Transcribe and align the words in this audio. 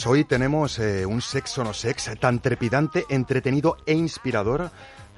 Pues 0.00 0.06
hoy 0.06 0.24
tenemos 0.24 0.78
eh, 0.78 1.04
un 1.04 1.20
sexo 1.20 1.62
no 1.62 1.74
sex 1.74 2.10
tan 2.18 2.40
trepidante, 2.40 3.04
entretenido 3.10 3.76
e 3.84 3.92
inspirador 3.92 4.70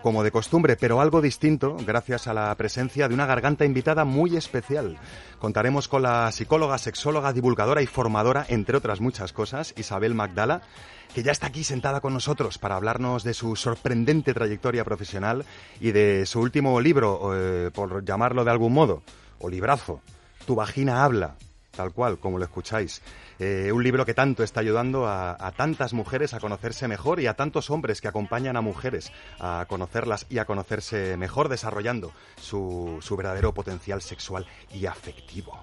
como 0.03 0.25
de 0.25 0.33
costumbre, 0.33 0.75
pero 0.75 1.01
algo 1.01 1.21
distinto 1.21 1.77
gracias 1.87 2.27
a 2.27 2.35
la 2.35 2.53
presencia 2.57 3.07
de 3.07 3.15
una 3.15 3.27
garganta 3.27 3.65
invitada 3.65 4.05
muy 4.05 4.37
especial. 4.37 4.99
Contaremos 5.39 5.87
con 5.87 6.03
la 6.03 6.33
psicóloga, 6.33 6.79
sexóloga, 6.79 7.33
divulgadora 7.33 7.81
y 7.81 7.87
formadora, 7.87 8.45
entre 8.49 8.77
otras 8.77 9.01
muchas 9.01 9.33
cosas, 9.33 9.73
Isabel 9.77 10.17
Magdala, 10.17 10.63
que 11.15 11.23
ya 11.23 11.31
está 11.31 11.47
aquí 11.47 11.63
sentada 11.63 12.01
con 12.01 12.13
nosotros 12.13 12.59
para 12.59 12.75
hablarnos 12.75 13.23
de 13.23 13.35
su 13.35 13.55
sorprendente 13.55 14.35
trayectoria 14.35 14.85
profesional 14.85 15.45
y 15.81 15.93
de 15.93 16.27
su 16.27 16.41
último 16.41 16.81
libro, 16.81 17.31
eh, 17.37 17.71
por 17.73 18.05
llamarlo 18.05 18.45
de 18.45 18.51
algún 18.51 18.73
modo, 18.73 19.05
o 19.39 19.49
librazo, 19.49 20.01
Tu 20.45 20.57
vagina 20.57 21.05
habla, 21.05 21.37
tal 21.75 21.93
cual, 21.93 22.19
como 22.19 22.39
lo 22.39 22.45
escucháis. 22.45 23.03
Eh, 23.39 23.73
un 23.73 23.83
libro 23.83 24.05
que 24.05 24.15
tanto 24.15 24.43
está 24.43 24.61
ayudando 24.61 25.07
a, 25.07 25.37
a 25.39 25.53
tantas 25.53 25.93
mujeres 25.93 26.35
a 26.35 26.41
conocerse 26.41 26.87
mejor 26.89 27.21
y 27.21 27.27
a 27.27 27.35
tantos 27.35 27.71
hombres 27.71 28.01
que 28.01 28.09
acompañan 28.09 28.57
a 28.57 28.61
mujeres 28.61 29.13
a 29.39 29.67
conocerlas 29.69 30.27
y 30.29 30.39
a 30.39 30.45
conocerse 30.45 31.17
mejor, 31.17 31.49
desarrollando 31.49 32.13
su, 32.37 32.99
su 33.01 33.17
verdadero 33.17 33.53
potencial 33.55 34.03
sexual 34.03 34.47
y 34.73 34.87
afectivo. 34.87 35.59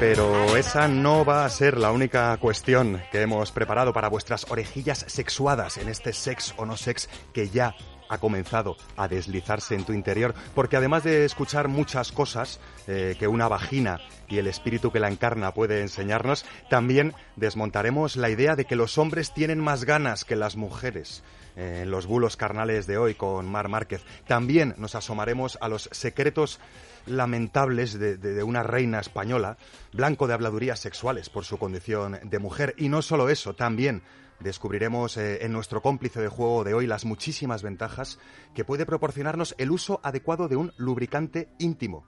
Pero 0.00 0.56
esa 0.56 0.88
no 0.88 1.26
va 1.26 1.44
a 1.44 1.50
ser 1.50 1.76
la 1.76 1.92
única 1.92 2.34
cuestión 2.38 3.02
que 3.12 3.20
hemos 3.20 3.52
preparado 3.52 3.92
para 3.92 4.08
vuestras 4.08 4.46
orejillas 4.50 5.04
sexuadas 5.06 5.76
en 5.76 5.90
este 5.90 6.14
sex 6.14 6.54
o 6.56 6.64
no 6.64 6.78
sex 6.78 7.10
que 7.34 7.50
ya 7.50 7.74
ha 8.08 8.16
comenzado 8.16 8.78
a 8.96 9.08
deslizarse 9.08 9.74
en 9.74 9.84
tu 9.84 9.92
interior, 9.92 10.34
porque 10.54 10.78
además 10.78 11.04
de 11.04 11.26
escuchar 11.26 11.68
muchas 11.68 12.12
cosas 12.12 12.60
eh, 12.86 13.14
que 13.18 13.28
una 13.28 13.46
vagina 13.46 14.00
y 14.26 14.38
el 14.38 14.46
espíritu 14.46 14.90
que 14.90 15.00
la 15.00 15.08
encarna 15.08 15.52
puede 15.52 15.82
enseñarnos, 15.82 16.46
también 16.70 17.12
desmontaremos 17.36 18.16
la 18.16 18.30
idea 18.30 18.56
de 18.56 18.64
que 18.64 18.76
los 18.76 18.96
hombres 18.96 19.34
tienen 19.34 19.60
más 19.60 19.84
ganas 19.84 20.24
que 20.24 20.34
las 20.34 20.56
mujeres 20.56 21.22
eh, 21.56 21.80
en 21.82 21.90
los 21.90 22.06
bulos 22.06 22.38
carnales 22.38 22.86
de 22.86 22.96
hoy 22.96 23.14
con 23.14 23.46
Mar 23.46 23.68
Márquez. 23.68 24.02
También 24.26 24.74
nos 24.78 24.94
asomaremos 24.94 25.58
a 25.60 25.68
los 25.68 25.90
secretos 25.92 26.58
lamentables 27.06 27.98
de, 27.98 28.16
de- 28.16 28.42
una 28.42 28.62
reina 28.62 29.00
española, 29.00 29.56
blanco 29.92 30.26
de 30.26 30.34
habladurías 30.34 30.80
sexuales 30.80 31.28
por 31.30 31.44
su 31.44 31.58
condición 31.58 32.18
de 32.22 32.38
mujer. 32.38 32.74
Y 32.76 32.88
no 32.88 33.02
solo 33.02 33.28
eso, 33.28 33.54
también 33.54 34.02
descubriremos 34.40 35.16
eh, 35.16 35.44
en 35.44 35.52
nuestro 35.52 35.82
cómplice 35.82 36.20
de 36.20 36.28
juego 36.28 36.64
de 36.64 36.72
hoy 36.74 36.86
las 36.86 37.04
muchísimas 37.04 37.62
ventajas 37.62 38.18
que 38.54 38.64
puede 38.64 38.86
proporcionarnos 38.86 39.54
el 39.58 39.70
uso 39.70 40.00
adecuado 40.02 40.48
de 40.48 40.56
un 40.56 40.72
lubricante 40.78 41.48
íntimo. 41.58 42.06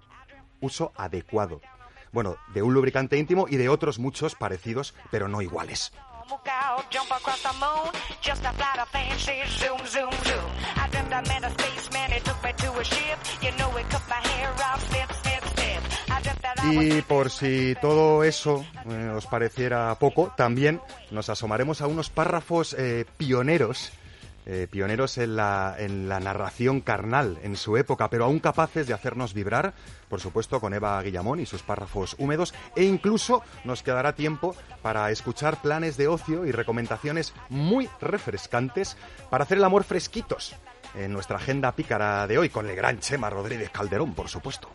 Uso 0.60 0.92
adecuado. 0.96 1.60
Bueno, 2.12 2.36
de 2.54 2.62
un 2.62 2.74
lubricante 2.74 3.16
íntimo 3.18 3.46
y 3.48 3.56
de 3.56 3.68
otros 3.68 3.98
muchos 3.98 4.34
parecidos, 4.34 4.94
pero 5.10 5.28
no 5.28 5.40
iguales. 5.42 5.92
Out, 6.46 6.90
jump 6.90 7.10
across 7.10 7.42
the 7.42 7.52
moon. 7.60 7.92
Just 8.20 8.42
a 8.44 8.52
flight 8.52 8.78
of 8.80 8.88
fancy. 8.88 9.42
Zoom, 9.48 9.78
zoom, 9.86 10.12
zoom. 10.24 10.50
I 10.76 10.88
dreamt 10.90 11.12
I 11.12 11.20
met 11.28 11.44
a 11.44 11.50
spaceman. 11.50 12.10
He 12.12 12.20
took 12.20 12.42
me 12.44 12.52
to 12.56 12.72
a 12.78 12.84
ship. 12.84 13.18
You 13.42 13.52
know, 13.58 13.70
he 13.70 13.84
cut 13.84 14.02
my 14.08 14.16
hair 14.16 14.50
off. 14.50 14.80
Snip, 14.88 15.12
snip, 15.12 15.44
snip. 15.54 15.82
Y 16.70 17.02
por 17.02 17.30
si 17.30 17.74
todo 17.80 18.22
eso 18.24 18.64
eh, 18.88 19.12
os 19.14 19.26
pareciera 19.26 19.94
poco, 19.98 20.32
también 20.36 20.80
nos 21.10 21.28
asomaremos 21.28 21.80
a 21.82 21.86
unos 21.88 22.08
párrafos 22.08 22.74
eh, 22.78 23.04
pioneros, 23.16 23.90
eh, 24.46 24.66
pioneros 24.70 25.18
en 25.18 25.36
la, 25.36 25.76
en 25.78 26.08
la 26.08 26.20
narración 26.20 26.80
carnal 26.80 27.38
en 27.42 27.56
su 27.56 27.76
época, 27.76 28.10
pero 28.10 28.24
aún 28.24 28.40
capaces 28.40 28.86
de 28.86 28.94
hacernos 28.94 29.34
vibrar, 29.34 29.74
por 30.08 30.20
supuesto 30.20 30.60
con 30.60 30.74
Eva 30.74 31.00
Guillamón 31.02 31.40
y 31.40 31.46
sus 31.46 31.62
párrafos 31.62 32.16
húmedos, 32.18 32.54
e 32.74 32.84
incluso 32.84 33.42
nos 33.64 33.82
quedará 33.82 34.14
tiempo 34.14 34.54
para 34.82 35.10
escuchar 35.10 35.62
planes 35.62 35.96
de 35.96 36.08
ocio 36.08 36.44
y 36.44 36.52
recomendaciones 36.52 37.34
muy 37.48 37.88
refrescantes 38.00 38.96
para 39.30 39.44
hacer 39.44 39.58
el 39.58 39.64
amor 39.64 39.84
fresquitos 39.84 40.56
en 40.94 41.12
nuestra 41.12 41.36
agenda 41.36 41.72
pícara 41.72 42.26
de 42.26 42.38
hoy, 42.38 42.48
con 42.50 42.68
el 42.68 42.76
gran 42.76 42.98
Chema 43.00 43.30
Rodríguez 43.30 43.70
Calderón, 43.70 44.14
por 44.14 44.28
supuesto. 44.28 44.68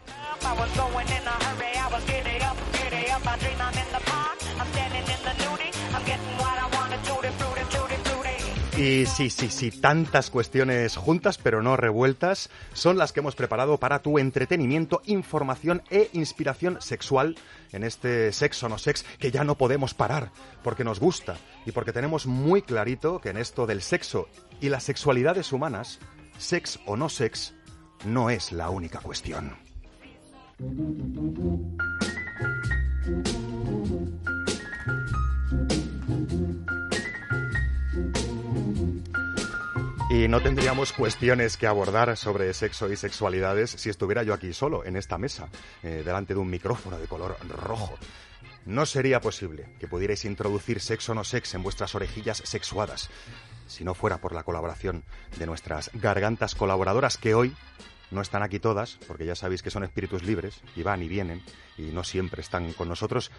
Y 8.78 9.08
sí, 9.08 9.32
sí, 9.32 9.50
sí, 9.50 9.72
tantas 9.72 10.30
cuestiones 10.30 10.98
juntas 10.98 11.40
pero 11.40 11.64
no 11.64 11.76
revueltas 11.78 12.52
son 12.74 13.00
las 13.00 13.12
que 13.12 13.22
hemos 13.22 13.36
preparado 13.36 13.80
para 13.80 14.04
tu 14.04 14.20
entretenimiento, 14.20 15.02
información 15.08 15.82
e 15.90 16.12
inspiración 16.14 16.78
sexual 16.80 17.38
en 17.72 17.84
este 17.84 18.32
sexo 18.32 18.70
no 18.70 18.78
sex 18.78 19.04
que 19.18 19.32
ya 19.32 19.44
no 19.44 19.56
podemos 19.56 19.96
parar 19.96 20.30
porque 20.64 20.84
nos 20.84 21.00
gusta 21.00 21.38
y 21.66 21.72
porque 21.72 21.92
tenemos 21.92 22.28
muy 22.28 22.62
clarito 22.62 23.20
que 23.20 23.30
en 23.30 23.38
esto 23.38 23.66
del 23.66 23.82
sexo 23.82 24.30
y 24.62 24.70
las 24.70 24.84
sexualidades 24.84 25.52
humanas, 25.52 25.98
sex 26.38 26.80
o 26.86 26.96
no 26.96 27.10
sex, 27.10 27.56
no 28.06 28.30
es 28.30 28.52
la 28.52 28.70
única 28.70 29.00
cuestión. 29.00 29.56
Y 40.10 40.28
no 40.30 40.42
tendríamos 40.42 40.94
cuestiones 40.94 41.58
que 41.58 41.68
abordar 41.68 42.16
sobre 42.16 42.54
sexo 42.54 42.92
y 42.92 42.96
sexualidades 42.96 43.72
si 43.72 43.90
estuviera 43.90 44.24
yo 44.24 44.34
aquí 44.34 44.54
solo, 44.54 44.86
en 44.86 44.96
esta 44.96 45.18
mesa, 45.18 45.50
eh, 45.84 46.02
delante 46.06 46.34
de 46.34 46.40
un 46.40 46.50
micrófono 46.50 46.98
de 46.98 47.08
color 47.08 47.38
rojo. 47.50 47.98
No 48.66 48.86
sería 48.86 49.20
posible 49.20 49.76
que 49.80 49.88
pudierais 49.88 50.24
introducir 50.24 50.80
sexo 50.80 51.14
no 51.14 51.24
sex 51.24 51.54
en 51.56 51.64
vuestras 51.64 51.94
orejillas 51.94 52.42
sexuadas 52.46 53.10
si 53.68 53.84
no 53.84 53.94
fuera 53.94 54.18
por 54.18 54.34
la 54.34 54.44
colaboración 54.44 55.04
de 55.38 55.46
nuestras 55.46 55.92
gargantas 55.94 56.56
colaboradoras 56.56 57.18
que 57.18 57.36
hoy 57.36 57.56
no 58.10 58.22
están 58.22 58.42
aquí 58.42 58.60
todas, 58.60 58.98
porque 59.08 59.26
ya 59.26 59.36
sabéis 59.36 59.62
que 59.62 59.70
son 59.70 59.84
espíritus 59.84 60.24
libres 60.24 60.62
y 60.76 60.84
van 60.84 61.04
y 61.04 61.08
vienen 61.08 61.44
y 61.78 61.84
no 61.84 62.04
siempre 62.04 62.42
están 62.42 62.72
con 62.74 62.88
nosotros 62.88 63.32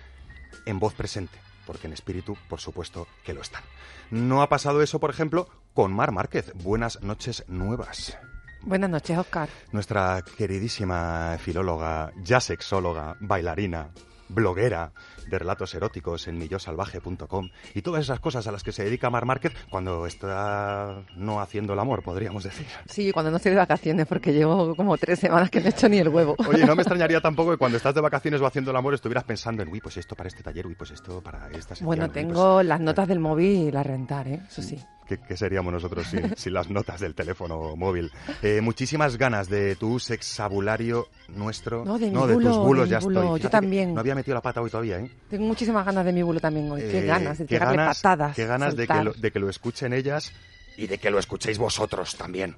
en 0.67 0.79
voz 0.79 0.95
presente, 0.95 1.39
porque 1.69 1.87
en 1.87 1.93
espíritu, 1.93 2.35
por 2.49 2.61
supuesto, 2.61 3.07
que 3.23 3.35
lo 3.35 3.43
están. 3.43 3.63
No 4.11 4.41
ha 4.41 4.49
pasado 4.49 4.81
eso, 4.81 4.99
por 4.99 5.11
ejemplo, 5.11 5.51
con 5.75 5.93
Mar 5.93 6.13
Márquez. 6.13 6.51
Buenas 6.55 7.03
noches 7.03 7.45
nuevas. 7.47 8.17
Buenas 8.63 8.89
noches, 8.89 9.19
Oscar. 9.19 9.51
Nuestra 9.71 10.25
queridísima 10.39 11.37
filóloga, 11.39 12.11
ya 12.23 12.41
sexóloga, 12.41 13.19
bailarina, 13.21 13.91
bloguera 14.29 14.93
de 15.29 15.39
relatos 15.39 15.75
eróticos 15.75 16.27
en 16.29 16.39
millosalvaje.com 16.39 17.51
y 17.75 17.83
todas 17.83 18.03
esas 18.03 18.21
cosas 18.21 18.47
a 18.47 18.53
las 18.53 18.63
que 18.63 18.73
se 18.73 18.85
dedica 18.85 19.11
Mar 19.11 19.27
Márquez 19.27 19.53
cuando 19.71 20.07
está 20.07 21.03
no 21.17 21.41
haciendo 21.41 21.73
el 21.75 21.79
amor, 21.79 22.03
podríamos 22.03 22.45
decir. 22.45 22.67
Sí, 22.87 23.13
cuando 23.13 23.31
no 23.31 23.37
estoy 23.37 23.51
de 23.53 23.59
vacaciones, 23.59 24.07
porque 24.07 24.33
llevo 24.33 24.75
como 24.75 24.97
tres 24.97 25.19
semanas 25.19 25.51
que 25.51 25.61
no 25.61 25.67
he 25.67 25.71
hecho 25.71 25.89
ni 25.89 25.99
el 25.99 26.09
huevo. 26.09 26.35
Oye, 26.49 26.65
no 26.65 26.75
me 26.75 26.83
extrañaría 26.83 27.21
tampoco 27.21 27.51
que 27.51 27.57
cuando 27.59 27.77
estás 27.77 27.95
de 27.95 28.01
vacaciones 28.01 28.41
o 28.41 28.47
haciendo 28.47 28.71
el 28.71 28.77
amor 28.77 28.95
estuvieras 28.95 29.25
pensando 29.25 29.63
en, 29.63 29.69
uy, 29.69 29.81
pues 29.81 29.97
esto 29.97 30.15
para 30.17 30.29
este 30.29 30.43
taller, 30.43 30.67
uy, 30.67 30.75
pues 30.75 30.91
esto 30.93 31.21
para 31.21 31.47
esta 31.49 31.75
sección, 31.75 31.87
Bueno, 31.87 32.05
uy, 32.05 32.09
pues- 32.11 32.27
tengo 32.27 32.63
las 32.63 32.81
notas 32.81 33.09
del 33.09 33.21
móvil 33.21 33.77
a 33.77 33.83
rentar, 33.83 34.29
¿eh? 34.29 34.41
Eso 34.49 34.63
sí. 34.63 34.79
¿Qué, 35.09 35.19
qué 35.19 35.37
seríamos 35.37 35.73
nosotros 35.73 36.07
sin, 36.07 36.33
sin 36.37 36.53
las 36.53 36.69
notas 36.69 37.01
del 37.01 37.15
teléfono 37.15 37.75
móvil? 37.77 38.11
Eh, 38.43 38.61
muchísimas 38.61 39.17
ganas 39.17 39.49
de 39.49 39.75
tu 39.77 39.99
sexabulario 39.99 41.09
nuestro. 41.29 41.85
No, 41.85 41.99
de 41.99 42.07
mi 42.09 42.13
tus 42.13 42.33
bulo, 42.35 42.59
bulos 42.65 42.85
de 42.89 42.91
ya 42.93 42.99
mi 42.99 43.05
bulo. 43.05 43.21
estoy. 43.21 43.31
Yo 43.31 43.37
Fíjate 43.49 43.51
también. 43.53 43.95
No 43.95 44.01
había 44.01 44.15
metido 44.15 44.35
la 44.35 44.43
pata 44.43 44.61
hoy 44.61 44.71
todavía, 44.71 44.99
¿eh? 45.01 45.11
Tengo 45.31 45.47
muchísimas 45.47 45.85
ganas 45.87 46.05
de 46.05 46.13
mi 46.13 46.23
bulo 46.23 46.41
también 46.41 46.71
hoy. 46.71 46.81
qué 46.83 46.99
Eh, 47.01 47.07
ganas 47.07 47.39
de 47.39 47.45
qué 47.47 47.55
tirarle 47.57 47.77
ganas- 47.79 48.03
patadas. 48.03 48.37
Qué 48.37 48.47
ganas 48.47 48.77
de 48.77 48.87
que, 48.87 49.03
lo, 49.05 49.13
de 49.15 49.31
que 49.33 49.39
lo 49.39 49.49
escuchen 49.49 49.93
ellas 49.93 50.33
y 50.77 50.87
de 50.87 50.99
que 50.99 51.11
lo 51.11 51.19
escuchéis 51.19 51.59
vosotros 51.59 52.15
también. 52.17 52.57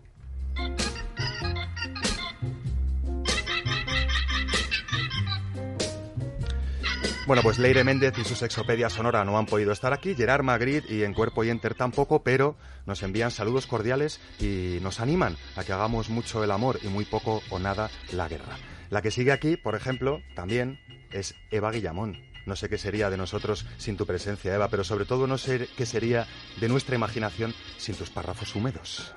Bueno, 7.31 7.45
pues 7.45 7.61
Leire 7.61 7.85
Méndez 7.85 8.19
y 8.19 8.25
su 8.25 8.35
sexopedia 8.35 8.91
sonora 8.91 9.25
no 9.25 9.39
han 9.39 9.47
podido 9.47 9.71
estar 9.71 9.93
aquí, 9.93 10.17
Gerard 10.17 10.43
Magritte 10.43 10.93
y 10.93 11.05
en 11.05 11.15
Cuerpo 11.15 11.45
y 11.45 11.49
Enter 11.49 11.77
tampoco, 11.77 12.25
pero 12.25 12.57
nos 12.87 13.05
envían 13.05 13.31
saludos 13.31 13.69
cordiales 13.69 14.21
y 14.41 14.79
nos 14.83 14.99
animan 14.99 15.37
a 15.55 15.63
que 15.63 15.73
hagamos 15.73 16.11
mucho 16.11 16.43
el 16.43 16.51
amor 16.51 16.81
y 16.83 16.89
muy 16.89 17.05
poco 17.05 17.41
o 17.51 17.61
nada 17.61 17.89
la 18.11 18.29
guerra. 18.29 18.59
La 18.89 19.01
que 19.01 19.13
sigue 19.13 19.31
aquí, 19.31 19.57
por 19.57 19.77
ejemplo, 19.77 20.19
también 20.35 20.81
es 21.13 21.37
Eva 21.53 21.71
Guillamón. 21.71 22.21
No 22.47 22.57
sé 22.57 22.69
qué 22.69 22.79
sería 22.79 23.11
de 23.11 23.17
nosotros 23.17 23.65
sin 23.77 23.97
tu 23.97 24.07
presencia, 24.07 24.53
Eva, 24.53 24.67
pero 24.67 24.83
sobre 24.83 25.05
todo 25.05 25.29
no 25.29 25.39
sé 25.39 25.69
qué 25.77 25.87
sería 25.87 26.27
de 26.61 26.69
nuestra 26.69 26.97
imaginación 26.97 27.55
sin 27.77 27.95
tus 27.95 28.11
párrafos 28.11 28.57
húmedos. 28.57 29.15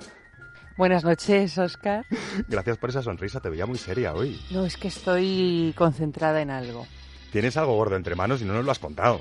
Buenas 0.76 1.02
noches, 1.02 1.58
Oscar. 1.58 2.06
Gracias 2.48 2.78
por 2.78 2.90
esa 2.90 3.02
sonrisa, 3.02 3.40
te 3.40 3.48
veía 3.48 3.66
muy 3.66 3.76
seria 3.78 4.14
hoy. 4.14 4.40
No, 4.52 4.64
es 4.64 4.76
que 4.76 4.86
estoy 4.86 5.74
concentrada 5.76 6.40
en 6.42 6.50
algo. 6.52 6.86
Tienes 7.34 7.56
algo 7.56 7.74
gordo 7.74 7.96
entre 7.96 8.14
manos 8.14 8.42
y 8.42 8.44
no 8.44 8.52
nos 8.54 8.64
lo 8.64 8.70
has 8.70 8.78
contado. 8.78 9.20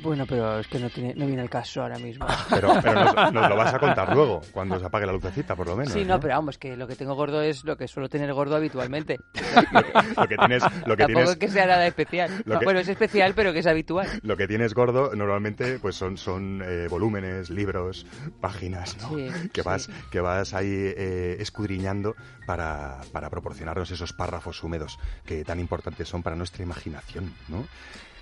Bueno, 0.00 0.26
pero 0.26 0.58
es 0.58 0.66
que 0.68 0.78
no, 0.78 0.88
tiene, 0.90 1.14
no 1.14 1.26
viene 1.26 1.42
el 1.42 1.50
caso 1.50 1.82
ahora 1.82 1.98
mismo. 1.98 2.26
Pero, 2.50 2.72
pero 2.82 3.04
nos, 3.04 3.32
nos 3.32 3.48
lo 3.48 3.56
vas 3.56 3.74
a 3.74 3.78
contar 3.78 4.14
luego, 4.14 4.40
cuando 4.50 4.78
se 4.80 4.86
apague 4.86 5.06
la 5.06 5.12
lucecita, 5.12 5.54
por 5.54 5.66
lo 5.68 5.76
menos. 5.76 5.92
Sí, 5.92 6.04
no, 6.04 6.18
pero 6.18 6.34
vamos, 6.34 6.58
que 6.58 6.76
lo 6.76 6.86
que 6.88 6.96
tengo 6.96 7.14
gordo 7.14 7.42
es 7.42 7.62
lo 7.64 7.76
que 7.76 7.86
suelo 7.86 8.08
tener 8.08 8.32
gordo 8.32 8.56
habitualmente. 8.56 9.20
Lo 10.16 10.28
que 10.28 10.36
tienes, 10.36 10.62
lo 10.86 10.96
que 10.96 11.04
Tampoco 11.04 11.06
tienes, 11.06 11.30
es 11.30 11.36
que 11.36 11.48
sea 11.48 11.66
nada 11.66 11.86
especial. 11.86 12.42
que- 12.58 12.64
Bueno, 12.64 12.80
es 12.80 12.88
especial, 12.88 13.34
pero 13.34 13.52
que 13.52 13.58
es 13.60 13.66
habitual. 13.66 14.08
lo 14.22 14.36
que 14.36 14.46
tienes 14.48 14.74
gordo 14.74 15.14
normalmente 15.14 15.78
pues 15.78 15.96
son, 15.96 16.16
son 16.16 16.62
eh, 16.64 16.86
volúmenes, 16.88 17.50
libros, 17.50 18.06
páginas, 18.40 18.96
¿no? 19.00 19.08
Sí, 19.10 19.28
que, 19.52 19.62
sí. 19.62 19.68
vas, 19.68 19.90
que 20.10 20.20
vas 20.20 20.54
ahí 20.54 20.68
eh, 20.72 21.36
escudriñando 21.40 22.14
para, 22.46 23.00
para 23.12 23.30
proporcionarnos 23.30 23.90
esos 23.90 24.12
párrafos 24.12 24.62
húmedos 24.62 24.98
que 25.26 25.44
tan 25.44 25.60
importantes 25.60 26.08
son 26.08 26.22
para 26.22 26.36
nuestra 26.36 26.62
imaginación, 26.62 27.32
¿no? 27.48 27.66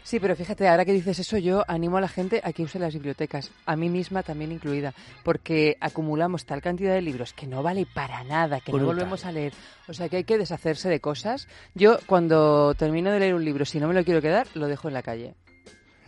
Sí, 0.03 0.19
pero 0.19 0.35
fíjate, 0.35 0.69
ahora 0.69 0.85
que 0.85 0.93
dices 0.93 1.19
eso, 1.19 1.39
yo 1.39 1.65
animo 1.69 1.99
a 1.99 2.01
la 2.01 2.09
gente 2.09 2.41
a 2.43 2.53
que 2.53 2.63
use 2.63 2.79
las 2.79 2.95
bibliotecas, 2.95 3.51
a 3.67 3.77
mí 3.77 3.89
misma 3.89 4.23
también 4.23 4.53
incluida, 4.53 4.95
porque 5.23 5.77
acumulamos 5.81 6.45
tal 6.47 6.61
cantidad 6.61 6.95
de 6.95 7.03
libros 7.03 7.33
que 7.33 7.47
no 7.47 7.63
vale 7.63 7.87
para 7.93 8.25
nada, 8.25 8.61
que 8.61 8.73
no 8.73 8.85
volvemos 8.85 9.25
a 9.25 9.33
leer. 9.33 9.53
O 9.89 9.93
sea 9.93 10.09
que 10.09 10.17
hay 10.17 10.25
que 10.25 10.39
deshacerse 10.39 10.89
de 10.89 11.01
cosas. 11.01 11.49
Yo, 11.75 11.99
cuando 12.07 12.75
termino 12.75 13.11
de 13.11 13.21
leer 13.21 13.35
un 13.35 13.45
libro, 13.45 13.65
si 13.65 13.79
no 13.79 13.89
me 13.89 13.95
lo 13.95 14.05
quiero 14.05 14.23
quedar, 14.23 14.47
lo 14.55 14.67
dejo 14.67 14.89
en 14.89 14.95
la 14.95 15.03
calle. 15.03 15.35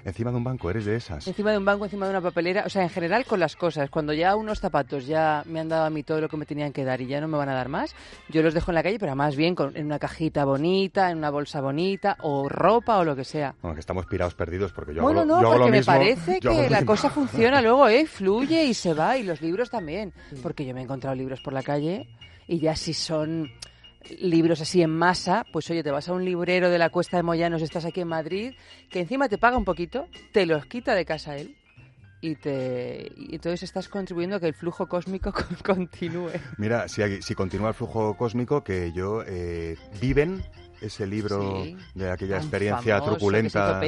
Encima 0.04 0.30
de 0.32 0.36
un 0.36 0.44
banco, 0.44 0.68
eres 0.68 0.84
de 0.84 0.96
esas. 0.96 1.26
Encima 1.28 1.52
de 1.52 1.58
un 1.58 1.64
banco, 1.64 1.84
encima 1.84 2.06
de 2.06 2.10
una 2.10 2.20
papelera, 2.20 2.64
o 2.66 2.68
sea, 2.68 2.82
en 2.82 2.88
general 2.90 3.24
con 3.24 3.38
las 3.38 3.54
cosas. 3.54 3.88
Cuando 3.88 4.12
ya 4.12 4.34
unos 4.34 4.58
zapatos 4.60 5.06
ya 5.06 5.42
me 5.46 5.60
han 5.60 5.68
dado 5.68 5.84
a 5.84 5.90
mí 5.90 6.02
todo 6.02 6.20
lo 6.20 6.28
que 6.28 6.36
me 6.36 6.44
tenían 6.44 6.72
que 6.72 6.84
dar 6.84 7.00
y 7.00 7.06
ya 7.06 7.20
no 7.20 7.28
me 7.28 7.38
van 7.38 7.48
a 7.48 7.54
dar 7.54 7.68
más, 7.68 7.94
yo 8.28 8.42
los 8.42 8.52
dejo 8.52 8.70
en 8.72 8.74
la 8.74 8.82
calle, 8.82 8.98
pero 8.98 9.14
más 9.14 9.36
bien 9.36 9.54
con, 9.54 9.76
en 9.76 9.86
una 9.86 9.98
cajita 10.00 10.44
bonita, 10.44 11.10
en 11.10 11.18
una 11.18 11.30
bolsa 11.30 11.60
bonita, 11.60 12.16
o 12.22 12.48
ropa 12.48 12.98
o 12.98 13.04
lo 13.04 13.14
que 13.14 13.24
sea. 13.24 13.54
Bueno, 13.62 13.74
que 13.74 13.80
estamos 13.80 14.06
pirados 14.06 14.34
perdidos 14.34 14.72
porque 14.72 14.92
yo 14.94 15.02
bueno, 15.02 15.20
hago, 15.20 15.28
lo- 15.28 15.34
no, 15.36 15.40
yo 15.42 15.46
hago 15.48 15.54
lo 15.58 15.60
porque 15.64 15.70
me 15.70 15.78
mismo. 15.78 15.92
parece 15.92 16.40
que 16.40 16.48
la 16.48 16.78
mismo. 16.80 16.86
cosa 16.86 17.08
funciona 17.10 17.62
luego, 17.62 17.88
¿eh? 17.88 18.06
Fluye 18.06 18.64
y 18.64 18.74
se 18.74 18.94
va, 18.94 19.16
y 19.16 19.22
los 19.22 19.40
libros 19.40 19.70
también. 19.70 20.12
Porque 20.42 20.66
yo 20.66 20.74
me 20.74 20.80
he 20.80 20.84
encontrado 20.84 21.14
libros 21.14 21.40
por 21.40 21.52
la 21.52 21.62
calle 21.62 22.08
y 22.48 22.58
ya 22.58 22.74
si 22.74 22.92
son 22.92 23.50
libros 24.18 24.60
así 24.60 24.82
en 24.82 24.90
masa, 24.90 25.44
pues 25.52 25.70
oye, 25.70 25.82
te 25.82 25.90
vas 25.90 26.08
a 26.08 26.12
un 26.12 26.24
librero 26.24 26.70
de 26.70 26.78
la 26.78 26.90
Cuesta 26.90 27.16
de 27.16 27.22
Moyanos, 27.22 27.62
estás 27.62 27.84
aquí 27.84 28.00
en 28.00 28.08
Madrid, 28.08 28.54
que 28.90 29.00
encima 29.00 29.28
te 29.28 29.38
paga 29.38 29.56
un 29.56 29.64
poquito, 29.64 30.06
te 30.32 30.46
los 30.46 30.66
quita 30.66 30.94
de 30.94 31.04
casa 31.04 31.36
él 31.36 31.54
y 32.20 32.36
te 32.36 33.10
y 33.16 33.34
entonces 33.34 33.64
estás 33.64 33.88
contribuyendo 33.88 34.36
a 34.36 34.40
que 34.40 34.46
el 34.46 34.54
flujo 34.54 34.86
cósmico 34.86 35.32
con- 35.64 35.76
continúe. 35.76 36.30
Mira, 36.56 36.86
si, 36.88 37.02
si 37.22 37.34
continúa 37.34 37.68
el 37.68 37.74
flujo 37.74 38.16
cósmico, 38.16 38.62
que 38.62 38.92
yo... 38.92 39.22
eh, 39.26 39.76
Viven, 40.00 40.42
ese 40.82 41.06
libro 41.06 41.62
Sí. 41.64 41.76
de 41.94 42.10
aquella 42.10 42.36
experiencia 42.38 42.94
famoso, 42.98 43.12
truculenta, 43.16 43.80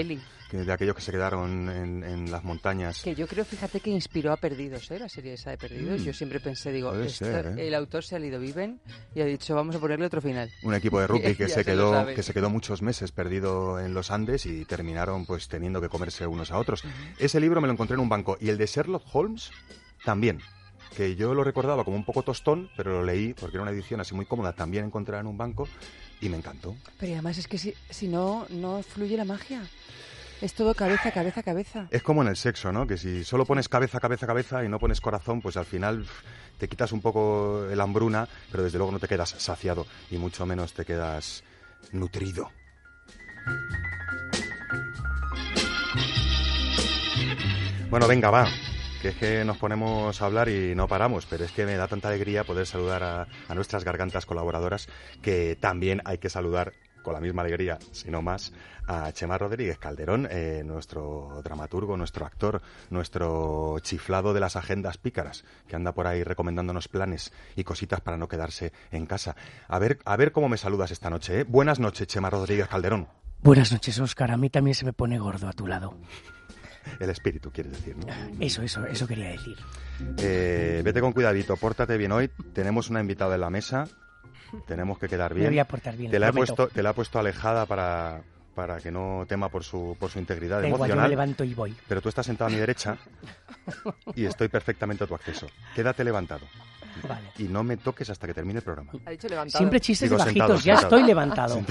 que 0.51 0.59
de 0.59 0.73
aquellos 0.73 0.95
que 0.95 1.01
se 1.03 1.11
quedaron 1.11 1.69
en, 1.69 2.05
en 2.05 2.31
las 2.31 2.45
montañas. 2.45 3.03
Que 3.03 3.15
yo 3.15 3.27
creo, 3.27 3.45
fíjate, 3.45 3.81
que 3.81 3.91
inspiró 3.91 4.31
a 4.33 4.37
Perdidos, 4.37 4.89
¿eh? 4.91 4.99
La 5.01 5.09
serie 5.09 5.33
esa 5.33 5.51
de 5.51 5.59
Perdidos. 5.59 6.01
Mm. 6.01 6.05
Yo 6.05 6.13
siempre 6.13 6.39
pensé, 6.39 6.71
digo, 6.71 6.91
Puede 6.91 7.07
esto- 7.07 7.25
ser, 7.25 7.47
¿eh? 7.59 7.67
el 7.67 7.75
autor 7.75 8.05
se 8.05 8.15
ha 8.15 8.19
leído 8.19 8.39
Viven 8.39 8.79
y 9.15 9.21
ha 9.23 9.25
dicho, 9.25 9.55
vamos 9.55 9.75
a 9.75 9.81
ponerle 9.81 10.07
otro 10.07 10.21
final. 10.21 10.51
Un 10.63 10.75
equipo 10.75 11.01
de 11.01 11.07
rugby 11.09 11.35
que 11.35 11.49
se 11.49 11.65
quedó 11.65 12.07
que 12.07 12.23
se 12.23 12.33
quedó 12.33 12.51
muchos 12.51 12.83
meses 12.83 13.11
perdido 13.11 13.81
en 13.81 13.95
los 13.95 14.11
Andes 14.11 14.47
y 14.47 14.65
terminaron 14.65 15.27
pues 15.27 15.49
teniendo 15.49 15.81
que 15.81 15.89
comerse 15.89 16.27
unos 16.27 16.53
a 16.53 16.59
otros. 16.59 16.85
Ese 17.19 17.41
libro 17.41 17.61
me 17.61 17.67
lo 17.67 17.73
encontré 17.73 17.95
en 17.95 18.01
un 18.01 18.09
banco 18.09 18.37
y 18.41 18.49
el 18.51 18.59
de 18.59 18.67
Sherlock 18.67 19.03
Holmes 19.13 19.51
también, 20.05 20.41
que 20.95 21.17
yo 21.17 21.35
lo 21.35 21.45
recordaba 21.45 21.85
como 21.85 21.97
un 21.97 22.05
poco 22.05 22.23
tostón, 22.23 22.71
pero 22.77 22.93
lo 22.93 23.03
leí 23.03 23.35
porque 23.35 23.57
era 23.57 23.63
una 23.63 23.73
edición 23.73 24.01
así 24.01 24.15
muy 24.15 24.27
cómoda, 24.27 24.53
también 24.53 24.87
encontrada 24.87 25.21
en 25.21 25.27
un 25.27 25.37
banco 25.37 25.69
y 26.21 26.29
me 26.29 26.37
encantó. 26.37 26.77
Pero 26.99 27.13
además 27.13 27.39
es 27.39 27.49
que 27.49 27.59
si, 27.59 27.75
si 27.91 28.09
no, 28.09 28.47
no 28.51 28.83
fluye 28.83 29.17
la 29.17 29.25
magia. 29.25 29.63
Es 30.41 30.55
todo 30.55 30.75
cabeza, 30.75 31.11
cabeza, 31.11 31.43
cabeza. 31.43 31.87
Es 31.91 32.03
como 32.03 32.23
en 32.23 32.29
el 32.29 32.37
sexo, 32.37 32.73
¿no? 32.73 32.87
Que 32.87 32.99
si 32.99 33.25
solo 33.25 33.45
pones 33.45 33.69
cabeza, 33.69 34.01
cabeza, 34.01 34.27
cabeza 34.27 34.65
y 34.65 34.69
no 34.69 34.79
pones 34.79 35.01
corazón, 35.01 35.41
pues 35.41 35.57
al 35.57 35.65
final 35.65 36.07
te 36.59 36.69
quitas 36.69 36.93
un 36.93 37.01
poco 37.01 37.67
el 37.71 37.81
hambruna, 37.81 38.29
pero 38.51 38.63
desde 38.63 38.79
luego 38.79 38.93
no 38.93 38.99
te 38.99 39.09
quedas 39.09 39.31
saciado 39.31 39.87
y 40.11 40.19
mucho 40.19 40.45
menos 40.45 40.75
te 40.75 40.85
quedas 40.85 41.45
nutrido. 41.93 42.51
Bueno, 47.91 48.09
venga, 48.09 48.31
va. 48.31 48.49
Que 49.05 49.11
es 49.11 49.17
que 49.17 49.45
nos 49.45 49.59
ponemos 49.59 50.23
a 50.23 50.25
hablar 50.25 50.49
y 50.49 50.75
no 50.75 50.89
paramos, 50.89 51.27
pero 51.27 51.45
es 51.45 51.53
que 51.53 51.67
me 51.67 51.77
da 51.77 51.87
tanta 51.87 52.09
alegría 52.09 52.43
poder 52.43 52.67
saludar 52.67 53.03
a, 53.03 53.55
nuestras 53.55 53.85
gargantas 53.85 54.25
colaboradoras 54.25 54.89
que 55.21 55.59
también 55.61 56.01
hay 56.07 56.17
que 56.17 56.31
saludar 56.31 56.73
con 57.03 57.13
la 57.13 57.21
misma 57.21 57.43
alegría, 57.43 57.79
si 57.93 58.11
no 58.11 58.23
más, 58.23 58.55
a 58.87 59.13
Chema 59.13 59.37
Rodríguez 59.37 59.77
Calderón, 59.77 60.27
eh, 60.31 60.63
nuestro 60.65 61.43
dramaturgo, 61.45 61.99
nuestro 61.99 62.25
actor, 62.25 62.63
nuestro 62.89 63.77
chiflado 63.81 64.33
de 64.33 64.41
las 64.41 64.57
agendas 64.57 64.97
pícaras, 64.97 65.45
que 65.69 65.77
anda 65.77 65.93
por 65.93 66.07
ahí 66.07 66.25
recomendándonos 66.25 66.89
planes 66.89 67.31
y 67.57 67.65
cositas 67.65 68.01
para 68.01 68.17
no 68.17 68.27
quedarse 68.27 68.73
en 68.91 69.05
casa. 69.05 69.37
A 69.69 69.79
ver, 69.79 69.99
a 70.07 70.17
ver 70.17 70.33
cómo 70.33 70.49
me 70.49 70.57
saludas 70.57 70.93
esta 70.93 71.11
noche. 71.11 71.41
¿eh? 71.41 71.45
Buenas 71.45 71.79
noches, 71.79 72.07
Chema 72.07 72.31
Rodríguez 72.31 72.69
Calderón. 72.69 73.09
Buenas 73.43 73.71
noches, 73.71 74.01
Oscar. 74.01 74.31
A 74.31 74.39
mí 74.39 74.49
también 74.49 74.75
se 74.75 74.87
me 74.87 74.95
pone 74.95 75.19
gordo 75.19 75.47
a 75.47 75.53
tu 75.53 75.67
lado. 75.67 75.95
El 77.01 77.11
espíritu, 77.11 77.51
quieres 77.51 77.73
decir, 77.73 77.97
¿no? 77.97 78.07
Eso, 78.41 78.63
eso, 78.63 78.85
eso 78.87 79.07
quería 79.07 79.31
decir. 79.31 79.57
Eh, 80.19 80.83
vete 80.85 81.01
con 81.01 81.13
cuidadito, 81.13 81.57
pórtate 81.57 81.97
bien 81.97 82.13
hoy. 82.13 82.31
Tenemos 82.53 82.91
una 82.91 83.01
invitada 83.01 83.35
en 83.35 83.41
la 83.41 83.51
mesa. 83.51 83.87
Tenemos 84.67 84.99
que 84.99 85.09
quedar 85.09 85.35
bien. 85.35 85.45
Me 85.47 85.51
voy 85.51 85.59
a 85.59 85.65
portar 85.67 85.97
bien. 85.97 86.11
te, 86.11 86.19
la 86.19 86.29
he 86.29 86.33
puesto, 86.33 86.69
te 86.69 86.83
la 86.83 86.91
he 86.91 86.95
puesto 86.95 87.19
alejada 87.19 87.67
para, 87.67 88.23
para 88.55 88.79
que 88.79 88.91
no 88.93 89.25
tema 89.29 89.49
por 89.49 89.65
su, 89.65 89.97
por 89.99 90.11
su 90.11 90.19
integridad 90.21 90.61
Da 90.61 90.69
igual, 90.69 90.79
yo 90.91 90.95
me 90.97 91.03
emocional. 91.03 91.11
levanto 91.11 91.43
y 91.45 91.55
voy. 91.55 91.75
pero 91.89 92.01
tú 92.01 92.09
estás 92.09 92.27
sentado 92.27 92.49
a 92.49 92.53
mi 92.53 92.59
derecha 92.59 92.97
y 94.15 94.25
estoy 94.27 94.49
perfectamente 94.49 95.03
a 95.05 95.07
tu 95.09 95.15
acceso. 95.15 95.47
Quédate 95.75 96.05
levantado 96.05 96.47
Vale. 97.09 97.31
y 97.39 97.45
no 97.45 97.63
me 97.65 97.77
toques 97.77 98.09
hasta 98.11 98.27
que 98.27 98.35
termine 98.35 98.59
el 98.59 98.65
programa. 98.65 98.93
Ha 99.07 99.11
dicho 99.11 99.29
levantado. 99.29 99.59
Siempre 99.59 99.81
chistes 99.81 100.09
Digo, 100.11 100.19
de 100.23 100.25
bajitos. 100.25 100.63
sentado, 100.63 100.65
ya 100.65 100.77
sentado. 100.79 100.97
estoy 100.97 101.07
levantado. 101.09 101.63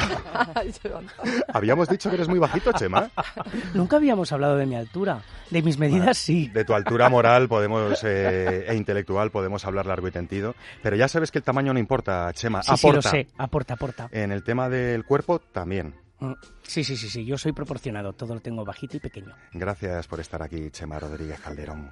Habíamos 1.54 1.88
dicho 1.90 2.10
que 2.10 2.16
eres 2.16 2.28
muy 2.28 2.40
bajito, 2.40 2.72
Chema. 2.74 3.10
Nunca 3.74 3.98
habíamos 3.98 4.32
hablado 4.32 4.58
de 4.58 4.66
mi 4.66 4.76
altura. 4.76 5.22
De 5.50 5.62
mis 5.62 5.78
medidas, 5.78 6.18
sí. 6.18 6.48
De 6.48 6.66
tu 6.66 6.74
altura 6.74 7.10
moral 7.10 7.48
podemos 7.48 8.04
eh, 8.04 8.66
e 8.68 8.76
intelectual 8.76 9.30
podemos 9.32 9.66
hablar 9.66 9.86
largo 9.86 10.08
y 10.08 10.12
tendido, 10.12 10.56
pero 10.82 10.96
ya 10.96 11.08
sabes 11.08 11.32
que 11.32 11.38
el 11.40 11.44
tamaño 11.44 11.74
no 11.74 11.80
importa, 11.80 12.32
Chema. 12.34 12.64
Sí, 12.64 12.72
sí, 12.78 12.88
lo 12.88 12.92
Aporta. 12.94 13.10
sé. 13.12 13.28
Aporta, 13.38 13.74
aporta. 13.76 14.10
En 14.12 14.32
el 14.32 14.44
tema 14.44 14.70
del 14.70 15.06
cuerpo 15.06 15.40
también. 15.40 15.94
Mm, 16.20 16.34
Sí, 16.64 16.84
sí, 16.84 16.96
sí, 16.96 17.10
sí. 17.10 17.26
Yo 17.26 17.38
soy 17.38 17.52
proporcionado. 17.52 18.14
Todo 18.14 18.34
lo 18.36 18.40
tengo 18.40 18.64
bajito 18.66 18.98
y 18.98 19.00
pequeño. 19.02 19.36
Gracias 19.52 20.08
por 20.08 20.20
estar 20.22 20.42
aquí, 20.42 20.70
Chema 20.72 20.98
Rodríguez 20.98 21.40
Calderón. 21.42 21.92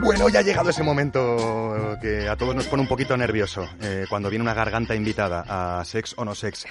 Bueno, 0.00 0.28
ya 0.28 0.40
ha 0.40 0.42
llegado 0.42 0.70
ese 0.70 0.82
momento 0.82 1.96
que 2.00 2.28
a 2.28 2.36
todos 2.36 2.54
nos 2.54 2.66
pone 2.68 2.82
un 2.82 2.88
poquito 2.88 3.16
nervioso 3.16 3.68
eh, 3.80 4.06
cuando 4.08 4.30
viene 4.30 4.42
una 4.42 4.54
garganta 4.54 4.94
invitada 4.94 5.44
a 5.80 5.84
Sex 5.84 6.14
o 6.16 6.24
no 6.24 6.34
Sex. 6.34 6.66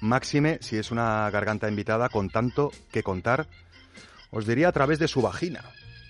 Máxime 0.00 0.58
si 0.60 0.76
es 0.76 0.90
una 0.90 1.30
garganta 1.30 1.68
invitada 1.68 2.08
con 2.08 2.28
tanto 2.28 2.72
que 2.90 3.02
contar, 3.02 3.46
os 4.30 4.46
diría 4.46 4.68
a 4.68 4.72
través 4.72 4.98
de 4.98 5.08
su 5.08 5.22
vagina. 5.22 5.64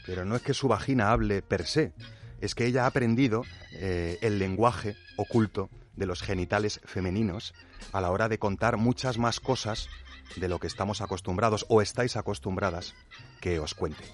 Pero 0.07 0.25
no 0.25 0.37
es 0.37 0.43
que 0.43 0.55
su 0.55 0.67
vagina 0.69 1.11
hable 1.11 1.43
per 1.43 1.67
se, 1.67 1.93
es 2.41 2.55
que 2.55 2.67
ella 2.67 2.85
ha 2.85 2.87
aprendido 2.87 3.45
eh, 3.73 4.19
el 4.23 4.39
lenguaje 4.39 4.97
oculto 5.17 5.69
de 5.95 6.07
los 6.07 6.23
genitales 6.23 6.81
femeninos 6.85 7.55
a 7.93 8.01
la 8.01 8.11
hora 8.11 8.29
de 8.29 8.39
contar 8.39 8.77
muchas 8.77 9.19
más 9.19 9.41
cosas 9.41 9.89
de 10.37 10.49
lo 10.49 10.59
que 10.59 10.67
estamos 10.67 11.01
acostumbrados 11.01 11.67
o 11.69 11.81
estáis 11.83 12.17
acostumbradas 12.17 12.95
que 13.41 13.59
os 13.59 13.75
cuente. 13.75 14.05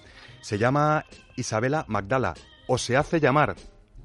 Se 0.41 0.57
llama 0.57 1.05
Isabela 1.35 1.85
Magdala, 1.87 2.33
o 2.67 2.77
se 2.77 2.97
hace 2.97 3.19
llamar 3.19 3.55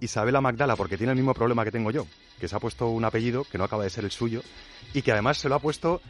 Isabela 0.01 0.41
Magdala 0.41 0.77
porque 0.77 0.97
tiene 0.97 1.13
el 1.13 1.17
mismo 1.17 1.35
problema 1.35 1.65
que 1.65 1.73
tengo 1.73 1.91
yo, 1.91 2.07
que 2.39 2.49
se 2.49 2.57
ha 2.57 2.61
puesto 2.61 2.89
un 2.89 3.05
apellido 3.05 3.45
que 3.45 3.59
no 3.59 3.65
acaba 3.65 3.85
de 3.85 3.91
ser 3.91 4.05
el 4.05 4.11
suyo 4.11 4.43
y 4.95 5.03
que 5.03 5.13
además 5.13 5.39
se 5.39 5.49
lo 5.49 5.57
ha 5.57 5.61
puesto 5.61 6.01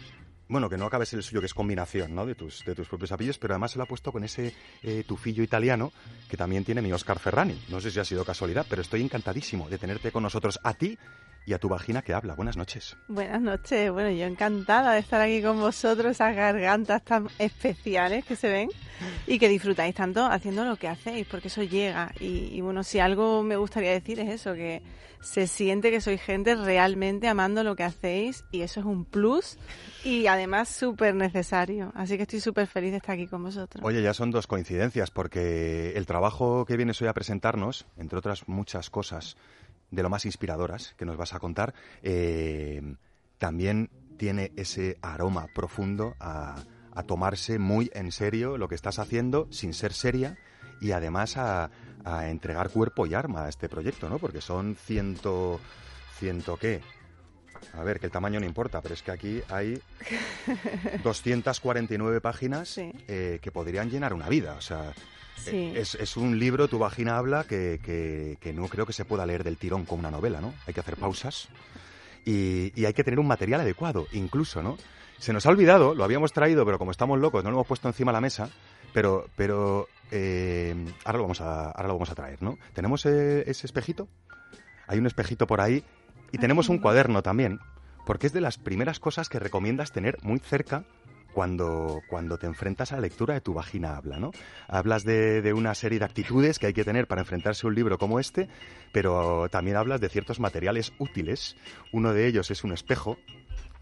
bueno, 0.48 0.70
que 0.70 0.78
no 0.78 0.86
acabes 0.86 1.12
el 1.12 1.22
suyo, 1.22 1.40
que 1.40 1.46
es 1.46 1.54
combinación, 1.54 2.14
¿no? 2.14 2.24
De 2.24 2.34
tus, 2.34 2.64
de 2.64 2.74
tus 2.74 2.88
propios 2.88 3.12
apellidos, 3.12 3.38
pero 3.38 3.54
además 3.54 3.72
se 3.72 3.78
lo 3.78 3.84
ha 3.84 3.86
puesto 3.86 4.10
con 4.10 4.24
ese 4.24 4.54
eh, 4.82 5.04
tufillo 5.06 5.42
italiano 5.42 5.92
que 6.28 6.38
también 6.38 6.64
tiene 6.64 6.80
mi 6.80 6.90
Oscar 6.90 7.18
Ferrani. 7.18 7.60
No 7.68 7.80
sé 7.80 7.90
si 7.90 8.00
ha 8.00 8.04
sido 8.04 8.24
casualidad, 8.24 8.64
pero 8.68 8.80
estoy 8.80 9.02
encantadísimo 9.02 9.68
de 9.68 9.78
tenerte 9.78 10.10
con 10.10 10.22
nosotros 10.22 10.58
a 10.62 10.72
ti 10.72 10.98
y 11.48 11.54
a 11.54 11.58
tu 11.58 11.70
vagina 11.70 12.02
que 12.02 12.12
habla. 12.12 12.34
Buenas 12.34 12.58
noches. 12.58 12.98
Buenas 13.08 13.40
noches, 13.40 13.90
bueno, 13.90 14.10
yo 14.10 14.26
encantada 14.26 14.92
de 14.92 15.00
estar 15.00 15.18
aquí 15.18 15.40
con 15.40 15.58
vosotros, 15.58 16.12
esas 16.12 16.36
gargantas 16.36 17.02
tan 17.02 17.28
especiales 17.38 18.26
que 18.26 18.36
se 18.36 18.50
ven 18.50 18.68
y 19.26 19.38
que 19.38 19.48
disfrutáis 19.48 19.94
tanto 19.94 20.26
haciendo 20.26 20.66
lo 20.66 20.76
que 20.76 20.88
hacéis, 20.88 21.26
porque 21.26 21.48
eso 21.48 21.62
llega. 21.62 22.12
Y, 22.20 22.50
y 22.52 22.60
bueno, 22.60 22.82
si 22.82 22.98
algo 22.98 23.42
me 23.42 23.56
gustaría 23.56 23.92
decir 23.92 24.20
es 24.20 24.28
eso, 24.28 24.52
que 24.52 24.82
se 25.20 25.46
siente 25.46 25.90
que 25.90 26.00
sois 26.00 26.20
gente 26.20 26.54
realmente 26.54 27.28
amando 27.28 27.64
lo 27.64 27.74
que 27.74 27.82
hacéis 27.82 28.44
y 28.52 28.60
eso 28.60 28.80
es 28.80 28.86
un 28.86 29.04
plus 29.04 29.58
y 30.04 30.26
además 30.26 30.68
súper 30.68 31.14
necesario. 31.14 31.92
Así 31.94 32.16
que 32.16 32.22
estoy 32.22 32.40
súper 32.40 32.66
feliz 32.66 32.92
de 32.92 32.98
estar 32.98 33.14
aquí 33.14 33.26
con 33.26 33.42
vosotros. 33.42 33.84
Oye, 33.84 34.02
ya 34.02 34.14
son 34.14 34.30
dos 34.30 34.46
coincidencias, 34.46 35.10
porque 35.10 35.92
el 35.96 36.06
trabajo 36.06 36.64
que 36.66 36.76
vienes 36.76 37.00
hoy 37.02 37.08
a 37.08 37.14
presentarnos, 37.14 37.86
entre 37.96 38.18
otras 38.18 38.48
muchas 38.48 38.90
cosas 38.90 39.36
de 39.90 40.02
lo 40.02 40.10
más 40.10 40.24
inspiradoras 40.26 40.94
que 40.96 41.04
nos 41.04 41.16
vas 41.16 41.34
a 41.34 41.38
contar, 41.38 41.74
eh, 42.02 42.82
también 43.38 43.90
tiene 44.16 44.52
ese 44.56 44.98
aroma 45.02 45.46
profundo 45.54 46.14
a, 46.20 46.56
a 46.94 47.02
tomarse 47.04 47.58
muy 47.58 47.90
en 47.94 48.10
serio 48.12 48.58
lo 48.58 48.68
que 48.68 48.74
estás 48.74 48.98
haciendo 48.98 49.46
sin 49.50 49.72
ser 49.74 49.92
seria 49.92 50.36
y 50.80 50.90
además 50.92 51.36
a, 51.36 51.70
a 52.04 52.28
entregar 52.28 52.70
cuerpo 52.70 53.06
y 53.06 53.14
arma 53.14 53.44
a 53.44 53.48
este 53.48 53.68
proyecto, 53.68 54.08
¿no? 54.08 54.18
Porque 54.18 54.40
son 54.40 54.74
ciento... 54.76 55.60
¿Ciento 56.18 56.56
qué? 56.56 56.80
A 57.74 57.84
ver, 57.84 58.00
que 58.00 58.06
el 58.06 58.12
tamaño 58.12 58.40
no 58.40 58.46
importa, 58.46 58.80
pero 58.80 58.94
es 58.94 59.02
que 59.04 59.12
aquí 59.12 59.40
hay 59.48 59.80
249 61.04 62.20
páginas 62.20 62.68
Sí. 62.68 62.90
eh, 63.06 63.38
que 63.40 63.52
podrían 63.52 63.90
llenar 63.90 64.12
una 64.14 64.28
vida. 64.28 64.54
O 64.54 64.60
sea, 64.60 64.92
Sí. 65.44 65.56
eh, 65.56 65.80
es, 65.80 65.94
es 65.94 66.16
un 66.16 66.38
libro, 66.38 66.68
Tu 66.68 66.78
vagina 66.78 67.16
habla, 67.18 67.44
que, 67.44 67.80
que- 67.82 68.36
que 68.40 68.52
no 68.52 68.68
creo 68.68 68.86
que 68.86 68.92
se 68.92 69.04
pueda 69.04 69.24
leer 69.26 69.44
del 69.44 69.56
tirón 69.56 69.84
como 69.84 70.00
una 70.00 70.10
novela, 70.10 70.40
¿no? 70.40 70.54
Hay 70.66 70.74
que 70.74 70.80
hacer 70.80 70.96
pausas 70.96 71.48
y, 72.24 72.72
y 72.80 72.84
hay 72.84 72.92
que 72.92 73.04
tener 73.04 73.18
un 73.20 73.26
material 73.26 73.60
adecuado, 73.60 74.06
incluso, 74.12 74.62
¿no? 74.62 74.76
Se 75.18 75.32
nos 75.32 75.46
ha 75.46 75.50
olvidado, 75.50 75.94
lo 75.94 76.04
habíamos 76.04 76.32
traído, 76.32 76.64
pero 76.64 76.78
como 76.78 76.90
estamos 76.92 77.18
locos, 77.18 77.42
no 77.42 77.50
lo 77.50 77.56
hemos 77.56 77.66
puesto 77.66 77.88
encima 77.88 78.12
de 78.12 78.16
la 78.16 78.20
mesa, 78.20 78.50
pero, 78.92 79.26
pero 79.36 79.88
eh, 80.12 80.74
ahora, 81.04 81.18
lo 81.18 81.24
vamos 81.24 81.40
a, 81.40 81.70
ahora 81.70 81.88
lo 81.88 81.94
vamos 81.94 82.10
a 82.10 82.14
traer, 82.14 82.42
¿no? 82.42 82.56
¿Tenemos 82.72 83.04
eh, 83.06 83.42
ese 83.50 83.66
espejito? 83.66 84.08
Hay 84.86 84.98
un 84.98 85.06
espejito 85.06 85.46
por 85.46 85.60
ahí 85.60 85.82
y 86.32 86.38
tenemos 86.38 86.68
un 86.68 86.78
cuaderno 86.78 87.22
también, 87.22 87.58
porque 88.06 88.26
es 88.28 88.32
de 88.32 88.40
las 88.40 88.58
primeras 88.58 89.00
cosas 89.00 89.28
que 89.28 89.38
recomiendas 89.38 89.92
tener 89.92 90.18
muy 90.22 90.38
cerca 90.38 90.84
cuando, 91.38 92.02
cuando 92.08 92.36
te 92.36 92.48
enfrentas 92.48 92.90
a 92.90 92.96
la 92.96 93.02
lectura 93.02 93.34
de 93.34 93.40
tu 93.40 93.54
vagina 93.54 93.96
habla, 93.96 94.18
¿no? 94.18 94.32
Hablas 94.66 95.04
de, 95.04 95.40
de 95.40 95.52
una 95.52 95.72
serie 95.76 96.00
de 96.00 96.04
actitudes 96.04 96.58
que 96.58 96.66
hay 96.66 96.72
que 96.72 96.84
tener 96.84 97.06
para 97.06 97.20
enfrentarse 97.20 97.64
a 97.64 97.68
un 97.68 97.76
libro 97.76 97.96
como 97.96 98.18
este, 98.18 98.48
pero 98.90 99.48
también 99.48 99.76
hablas 99.76 100.00
de 100.00 100.08
ciertos 100.08 100.40
materiales 100.40 100.92
útiles. 100.98 101.56
Uno 101.92 102.12
de 102.12 102.26
ellos 102.26 102.50
es 102.50 102.64
un 102.64 102.72
espejo. 102.72 103.18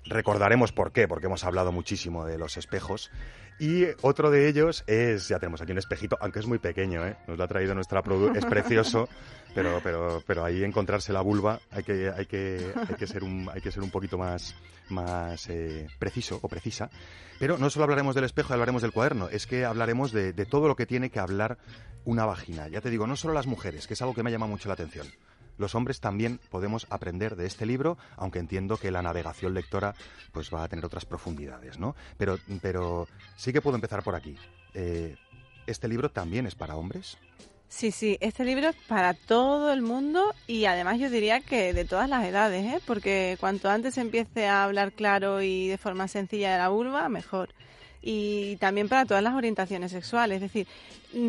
Recordaremos 0.09 0.73
por 0.73 0.93
qué, 0.93 1.09
porque 1.09 1.27
hemos 1.27 1.45
hablado 1.45 1.73
muchísimo 1.73 2.25
de 2.25 2.39
los 2.39 2.57
espejos. 2.57 3.11
Y 3.59 3.87
otro 4.03 4.31
de 4.31 4.49
ellos 4.49 4.85
es, 4.87 5.29
ya 5.29 5.39
tenemos 5.39 5.63
aquí 5.63 5.73
un 5.73 5.79
espejito, 5.79 6.19
aunque 6.21 6.41
es 6.41 6.47
muy 6.47 6.59
pequeño, 6.59 7.07
¿eh? 7.07 7.17
Nos 7.27 7.39
lo 7.39 7.45
ha 7.45 7.49
traído 7.49 7.75
nuestra 7.75 8.03
produ, 8.03 8.33
es 8.35 8.45
precioso, 8.47 9.09
pero, 9.55 9.81
pero, 9.83 10.23
pero 10.27 10.45
ahí 10.45 10.63
encontrarse 10.63 11.13
la 11.13 11.23
vulva 11.23 11.61
hay 11.71 11.83
que, 11.83 12.11
hay 12.11 12.27
que, 12.27 12.73
hay 12.77 12.95
que 12.95 13.07
ser 13.07 13.25
un, 13.25 13.49
hay 13.53 13.63
que 13.63 13.73
ser 13.73 13.83
un 13.83 13.91
poquito 13.91 14.19
más, 14.19 14.55
más 14.91 15.49
eh, 15.49 15.87
preciso 15.99 16.39
o 16.43 16.49
precisa. 16.49 16.91
Pero 17.39 17.57
no 17.57 17.71
solo 17.71 17.85
hablaremos 17.85 18.15
del 18.15 18.25
espejo, 18.25 18.53
hablaremos 18.53 18.83
del 18.83 18.93
cuaderno, 18.93 19.29
es 19.31 19.47
que 19.47 19.65
hablaremos 19.65 20.13
de, 20.13 20.33
de 20.33 20.47
todo 20.47 20.69
lo 20.69 20.77
que 20.77 20.87
tiene 20.87 21.11
que 21.11 21.19
hablar 21.19 21.59
una 22.05 22.27
vagina. 22.27 22.69
Ya 22.69 22.81
te 22.81 22.91
digo, 22.91 23.07
no 23.07 23.17
solo 23.17 23.35
las 23.35 23.47
mujeres, 23.47 23.87
que 23.87 23.95
es 23.95 24.03
algo 24.03 24.15
que 24.15 24.23
me 24.23 24.31
llama 24.31 24.47
mucho 24.47 24.69
la 24.69 24.75
atención. 24.75 25.07
Los 25.59 25.75
hombres 25.75 26.01
también 26.01 26.41
podemos 26.51 26.87
aprender 26.91 27.37
de 27.37 27.47
este 27.47 27.67
libro, 27.67 27.97
aunque 28.17 28.39
entiendo 28.39 28.77
que 28.77 28.91
la 28.91 29.03
navegación 29.03 29.55
lectora 29.55 29.95
pues 30.33 30.53
va 30.53 30.65
a 30.65 30.69
tener 30.69 30.85
otras 30.85 31.05
profundidades, 31.05 31.79
¿no? 31.79 31.95
Pero, 32.19 32.39
pero 32.61 33.09
sí 33.37 33.53
que 33.53 33.63
puedo 33.63 33.77
empezar 33.77 34.03
por 34.03 34.15
aquí. 34.15 34.37
Eh, 34.75 35.17
¿Este 35.67 35.89
libro 35.89 36.11
también 36.11 36.47
es 36.47 36.55
para 36.55 36.77
hombres? 36.77 37.19
Sí, 37.69 37.91
sí, 37.91 38.17
este 38.21 38.45
libro 38.45 38.69
es 38.69 38.77
para 38.87 39.15
todo 39.15 39.73
el 39.73 39.83
mundo 39.83 40.33
y 40.47 40.67
además 40.67 41.01
yo 41.01 41.11
diría 41.11 41.41
que 41.41 41.73
de 41.73 41.85
todas 41.85 42.09
las 42.09 42.25
edades, 42.25 42.65
¿eh? 42.65 42.81
porque 42.87 43.37
cuanto 43.41 43.69
antes 43.69 43.99
empiece 43.99 44.47
a 44.47 44.63
hablar 44.63 44.93
claro 44.93 45.43
y 45.43 45.67
de 45.67 45.77
forma 45.77 46.07
sencilla 46.07 46.53
de 46.53 46.59
la 46.59 46.69
vulva, 46.69 47.09
mejor. 47.09 47.53
Y 48.03 48.57
también 48.57 48.89
para 48.89 49.05
todas 49.05 49.23
las 49.23 49.35
orientaciones 49.35 49.93
sexuales, 49.93 50.37
es 50.37 50.43
decir, 50.53 50.67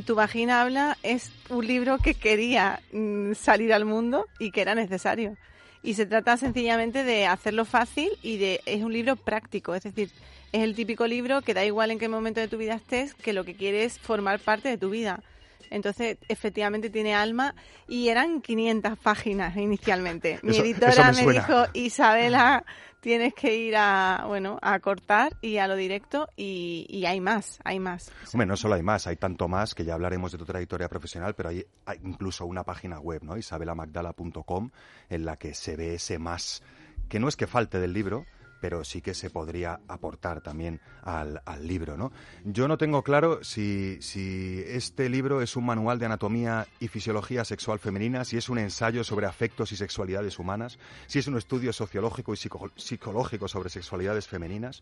Tu 0.05 0.15
vagina 0.15 0.61
habla 0.61 0.97
es 1.03 1.31
un 1.49 1.65
libro 1.65 1.97
que 1.97 2.13
quería 2.13 2.81
mm, 2.91 3.33
salir 3.33 3.73
al 3.73 3.85
mundo 3.85 4.25
y 4.39 4.51
que 4.51 4.61
era 4.61 4.75
necesario. 4.75 5.37
Y 5.83 5.93
se 5.93 6.05
trata 6.05 6.35
sencillamente 6.37 7.03
de 7.03 7.25
hacerlo 7.25 7.63
fácil 7.63 8.09
y 8.21 8.37
de 8.37 8.59
es 8.65 8.83
un 8.83 8.91
libro 8.91 9.15
práctico, 9.15 9.73
es 9.75 9.83
decir, 9.83 10.09
es 10.51 10.61
el 10.63 10.75
típico 10.75 11.07
libro 11.07 11.41
que 11.41 11.53
da 11.53 11.63
igual 11.63 11.91
en 11.91 11.99
qué 11.99 12.09
momento 12.09 12.39
de 12.41 12.47
tu 12.47 12.57
vida 12.57 12.73
estés, 12.75 13.13
que 13.13 13.31
lo 13.33 13.43
que 13.45 13.55
quiere 13.55 13.83
es 13.85 13.97
formar 13.99 14.39
parte 14.39 14.67
de 14.69 14.77
tu 14.77 14.89
vida. 14.89 15.21
Entonces, 15.69 16.17
efectivamente 16.29 16.89
tiene 16.89 17.13
alma 17.13 17.53
y 17.87 18.09
eran 18.09 18.41
500 18.41 18.97
páginas 18.97 19.55
inicialmente. 19.57 20.39
Mi 20.41 20.51
Eso- 20.51 20.63
eso 20.63 20.65
editora 20.65 21.11
me 21.11 21.31
dijo, 21.33 21.65
Isabela, 21.73 22.63
tienes 23.07 23.33
que 23.33 23.55
ir 23.55 23.77
a, 23.77 24.25
bueno, 24.27 24.59
a 24.61 24.77
cortar 24.81 25.37
y 25.39 25.59
a 25.59 25.67
lo 25.69 25.77
directo 25.77 26.27
y, 26.35 26.85
y 26.89 27.05
hay 27.05 27.21
más, 27.21 27.57
hay 27.63 27.79
más. 27.79 28.11
Hombre, 28.33 28.45
no 28.45 28.57
solo 28.57 28.75
hay 28.75 28.83
más, 28.83 29.07
hay 29.07 29.15
tanto 29.15 29.47
más 29.47 29.73
que 29.73 29.85
ya 29.85 29.93
hablaremos 29.93 30.33
de 30.33 30.37
tu 30.37 30.43
trayectoria 30.43 30.89
profesional, 30.89 31.33
pero 31.33 31.47
hay, 31.47 31.65
hay 31.85 31.99
incluso 32.03 32.45
una 32.45 32.65
página 32.65 32.99
web, 32.99 33.23
¿no? 33.23 33.37
isabelamagdala.com, 33.37 34.71
en 35.09 35.23
la 35.23 35.37
que 35.37 35.53
se 35.53 35.77
ve 35.77 35.93
ese 35.93 36.19
más, 36.19 36.61
que 37.07 37.21
no 37.21 37.29
es 37.29 37.37
que 37.37 37.47
falte 37.47 37.79
del 37.79 37.93
libro, 37.93 38.25
pero 38.59 38.83
sí 38.83 39.01
que 39.01 39.13
se 39.13 39.29
podría 39.29 39.79
aportar 39.87 40.41
también 40.41 40.79
al, 41.03 41.41
al 41.45 41.67
libro, 41.67 41.97
¿no? 41.97 42.11
Yo 42.43 42.67
no 42.67 42.77
tengo 42.77 43.03
claro 43.03 43.43
si, 43.43 43.97
si 44.01 44.63
este 44.67 45.09
libro 45.09 45.41
es 45.41 45.55
un 45.55 45.65
manual 45.65 45.99
de 45.99 46.05
anatomía 46.07 46.67
y 46.79 46.87
fisiología 46.87 47.45
sexual 47.45 47.79
femenina, 47.79 48.25
si 48.25 48.37
es 48.37 48.49
un 48.49 48.57
ensayo 48.59 49.03
sobre 49.03 49.25
afectos 49.25 49.71
y 49.71 49.75
sexualidades 49.77 50.39
humanas, 50.39 50.79
si 51.07 51.19
es 51.19 51.27
un 51.27 51.37
estudio 51.37 51.71
sociológico 51.73 52.33
y 52.33 52.37
psico- 52.37 52.71
psicológico 52.75 53.47
sobre 53.47 53.69
sexualidades 53.69 54.27
femeninas. 54.27 54.81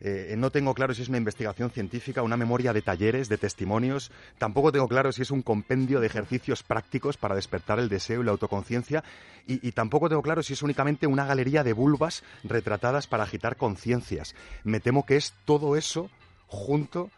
Eh, 0.00 0.34
no 0.36 0.50
tengo 0.50 0.74
claro 0.74 0.94
si 0.94 1.02
es 1.02 1.08
una 1.08 1.18
investigación 1.18 1.70
científica, 1.70 2.22
una 2.22 2.36
memoria 2.36 2.72
de 2.72 2.82
talleres, 2.82 3.28
de 3.28 3.38
testimonios. 3.38 4.10
Tampoco 4.38 4.72
tengo 4.72 4.88
claro 4.88 5.12
si 5.12 5.22
es 5.22 5.30
un 5.30 5.42
compendio 5.42 6.00
de 6.00 6.06
ejercicios 6.06 6.62
prácticos 6.62 7.16
para 7.16 7.34
despertar 7.34 7.78
el 7.78 7.88
deseo 7.88 8.22
y 8.22 8.24
la 8.24 8.32
autoconciencia. 8.32 9.04
Y, 9.46 9.66
y 9.66 9.72
tampoco 9.72 10.08
tengo 10.08 10.22
claro 10.22 10.42
si 10.42 10.52
es 10.52 10.62
únicamente 10.62 11.06
una 11.06 11.26
galería 11.26 11.64
de 11.64 11.72
vulvas 11.72 12.22
retratadas 12.42 13.06
para 13.06 13.24
agitar 13.24 13.56
conciencias. 13.56 14.34
Me 14.64 14.80
temo 14.80 15.06
que 15.06 15.16
es 15.16 15.34
todo 15.44 15.76
eso 15.76 16.10
junto 16.46 17.10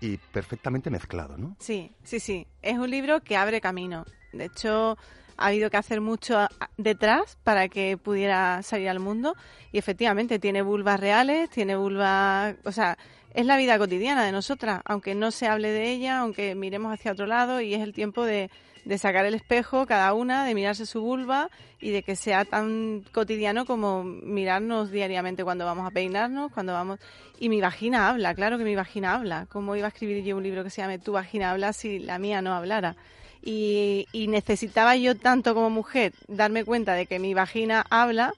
y 0.00 0.16
perfectamente 0.16 0.90
mezclado, 0.90 1.38
¿no? 1.38 1.56
Sí, 1.60 1.92
sí, 2.02 2.18
sí. 2.18 2.46
Es 2.60 2.76
un 2.76 2.90
libro 2.90 3.20
que 3.20 3.36
abre 3.36 3.60
camino. 3.60 4.04
De 4.32 4.46
hecho, 4.46 4.98
ha 5.36 5.46
habido 5.48 5.70
que 5.70 5.76
hacer 5.76 6.00
mucho 6.00 6.46
detrás 6.76 7.38
para 7.44 7.68
que 7.68 7.96
pudiera 7.96 8.62
salir 8.62 8.88
al 8.88 9.00
mundo. 9.00 9.34
Y 9.72 9.78
efectivamente, 9.78 10.38
tiene 10.38 10.62
vulvas 10.62 11.00
reales, 11.00 11.50
tiene 11.50 11.76
vulvas. 11.76 12.56
O 12.64 12.72
sea, 12.72 12.98
es 13.34 13.46
la 13.46 13.56
vida 13.56 13.78
cotidiana 13.78 14.24
de 14.24 14.32
nosotras, 14.32 14.82
aunque 14.84 15.14
no 15.14 15.30
se 15.30 15.46
hable 15.46 15.70
de 15.70 15.90
ella, 15.90 16.18
aunque 16.18 16.54
miremos 16.54 16.92
hacia 16.92 17.12
otro 17.12 17.26
lado, 17.26 17.60
y 17.60 17.74
es 17.74 17.80
el 17.80 17.92
tiempo 17.92 18.24
de, 18.24 18.50
de 18.84 18.98
sacar 18.98 19.24
el 19.24 19.34
espejo 19.34 19.86
cada 19.86 20.12
una, 20.12 20.44
de 20.44 20.54
mirarse 20.54 20.86
su 20.86 21.00
vulva 21.00 21.50
y 21.80 21.90
de 21.90 22.02
que 22.02 22.16
sea 22.16 22.44
tan 22.44 23.04
cotidiano 23.12 23.64
como 23.64 24.04
mirarnos 24.04 24.90
diariamente 24.90 25.44
cuando 25.44 25.64
vamos 25.64 25.86
a 25.86 25.90
peinarnos, 25.90 26.52
cuando 26.52 26.72
vamos... 26.72 26.98
Y 27.38 27.48
mi 27.48 27.60
vagina 27.60 28.08
habla, 28.08 28.34
claro 28.34 28.56
que 28.56 28.64
mi 28.64 28.76
vagina 28.76 29.14
habla. 29.14 29.46
¿Cómo 29.50 29.74
iba 29.74 29.86
a 29.86 29.88
escribir 29.88 30.22
yo 30.22 30.36
un 30.36 30.44
libro 30.44 30.62
que 30.62 30.70
se 30.70 30.80
llame 30.80 31.00
Tu 31.00 31.10
vagina 31.10 31.50
habla 31.50 31.72
si 31.72 31.98
la 31.98 32.18
mía 32.18 32.40
no 32.40 32.54
hablara? 32.54 32.96
Y, 33.42 34.06
y 34.12 34.28
necesitaba 34.28 34.94
yo 34.96 35.16
tanto 35.16 35.54
como 35.54 35.68
mujer 35.68 36.12
darme 36.28 36.64
cuenta 36.64 36.94
de 36.94 37.06
que 37.06 37.18
mi 37.18 37.34
vagina 37.34 37.84
habla 37.90 38.34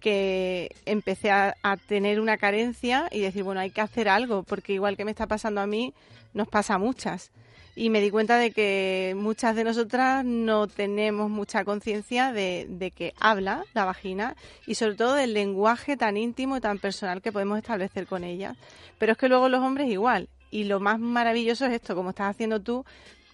que 0.00 0.74
empecé 0.86 1.30
a, 1.30 1.54
a 1.62 1.76
tener 1.76 2.20
una 2.20 2.36
carencia 2.36 3.08
y 3.12 3.20
decir, 3.20 3.44
bueno, 3.44 3.60
hay 3.60 3.70
que 3.70 3.80
hacer 3.80 4.08
algo, 4.08 4.42
porque 4.42 4.72
igual 4.72 4.96
que 4.96 5.04
me 5.04 5.10
está 5.12 5.26
pasando 5.26 5.60
a 5.60 5.66
mí, 5.66 5.94
nos 6.34 6.48
pasa 6.48 6.74
a 6.74 6.78
muchas. 6.78 7.30
Y 7.76 7.88
me 7.88 8.00
di 8.00 8.10
cuenta 8.10 8.36
de 8.36 8.50
que 8.50 9.14
muchas 9.16 9.54
de 9.54 9.64
nosotras 9.64 10.24
no 10.24 10.66
tenemos 10.66 11.30
mucha 11.30 11.64
conciencia 11.64 12.32
de, 12.32 12.66
de 12.68 12.90
que 12.90 13.14
habla 13.20 13.64
la 13.74 13.84
vagina 13.84 14.36
y 14.66 14.74
sobre 14.74 14.96
todo 14.96 15.14
del 15.14 15.34
lenguaje 15.34 15.96
tan 15.96 16.16
íntimo 16.16 16.56
y 16.56 16.60
tan 16.60 16.78
personal 16.78 17.22
que 17.22 17.32
podemos 17.32 17.58
establecer 17.58 18.06
con 18.06 18.24
ella. 18.24 18.56
Pero 18.98 19.12
es 19.12 19.18
que 19.18 19.28
luego 19.28 19.48
los 19.48 19.62
hombres 19.62 19.88
igual. 19.88 20.28
Y 20.50 20.64
lo 20.64 20.80
más 20.80 20.98
maravilloso 20.98 21.64
es 21.66 21.72
esto, 21.72 21.94
como 21.94 22.10
estás 22.10 22.30
haciendo 22.30 22.60
tú, 22.60 22.84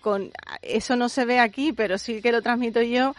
con 0.06 0.30
eso 0.62 0.94
no 0.94 1.08
se 1.08 1.24
ve 1.24 1.40
aquí, 1.40 1.72
pero 1.72 1.98
sí 1.98 2.22
que 2.22 2.30
lo 2.30 2.40
transmito 2.40 2.80
yo. 2.80 3.16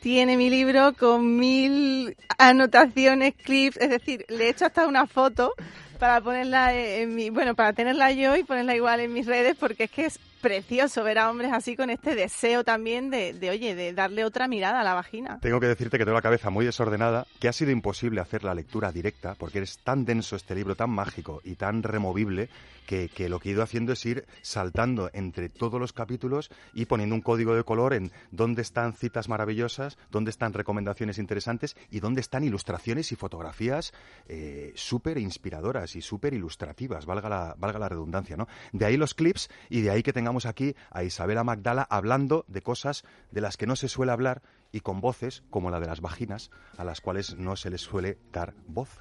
Tiene 0.00 0.38
mi 0.38 0.48
libro 0.48 0.94
con 0.94 1.36
mil 1.36 2.16
anotaciones, 2.38 3.34
clips, 3.34 3.76
es 3.76 3.90
decir, 3.90 4.24
le 4.30 4.46
he 4.46 4.48
hecho 4.48 4.64
hasta 4.64 4.86
una 4.86 5.06
foto 5.06 5.52
para 5.98 6.22
ponerla 6.22 6.74
en 6.74 7.14
mi, 7.14 7.28
bueno, 7.28 7.54
para 7.54 7.74
tenerla 7.74 8.10
yo 8.12 8.36
y 8.36 8.44
ponerla 8.44 8.74
igual 8.74 9.00
en 9.00 9.12
mis 9.12 9.26
redes, 9.26 9.54
porque 9.60 9.84
es 9.84 9.90
que 9.90 10.06
es 10.06 10.18
precioso 10.40 11.04
ver 11.04 11.18
a 11.18 11.28
hombres 11.28 11.52
así 11.52 11.76
con 11.76 11.90
este 11.90 12.14
deseo 12.14 12.64
también 12.64 13.10
de, 13.10 13.34
de, 13.34 13.50
oye, 13.50 13.74
de 13.74 13.92
darle 13.92 14.24
otra 14.24 14.48
mirada 14.48 14.80
a 14.80 14.84
la 14.84 14.94
vagina. 14.94 15.40
Tengo 15.42 15.60
que 15.60 15.66
decirte 15.66 15.98
que 15.98 16.06
tengo 16.06 16.16
la 16.16 16.22
cabeza 16.22 16.48
muy 16.48 16.64
desordenada, 16.64 17.26
que 17.38 17.48
ha 17.48 17.52
sido 17.52 17.70
imposible 17.70 18.22
hacer 18.22 18.44
la 18.44 18.54
lectura 18.54 18.92
directa, 18.92 19.34
porque 19.38 19.58
es 19.58 19.76
tan 19.76 20.06
denso 20.06 20.36
este 20.36 20.54
libro, 20.54 20.74
tan 20.74 20.88
mágico 20.88 21.42
y 21.44 21.56
tan 21.56 21.82
removible, 21.82 22.48
que, 22.90 23.28
lo 23.28 23.38
que 23.38 23.50
he 23.50 23.52
ido 23.52 23.62
haciendo 23.62 23.92
es 23.92 24.04
ir 24.04 24.26
saltando 24.42 25.10
entre 25.12 25.48
todos 25.48 25.80
los 25.80 25.92
capítulos 25.92 26.50
y 26.74 26.86
poniendo 26.86 27.14
un 27.14 27.20
código 27.20 27.54
de 27.54 27.62
color 27.62 27.94
en 27.94 28.10
dónde 28.32 28.62
están 28.62 28.94
citas 28.94 29.28
maravillosas, 29.28 29.96
dónde 30.10 30.30
están 30.30 30.52
recomendaciones 30.52 31.18
interesantes 31.18 31.76
y 31.90 32.00
dónde 32.00 32.20
están 32.20 32.42
ilustraciones 32.42 33.12
y 33.12 33.16
fotografías 33.16 33.92
eh, 34.26 34.72
súper 34.74 35.18
inspiradoras 35.18 35.94
y 35.94 36.02
súper 36.02 36.34
ilustrativas, 36.34 37.06
valga 37.06 37.28
la, 37.28 37.54
valga 37.56 37.78
la 37.78 37.88
redundancia, 37.88 38.36
¿no? 38.36 38.48
De 38.72 38.84
ahí 38.84 38.96
los 38.96 39.14
clips 39.14 39.50
y 39.68 39.82
de 39.82 39.90
ahí 39.90 40.02
que 40.02 40.12
tengamos 40.12 40.44
aquí 40.44 40.74
a 40.90 41.04
Isabela 41.04 41.44
Magdala 41.44 41.86
hablando 41.88 42.44
de 42.48 42.62
cosas 42.62 43.04
de 43.30 43.40
las 43.40 43.56
que 43.56 43.68
no 43.68 43.76
se 43.76 43.88
suele 43.88 44.10
hablar 44.10 44.42
y 44.72 44.80
con 44.80 45.00
voces 45.00 45.44
como 45.50 45.70
la 45.70 45.78
de 45.78 45.86
las 45.86 46.00
vaginas, 46.00 46.50
a 46.76 46.84
las 46.84 47.00
cuales 47.00 47.36
no 47.36 47.54
se 47.54 47.70
les 47.70 47.82
suele 47.82 48.18
dar 48.32 48.54
voz. 48.66 48.98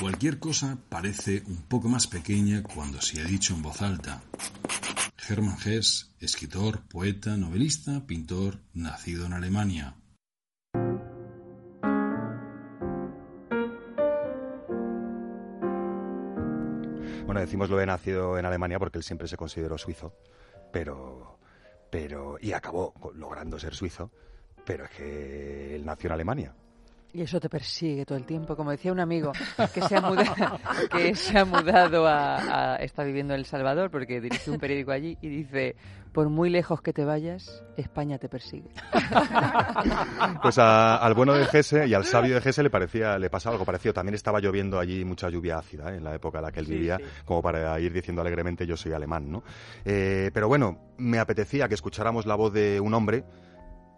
Cualquier 0.00 0.38
cosa 0.38 0.76
parece 0.90 1.42
un 1.46 1.62
poco 1.62 1.88
más 1.88 2.06
pequeña 2.06 2.62
cuando 2.62 3.00
se 3.00 3.18
ha 3.18 3.24
dicho 3.24 3.54
en 3.54 3.62
voz 3.62 3.80
alta. 3.80 4.20
Hermann 5.26 5.56
Hesse, 5.64 6.12
escritor, 6.20 6.82
poeta, 6.82 7.34
novelista, 7.38 8.06
pintor, 8.06 8.58
nacido 8.74 9.24
en 9.24 9.32
Alemania. 9.32 9.96
Bueno, 17.24 17.40
decimos 17.40 17.70
lo 17.70 17.80
he 17.80 17.86
nacido 17.86 18.38
en 18.38 18.44
Alemania 18.44 18.78
porque 18.78 18.98
él 18.98 19.04
siempre 19.04 19.28
se 19.28 19.38
consideró 19.38 19.78
suizo, 19.78 20.14
pero, 20.72 21.38
pero, 21.90 22.36
y 22.38 22.52
acabó 22.52 22.92
logrando 23.14 23.58
ser 23.58 23.74
suizo, 23.74 24.12
pero 24.66 24.84
es 24.84 24.90
que 24.90 25.74
él 25.74 25.86
nació 25.86 26.08
en 26.08 26.12
Alemania. 26.12 26.54
Y 27.12 27.22
eso 27.22 27.40
te 27.40 27.48
persigue 27.48 28.04
todo 28.04 28.18
el 28.18 28.24
tiempo. 28.26 28.54
Como 28.56 28.70
decía 28.70 28.92
un 28.92 29.00
amigo 29.00 29.32
que 29.72 29.80
se 29.80 29.96
ha 29.96 30.00
mudado, 30.02 30.58
que 30.92 31.14
se 31.14 31.38
ha 31.38 31.44
mudado 31.46 32.06
a, 32.06 32.74
a- 32.74 32.76
está 32.76 33.04
viviendo 33.04 33.32
en 33.32 33.40
El 33.40 33.46
Salvador 33.46 33.90
porque 33.90 34.20
dirige 34.20 34.50
un 34.50 34.58
periódico 34.58 34.90
allí 34.92 35.16
y 35.22 35.28
dice, 35.28 35.76
por 36.12 36.28
muy 36.28 36.50
lejos 36.50 36.82
que 36.82 36.92
te 36.92 37.06
vayas, 37.06 37.62
España 37.78 38.18
te 38.18 38.28
persigue. 38.28 38.68
Pues 40.42 40.58
a- 40.58 40.96
al 40.96 41.14
bueno 41.14 41.32
de 41.34 41.44
Gese 41.46 41.86
y 41.86 41.94
al 41.94 42.04
sabio 42.04 42.34
de 42.34 42.40
Gese 42.40 42.62
le 42.62 42.70
parecía, 42.70 43.18
le 43.18 43.30
pasaba 43.30 43.54
algo 43.54 43.64
parecido. 43.64 43.92
También 43.94 44.14
estaba 44.14 44.40
lloviendo 44.40 44.78
allí 44.78 45.04
mucha 45.04 45.28
lluvia 45.28 45.58
ácida 45.58 45.92
¿eh? 45.92 45.96
en 45.96 46.04
la 46.04 46.14
época 46.14 46.38
en 46.38 46.44
la 46.44 46.52
que 46.52 46.60
él 46.60 46.66
Sí, 46.66 46.72
vivía, 46.72 46.98
sí. 46.98 47.04
como 47.24 47.42
para 47.42 47.78
ir 47.80 47.92
diciendo 47.92 48.20
alegremente 48.22 48.66
yo 48.66 48.76
soy 48.76 48.92
alemán, 48.92 49.30
¿no? 49.30 49.42
Eh, 49.84 50.30
pero 50.34 50.48
bueno, 50.48 50.78
me 50.98 51.18
apetecía 51.18 51.68
que 51.68 51.74
escucháramos 51.74 52.26
la 52.26 52.34
voz 52.34 52.52
de 52.52 52.80
un 52.80 52.94
hombre 52.94 53.24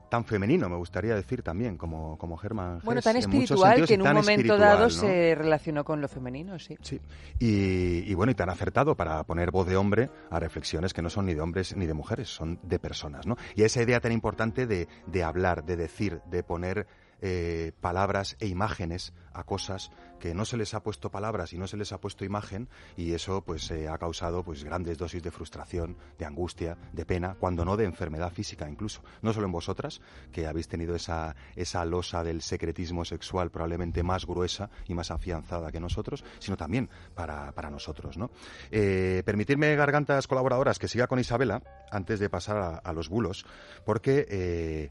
tan 0.09 0.25
femenino, 0.25 0.69
me 0.69 0.77
gustaría 0.77 1.15
decir 1.15 1.43
también, 1.43 1.77
como, 1.77 2.17
como 2.19 2.37
Germán 2.37 2.81
Bueno, 2.85 3.03
tan 3.03 3.17
espiritual 3.17 3.77
sentidos, 3.77 3.88
que 3.88 3.95
en 3.95 4.03
un 4.03 4.12
momento 4.12 4.57
dado 4.57 4.85
¿no? 4.85 4.91
se 4.91 5.35
relacionó 5.35 5.85
con 5.85 6.00
lo 6.00 6.09
femenino, 6.09 6.59
sí. 6.59 6.77
Sí, 6.83 7.00
y, 7.38 8.11
y 8.11 8.15
bueno, 8.15 8.33
y 8.33 8.35
tan 8.35 8.50
acertado 8.50 8.95
para 8.97 9.23
poner 9.25 9.50
voz 9.50 9.67
de 9.67 9.77
hombre 9.77 10.11
a 10.31 10.38
reflexiones 10.41 10.93
que 10.93 11.03
no 11.03 11.11
son 11.11 11.27
ni 11.27 11.35
de 11.35 11.41
hombres 11.41 11.77
ni 11.77 11.87
de 11.87 11.95
mujeres, 11.95 12.29
son 12.29 12.59
de 12.62 12.79
personas, 12.79 13.27
¿no? 13.27 13.37
Y 13.55 13.62
esa 13.62 13.83
idea 13.83 14.00
tan 14.00 14.12
importante 14.12 14.67
de, 14.67 14.88
de 15.07 15.23
hablar, 15.23 15.65
de 15.65 15.77
decir, 15.77 16.21
de 16.31 16.43
poner 16.43 16.87
eh, 17.21 17.73
palabras 17.81 18.37
e 18.41 18.47
imágenes 18.47 19.13
a 19.33 19.45
cosas 19.45 19.91
que 20.19 20.35
no 20.35 20.45
se 20.45 20.57
les 20.57 20.75
ha 20.75 20.83
puesto 20.83 21.11
palabras 21.11 21.52
y 21.52 21.59
no 21.59 21.67
se 21.67 21.76
les 21.76 21.93
ha 21.93 22.00
puesto 22.00 22.25
imagen 22.25 22.69
y 22.97 23.13
eso 23.13 23.43
pues 23.43 23.71
eh, 23.71 23.89
ha 23.89 23.97
causado 23.99 24.43
pues 24.43 24.65
grandes 24.65 24.99
dosis 24.99 25.23
de 25.23 25.31
frustración, 25.31 25.97
de 26.19 26.25
angustia, 26.25 26.76
de 26.93 27.07
pena, 27.07 27.37
cuando 27.39 27.65
no 27.65 27.76
de 27.76 27.85
enfermedad 27.85 28.33
física 28.33 28.69
incluso. 28.69 29.02
No 29.23 29.33
solo 29.33 29.47
en 29.47 29.52
vosotras, 29.52 30.00
que 30.33 30.47
habéis 30.47 30.69
tenido 30.69 30.95
esa, 30.95 31.37
esa 31.54 31.85
losa 31.85 32.25
del 32.25 32.43
secretismo 32.43 33.04
sexual 33.04 33.50
probablemente 33.50 34.02
más 34.02 34.26
gruesa 34.26 34.71
y 34.87 34.95
más 34.95 35.11
afianzada 35.11 35.71
que 35.71 35.81
nosotros, 35.81 36.25
sino 36.41 36.57
también 36.57 36.89
para, 37.15 37.52
para 37.52 37.71
nosotros, 37.71 38.19
¿no? 38.19 38.31
Eh, 38.71 39.23
permitirme, 39.25 39.75
gargantas 39.76 40.26
colaboradoras, 40.26 40.78
que 40.78 40.89
siga 40.89 41.07
con 41.07 41.19
Isabela 41.19 41.63
antes 41.91 42.19
de 42.19 42.28
pasar 42.28 42.81
a, 42.83 42.93
los 42.93 43.09
bulos, 43.09 43.47
porque... 43.85 44.91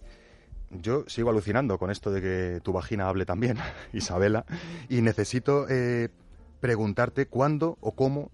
yo 0.70 1.06
sigo 1.08 1.30
alucinando 1.30 1.78
con 1.78 1.92
esto 1.92 2.12
de 2.12 2.22
que 2.22 2.62
tu 2.62 2.74
vagina 2.74 3.08
hable 3.08 3.26
también, 3.26 3.58
Isabela, 3.94 4.46
y 4.90 5.02
necesito 5.02 5.68
eh, 5.70 6.10
preguntarte 6.60 7.28
cuándo 7.28 7.78
o 7.82 7.94
cómo 7.94 8.32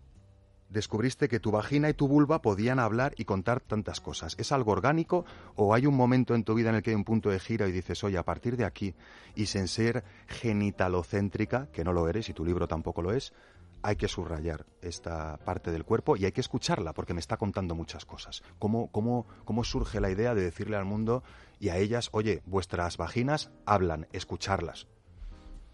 descubriste 0.74 1.30
que 1.30 1.40
tu 1.40 1.52
vagina 1.52 1.90
y 1.90 1.94
tu 1.94 2.08
vulva 2.08 2.42
podían 2.42 2.80
hablar 2.80 3.14
y 3.16 3.26
contar 3.26 3.62
tantas 3.62 4.02
cosas. 4.02 4.36
¿Es 4.40 4.52
algo 4.52 4.72
orgánico 4.72 5.24
o 5.56 5.74
hay 5.74 5.86
un 5.86 5.96
momento 5.96 6.34
en 6.34 6.44
tu 6.44 6.56
vida 6.56 6.70
en 6.70 6.76
el 6.76 6.84
que 6.84 6.90
hay 6.90 6.96
un 6.96 7.04
punto 7.04 7.30
de 7.30 7.40
giro 7.40 7.68
y 7.68 7.72
dices, 7.72 8.04
oye, 8.04 8.18
a 8.18 8.24
partir 8.24 8.58
de 8.58 8.66
aquí, 8.66 8.96
y 9.36 9.46
sin 9.46 9.68
ser 9.68 10.04
genitalocéntrica, 10.28 11.68
que 11.72 11.84
no 11.84 11.94
lo 11.94 12.10
eres 12.10 12.28
y 12.30 12.34
tu 12.34 12.44
libro 12.44 12.68
tampoco 12.68 13.04
lo 13.04 13.14
es, 13.14 13.34
hay 13.84 13.96
que 13.98 14.08
subrayar 14.08 14.66
esta 14.82 15.38
parte 15.46 15.70
del 15.72 15.84
cuerpo 15.84 16.16
y 16.18 16.26
hay 16.26 16.32
que 16.32 16.42
escucharla 16.42 16.94
porque 16.94 17.14
me 17.14 17.20
está 17.20 17.38
contando 17.38 17.76
muchas 17.76 18.06
cosas. 18.06 18.42
¿Cómo, 18.58 18.88
cómo, 18.92 19.28
cómo 19.46 19.64
surge 19.64 20.00
la 20.00 20.10
idea 20.10 20.34
de 20.34 20.42
decirle 20.42 20.78
al 20.78 20.86
mundo 20.86 21.22
y 21.60 21.70
a 21.70 21.78
ellas, 21.78 22.10
oye, 22.14 22.42
vuestras 22.46 22.98
vaginas 22.98 23.52
hablan, 23.66 24.08
escucharlas? 24.14 24.88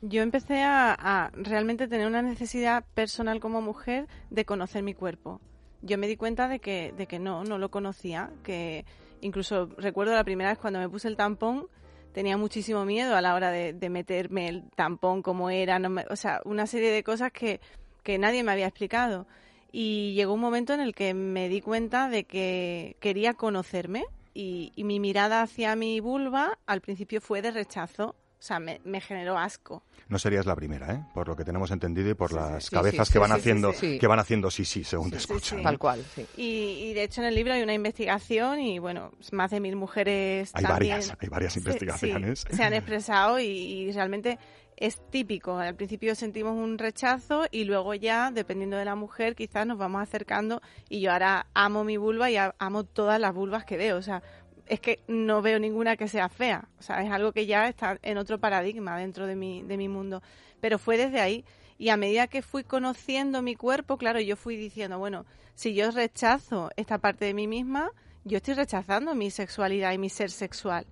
Yo 0.01 0.21
empecé 0.21 0.63
a, 0.63 1.29
realmente 1.33 1.87
tener 1.87 2.07
una 2.07 2.21
necesidad 2.21 2.85
personal 2.93 3.39
como 3.39 3.61
mujer 3.61 4.07
de 4.29 4.45
conocer 4.45 4.81
mi 4.81 4.93
cuerpo. 4.93 5.41
Yo 5.81 5.97
me 5.97 6.07
di 6.07 6.15
cuenta 6.17 6.47
de 6.47 6.59
que, 6.59 6.93
de 6.95 7.05
que 7.05 7.19
no, 7.19 7.43
no 7.43 7.57
lo 7.57 7.69
conocía, 7.69 8.31
que 8.43 8.85
incluso 9.21 9.67
recuerdo 9.77 10.13
la 10.13 10.23
primera 10.23 10.49
vez 10.49 10.59
cuando 10.59 10.79
me 10.79 10.89
puse 10.89 11.09
el 11.09 11.17
tampón, 11.17 11.67
tenía 12.13 12.37
muchísimo 12.37 12.85
miedo 12.85 13.15
a 13.15 13.21
la 13.21 13.35
hora 13.35 13.51
de, 13.51 13.73
de 13.73 13.89
meterme 13.89 14.47
el 14.47 14.69
tampón 14.71 15.21
como 15.21 15.49
era, 15.49 15.79
no 15.79 15.89
me- 15.89 16.05
o 16.09 16.15
sea, 16.15 16.41
una 16.45 16.65
serie 16.65 16.91
de 16.91 17.03
cosas 17.03 17.31
que, 17.31 17.59
que 18.03 18.17
nadie 18.17 18.43
me 18.43 18.51
había 18.51 18.67
explicado. 18.67 19.27
Y 19.71 20.13
llegó 20.13 20.33
un 20.33 20.39
momento 20.39 20.73
en 20.73 20.79
el 20.79 20.95
que 20.95 21.13
me 21.13 21.49
di 21.49 21.61
cuenta 21.61 22.09
de 22.09 22.23
que 22.23 22.95
quería 22.99 23.33
conocerme 23.33 24.05
y, 24.33 24.71
y 24.75 24.83
mi 24.83 24.99
mirada 24.99 25.41
hacia 25.41 25.75
mi 25.75 25.99
vulva 25.99 26.57
al 26.65 26.81
principio 26.81 27.21
fue 27.21 27.41
de 27.41 27.51
rechazo, 27.51 28.15
o 28.39 28.41
sea, 28.41 28.59
me, 28.59 28.79
me 28.85 29.01
generó 29.01 29.37
asco. 29.37 29.83
No 30.07 30.17
serías 30.17 30.45
la 30.45 30.55
primera, 30.55 30.93
¿eh? 30.93 31.03
Por 31.13 31.27
lo 31.27 31.35
que 31.35 31.43
tenemos 31.43 31.69
entendido 31.71 32.09
y 32.09 32.13
por 32.13 32.29
Sí, 32.29 32.35
las 32.37 32.63
sí, 32.65 32.69
cabezas 32.71 33.07
sí, 33.07 33.13
que 33.13 33.19
sí, 33.19 33.21
van 33.21 33.31
haciendo, 33.33 33.73
sí, 33.73 33.79
sí. 33.93 33.99
que 33.99 34.07
van 34.07 34.19
haciendo 34.19 34.49
sí, 34.49 34.65
sí, 34.65 34.83
según 34.83 35.11
te 35.11 35.17
escuchan. 35.17 35.61
Tal 35.61 35.77
cual, 35.77 36.03
sí. 36.15 36.25
Y, 36.37 36.89
y 36.89 36.93
de 36.93 37.03
hecho 37.03 37.21
en 37.21 37.27
el 37.27 37.35
libro 37.35 37.53
hay 37.53 37.61
una 37.61 37.73
investigación 37.73 38.59
y 38.61 38.79
bueno, 38.79 39.11
más 39.33 39.51
de 39.51 39.59
mil 39.59 39.75
mujeres 39.75 40.51
Hay 40.55 40.63
también 40.63 40.93
varias, 40.97 41.13
hay 41.19 41.29
varias 41.29 41.53
se- 41.53 41.59
investigaciones. 41.59 42.45
sí, 42.49 42.55
se 42.55 42.63
han 42.63 42.73
expresado 42.75 43.39
y, 43.39 43.45
y 43.45 43.91
realmente 43.91 44.39
es 44.77 45.01
típico. 45.11 45.57
Al 45.57 45.75
principio 45.75 46.15
sentimos 46.15 46.53
un 46.55 46.77
rechazo 46.77 47.45
y 47.51 47.65
luego 47.65 47.93
ya, 47.93 48.31
dependiendo 48.31 48.77
de 48.77 48.85
la 48.85 48.95
mujer, 48.95 49.35
quizás 49.35 49.67
nos 49.67 49.77
vamos 49.77 50.01
acercando 50.01 50.61
y 50.87 51.01
yo 51.01 51.11
ahora 51.11 51.47
amo 51.53 51.83
mi 51.83 51.97
vulva 51.97 52.31
y 52.31 52.37
a- 52.37 52.55
amo 52.59 52.85
todas 52.85 53.19
las 53.19 53.33
vulvas 53.33 53.65
que 53.65 53.75
veo. 53.77 53.97
O 53.97 54.01
sea, 54.01 54.23
es 54.69 54.79
que 54.79 54.99
no 55.07 55.41
veo 55.41 55.59
ninguna 55.59 55.97
que 55.97 56.07
sea 56.07 56.29
fea. 56.29 56.69
O 56.79 56.83
sea, 56.83 57.01
es 57.01 57.11
algo 57.11 57.33
que 57.33 57.45
ya 57.45 57.67
está 57.67 57.97
en 58.03 58.17
otro 58.17 58.39
paradigma 58.39 58.97
dentro 58.97 59.27
de 59.27 59.35
mi, 59.35 59.63
de 59.63 59.77
mi 59.77 59.89
mundo. 59.89 60.21
Pero 60.61 60.77
fue 60.77 60.97
desde 60.97 61.19
ahí. 61.19 61.43
Y 61.77 61.89
a 61.89 61.97
medida 61.97 62.27
que 62.27 62.41
fui 62.41 62.63
conociendo 62.63 63.41
mi 63.41 63.55
cuerpo, 63.55 63.97
claro, 63.97 64.19
yo 64.19 64.35
fui 64.35 64.55
diciendo, 64.57 64.99
bueno, 64.99 65.25
si 65.55 65.73
yo 65.73 65.89
rechazo 65.91 66.69
esta 66.75 66.99
parte 66.99 67.25
de 67.25 67.33
mí 67.33 67.47
misma, 67.47 67.91
yo 68.25 68.37
estoy 68.37 68.53
rechazando 68.53 69.15
mi 69.15 69.31
sexualidad 69.31 69.91
y 69.93 69.97
mi 69.97 70.09
ser 70.09 70.29
sexual. 70.29 70.85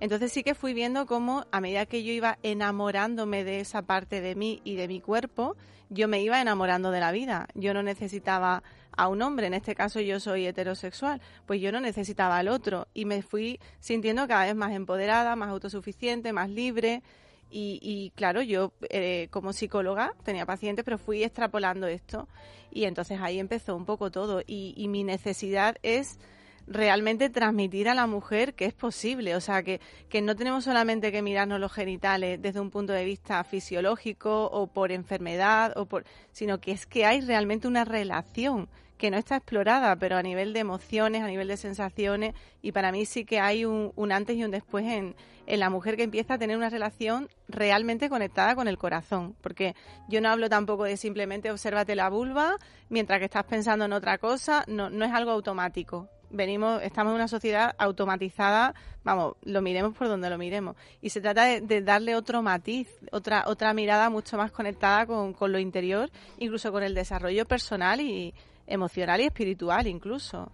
Entonces 0.00 0.32
sí 0.32 0.42
que 0.42 0.54
fui 0.54 0.74
viendo 0.74 1.06
cómo 1.06 1.46
a 1.50 1.60
medida 1.60 1.86
que 1.86 2.04
yo 2.04 2.12
iba 2.12 2.38
enamorándome 2.42 3.42
de 3.42 3.60
esa 3.60 3.82
parte 3.82 4.20
de 4.20 4.34
mí 4.34 4.60
y 4.64 4.76
de 4.76 4.86
mi 4.86 5.00
cuerpo, 5.00 5.56
yo 5.88 6.08
me 6.08 6.22
iba 6.22 6.40
enamorando 6.40 6.90
de 6.90 7.00
la 7.00 7.10
vida. 7.10 7.48
Yo 7.54 7.72
no 7.74 7.82
necesitaba 7.82 8.62
a 8.96 9.08
un 9.08 9.22
hombre, 9.22 9.46
en 9.46 9.54
este 9.54 9.74
caso 9.74 10.00
yo 10.00 10.20
soy 10.20 10.46
heterosexual, 10.46 11.20
pues 11.46 11.60
yo 11.60 11.72
no 11.72 11.80
necesitaba 11.80 12.38
al 12.38 12.48
otro 12.48 12.88
y 12.94 13.04
me 13.04 13.22
fui 13.22 13.60
sintiendo 13.80 14.26
cada 14.28 14.46
vez 14.46 14.54
más 14.54 14.72
empoderada, 14.72 15.36
más 15.36 15.50
autosuficiente, 15.50 16.32
más 16.32 16.50
libre. 16.50 17.02
Y, 17.50 17.78
y 17.82 18.10
claro, 18.16 18.42
yo 18.42 18.72
eh, 18.90 19.28
como 19.30 19.52
psicóloga 19.52 20.12
tenía 20.24 20.44
pacientes, 20.46 20.84
pero 20.84 20.98
fui 20.98 21.22
extrapolando 21.22 21.86
esto 21.86 22.28
y 22.70 22.84
entonces 22.84 23.20
ahí 23.20 23.38
empezó 23.38 23.76
un 23.76 23.84
poco 23.84 24.10
todo. 24.10 24.42
Y, 24.46 24.74
y 24.76 24.88
mi 24.88 25.04
necesidad 25.04 25.76
es 25.82 26.18
realmente 26.66 27.30
transmitir 27.30 27.88
a 27.88 27.94
la 27.94 28.06
mujer 28.06 28.54
que 28.54 28.64
es 28.64 28.74
posible, 28.74 29.36
o 29.36 29.40
sea, 29.40 29.62
que, 29.62 29.80
que 30.08 30.22
no 30.22 30.34
tenemos 30.34 30.64
solamente 30.64 31.12
que 31.12 31.22
mirarnos 31.22 31.60
los 31.60 31.72
genitales 31.72 32.40
desde 32.40 32.60
un 32.60 32.70
punto 32.70 32.92
de 32.92 33.04
vista 33.04 33.44
fisiológico 33.44 34.46
o 34.46 34.66
por 34.66 34.92
enfermedad, 34.92 35.72
o 35.76 35.86
por, 35.86 36.04
sino 36.32 36.60
que 36.60 36.72
es 36.72 36.86
que 36.86 37.04
hay 37.04 37.20
realmente 37.20 37.68
una 37.68 37.84
relación 37.84 38.68
que 38.96 39.10
no 39.10 39.16
está 39.16 39.36
explorada, 39.36 39.96
pero 39.96 40.16
a 40.16 40.22
nivel 40.22 40.52
de 40.52 40.60
emociones, 40.60 41.22
a 41.22 41.26
nivel 41.26 41.48
de 41.48 41.56
sensaciones, 41.56 42.34
y 42.62 42.72
para 42.72 42.92
mí 42.92 43.06
sí 43.06 43.24
que 43.24 43.40
hay 43.40 43.64
un, 43.64 43.92
un 43.96 44.12
antes 44.12 44.36
y 44.36 44.44
un 44.44 44.50
después 44.50 44.84
en, 44.86 45.16
en 45.46 45.60
la 45.60 45.70
mujer 45.70 45.96
que 45.96 46.04
empieza 46.04 46.34
a 46.34 46.38
tener 46.38 46.56
una 46.56 46.70
relación 46.70 47.28
realmente 47.48 48.08
conectada 48.08 48.54
con 48.54 48.68
el 48.68 48.78
corazón. 48.78 49.34
Porque 49.40 49.74
yo 50.08 50.20
no 50.20 50.28
hablo 50.28 50.48
tampoco 50.48 50.84
de 50.84 50.96
simplemente 50.96 51.50
obsérvate 51.50 51.94
la 51.94 52.08
vulva 52.08 52.56
mientras 52.88 53.18
que 53.18 53.26
estás 53.26 53.44
pensando 53.44 53.84
en 53.84 53.92
otra 53.92 54.18
cosa, 54.18 54.64
no, 54.68 54.90
no 54.90 55.04
es 55.04 55.12
algo 55.12 55.32
automático. 55.32 56.08
Venimos, 56.30 56.82
estamos 56.82 57.12
en 57.12 57.16
una 57.16 57.28
sociedad 57.28 57.76
automatizada, 57.78 58.74
vamos, 59.04 59.34
lo 59.42 59.62
miremos 59.62 59.96
por 59.96 60.08
donde 60.08 60.30
lo 60.30 60.38
miremos. 60.38 60.76
Y 61.00 61.10
se 61.10 61.20
trata 61.20 61.44
de, 61.44 61.60
de 61.60 61.80
darle 61.80 62.16
otro 62.16 62.42
matiz, 62.42 62.88
otra, 63.12 63.44
otra 63.46 63.72
mirada 63.72 64.10
mucho 64.10 64.36
más 64.36 64.50
conectada 64.50 65.06
con, 65.06 65.32
con 65.32 65.52
lo 65.52 65.58
interior, 65.58 66.10
incluso 66.38 66.72
con 66.72 66.82
el 66.82 66.94
desarrollo 66.94 67.44
personal 67.44 68.00
y 68.00 68.34
emocional 68.66 69.20
y 69.20 69.24
espiritual 69.24 69.86
incluso. 69.86 70.50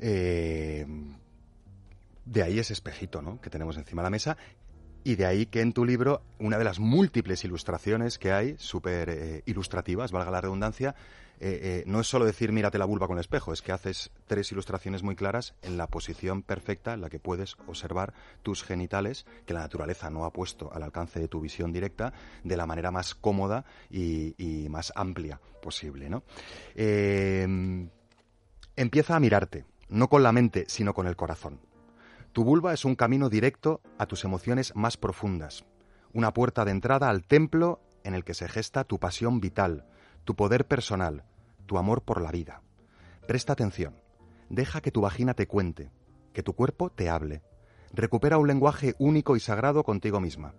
Eh, 0.00 0.86
de 2.24 2.42
ahí 2.42 2.58
ese 2.58 2.72
espejito 2.72 3.22
¿no? 3.22 3.40
que 3.40 3.50
tenemos 3.50 3.76
encima 3.76 4.02
de 4.02 4.06
la 4.06 4.10
mesa. 4.10 4.36
Y 5.06 5.14
de 5.14 5.24
ahí 5.24 5.46
que 5.46 5.60
en 5.60 5.72
tu 5.72 5.84
libro, 5.84 6.20
una 6.40 6.58
de 6.58 6.64
las 6.64 6.80
múltiples 6.80 7.44
ilustraciones 7.44 8.18
que 8.18 8.32
hay, 8.32 8.56
súper 8.58 9.08
eh, 9.08 9.42
ilustrativas, 9.46 10.10
valga 10.10 10.32
la 10.32 10.40
redundancia, 10.40 10.96
eh, 11.38 11.60
eh, 11.62 11.82
no 11.86 12.00
es 12.00 12.08
solo 12.08 12.24
decir 12.24 12.50
mírate 12.50 12.76
la 12.76 12.86
vulva 12.86 13.06
con 13.06 13.16
el 13.16 13.20
espejo, 13.20 13.52
es 13.52 13.62
que 13.62 13.70
haces 13.70 14.10
tres 14.26 14.50
ilustraciones 14.50 15.04
muy 15.04 15.14
claras 15.14 15.54
en 15.62 15.76
la 15.76 15.86
posición 15.86 16.42
perfecta 16.42 16.92
en 16.92 17.02
la 17.02 17.08
que 17.08 17.20
puedes 17.20 17.54
observar 17.68 18.14
tus 18.42 18.64
genitales, 18.64 19.26
que 19.46 19.54
la 19.54 19.60
naturaleza 19.60 20.10
no 20.10 20.24
ha 20.24 20.32
puesto 20.32 20.72
al 20.72 20.82
alcance 20.82 21.20
de 21.20 21.28
tu 21.28 21.40
visión 21.40 21.72
directa, 21.72 22.12
de 22.42 22.56
la 22.56 22.66
manera 22.66 22.90
más 22.90 23.14
cómoda 23.14 23.64
y, 23.88 24.66
más 24.70 24.92
amplia 24.96 25.40
posible. 25.62 26.10
¿no? 26.10 26.24
Empieza 28.74 29.14
a 29.14 29.20
mirarte, 29.20 29.66
no 29.88 30.08
con 30.08 30.24
la 30.24 30.32
mente, 30.32 30.64
sino 30.66 30.94
con 30.94 31.06
el 31.06 31.14
corazón. 31.14 31.60
Tu 32.36 32.44
vulva 32.44 32.74
es 32.74 32.84
un 32.84 32.96
camino 32.96 33.30
directo 33.30 33.80
a 33.96 34.04
tus 34.04 34.22
emociones 34.24 34.76
más 34.76 34.98
profundas, 34.98 35.64
una 36.12 36.34
puerta 36.34 36.66
de 36.66 36.70
entrada 36.70 37.08
al 37.08 37.24
templo 37.24 37.80
en 38.04 38.14
el 38.14 38.24
que 38.24 38.34
se 38.34 38.46
gesta 38.46 38.84
tu 38.84 38.98
pasión 38.98 39.40
vital, 39.40 39.86
tu 40.24 40.36
poder 40.36 40.66
personal, 40.66 41.24
tu 41.64 41.78
amor 41.78 42.02
por 42.02 42.20
la 42.20 42.30
vida. 42.30 42.60
Presta 43.26 43.54
atención, 43.54 43.94
deja 44.50 44.82
que 44.82 44.90
tu 44.90 45.00
vagina 45.00 45.32
te 45.32 45.46
cuente, 45.46 45.90
que 46.34 46.42
tu 46.42 46.52
cuerpo 46.52 46.90
te 46.90 47.08
hable. 47.08 47.40
Recupera 47.94 48.36
un 48.36 48.48
lenguaje 48.48 48.94
único 48.98 49.36
y 49.36 49.40
sagrado 49.40 49.82
contigo 49.82 50.20
misma. 50.20 50.52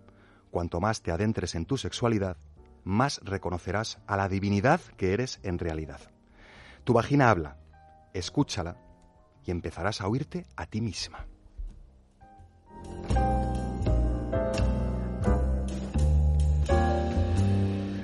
Cuanto 0.50 0.80
más 0.80 1.00
te 1.00 1.12
adentres 1.12 1.54
en 1.54 1.64
tu 1.64 1.76
sexualidad, 1.76 2.38
más 2.82 3.20
reconocerás 3.22 4.00
a 4.08 4.16
la 4.16 4.28
divinidad 4.28 4.80
que 4.96 5.12
eres 5.12 5.38
en 5.44 5.60
realidad. 5.60 6.00
Tu 6.82 6.92
vagina 6.92 7.30
habla, 7.30 7.56
escúchala 8.14 8.78
y 9.44 9.52
empezarás 9.52 10.00
a 10.00 10.08
oírte 10.08 10.44
a 10.56 10.66
ti 10.66 10.80
misma. 10.80 11.28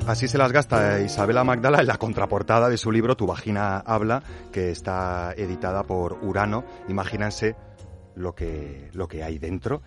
Así 0.07 0.29
se 0.29 0.37
las 0.37 0.53
gasta 0.53 1.01
Isabela 1.01 1.45
Magdala 1.45 1.81
en 1.81 1.87
la 1.87 1.97
contraportada 1.97 2.69
de 2.69 2.77
su 2.77 2.93
libro 2.93 3.17
Tu 3.17 3.27
vagina 3.27 3.79
habla, 3.79 4.23
que 4.53 4.71
está 4.71 5.33
editada 5.33 5.83
por 5.85 6.19
Urano. 6.23 6.65
Imagínense 6.89 7.57
lo 8.15 8.35
que, 8.35 8.91
lo 8.93 9.09
que 9.09 9.25
hay 9.25 9.39
dentro. 9.39 9.81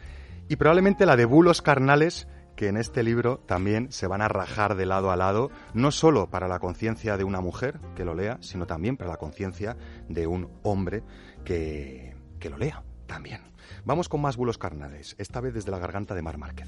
Y 0.50 0.56
probablemente 0.56 1.06
la 1.06 1.16
de 1.16 1.26
bulos 1.26 1.62
carnales, 1.62 2.28
que 2.56 2.68
en 2.68 2.78
este 2.78 3.04
libro 3.04 3.38
también 3.46 3.92
se 3.92 4.08
van 4.08 4.24
a 4.24 4.28
rajar 4.28 4.76
de 4.76 4.88
lado 4.88 5.12
a 5.12 5.16
lado, 5.16 5.52
no 5.76 5.92
solo 5.92 6.32
para 6.32 6.48
la 6.48 6.58
conciencia 6.58 7.16
de 7.16 7.24
una 7.24 7.40
mujer 7.40 7.80
que 7.96 8.04
lo 8.04 8.16
lea, 8.16 8.40
sino 8.42 8.66
también 8.66 8.98
para 8.98 9.12
la 9.12 9.18
conciencia 9.18 9.78
de 10.10 10.26
un 10.26 10.50
hombre 10.64 11.04
que, 11.46 12.16
que 12.40 12.50
lo 12.50 12.58
lea 12.58 12.84
también. 13.06 13.42
Vamos 13.86 14.10
con 14.10 14.22
más 14.22 14.38
bulos 14.38 14.58
carnales, 14.58 15.16
esta 15.18 15.42
vez 15.42 15.54
desde 15.54 15.72
la 15.72 15.80
garganta 15.80 16.16
de 16.16 16.22
Mar 16.22 16.38
Márquez. 16.38 16.68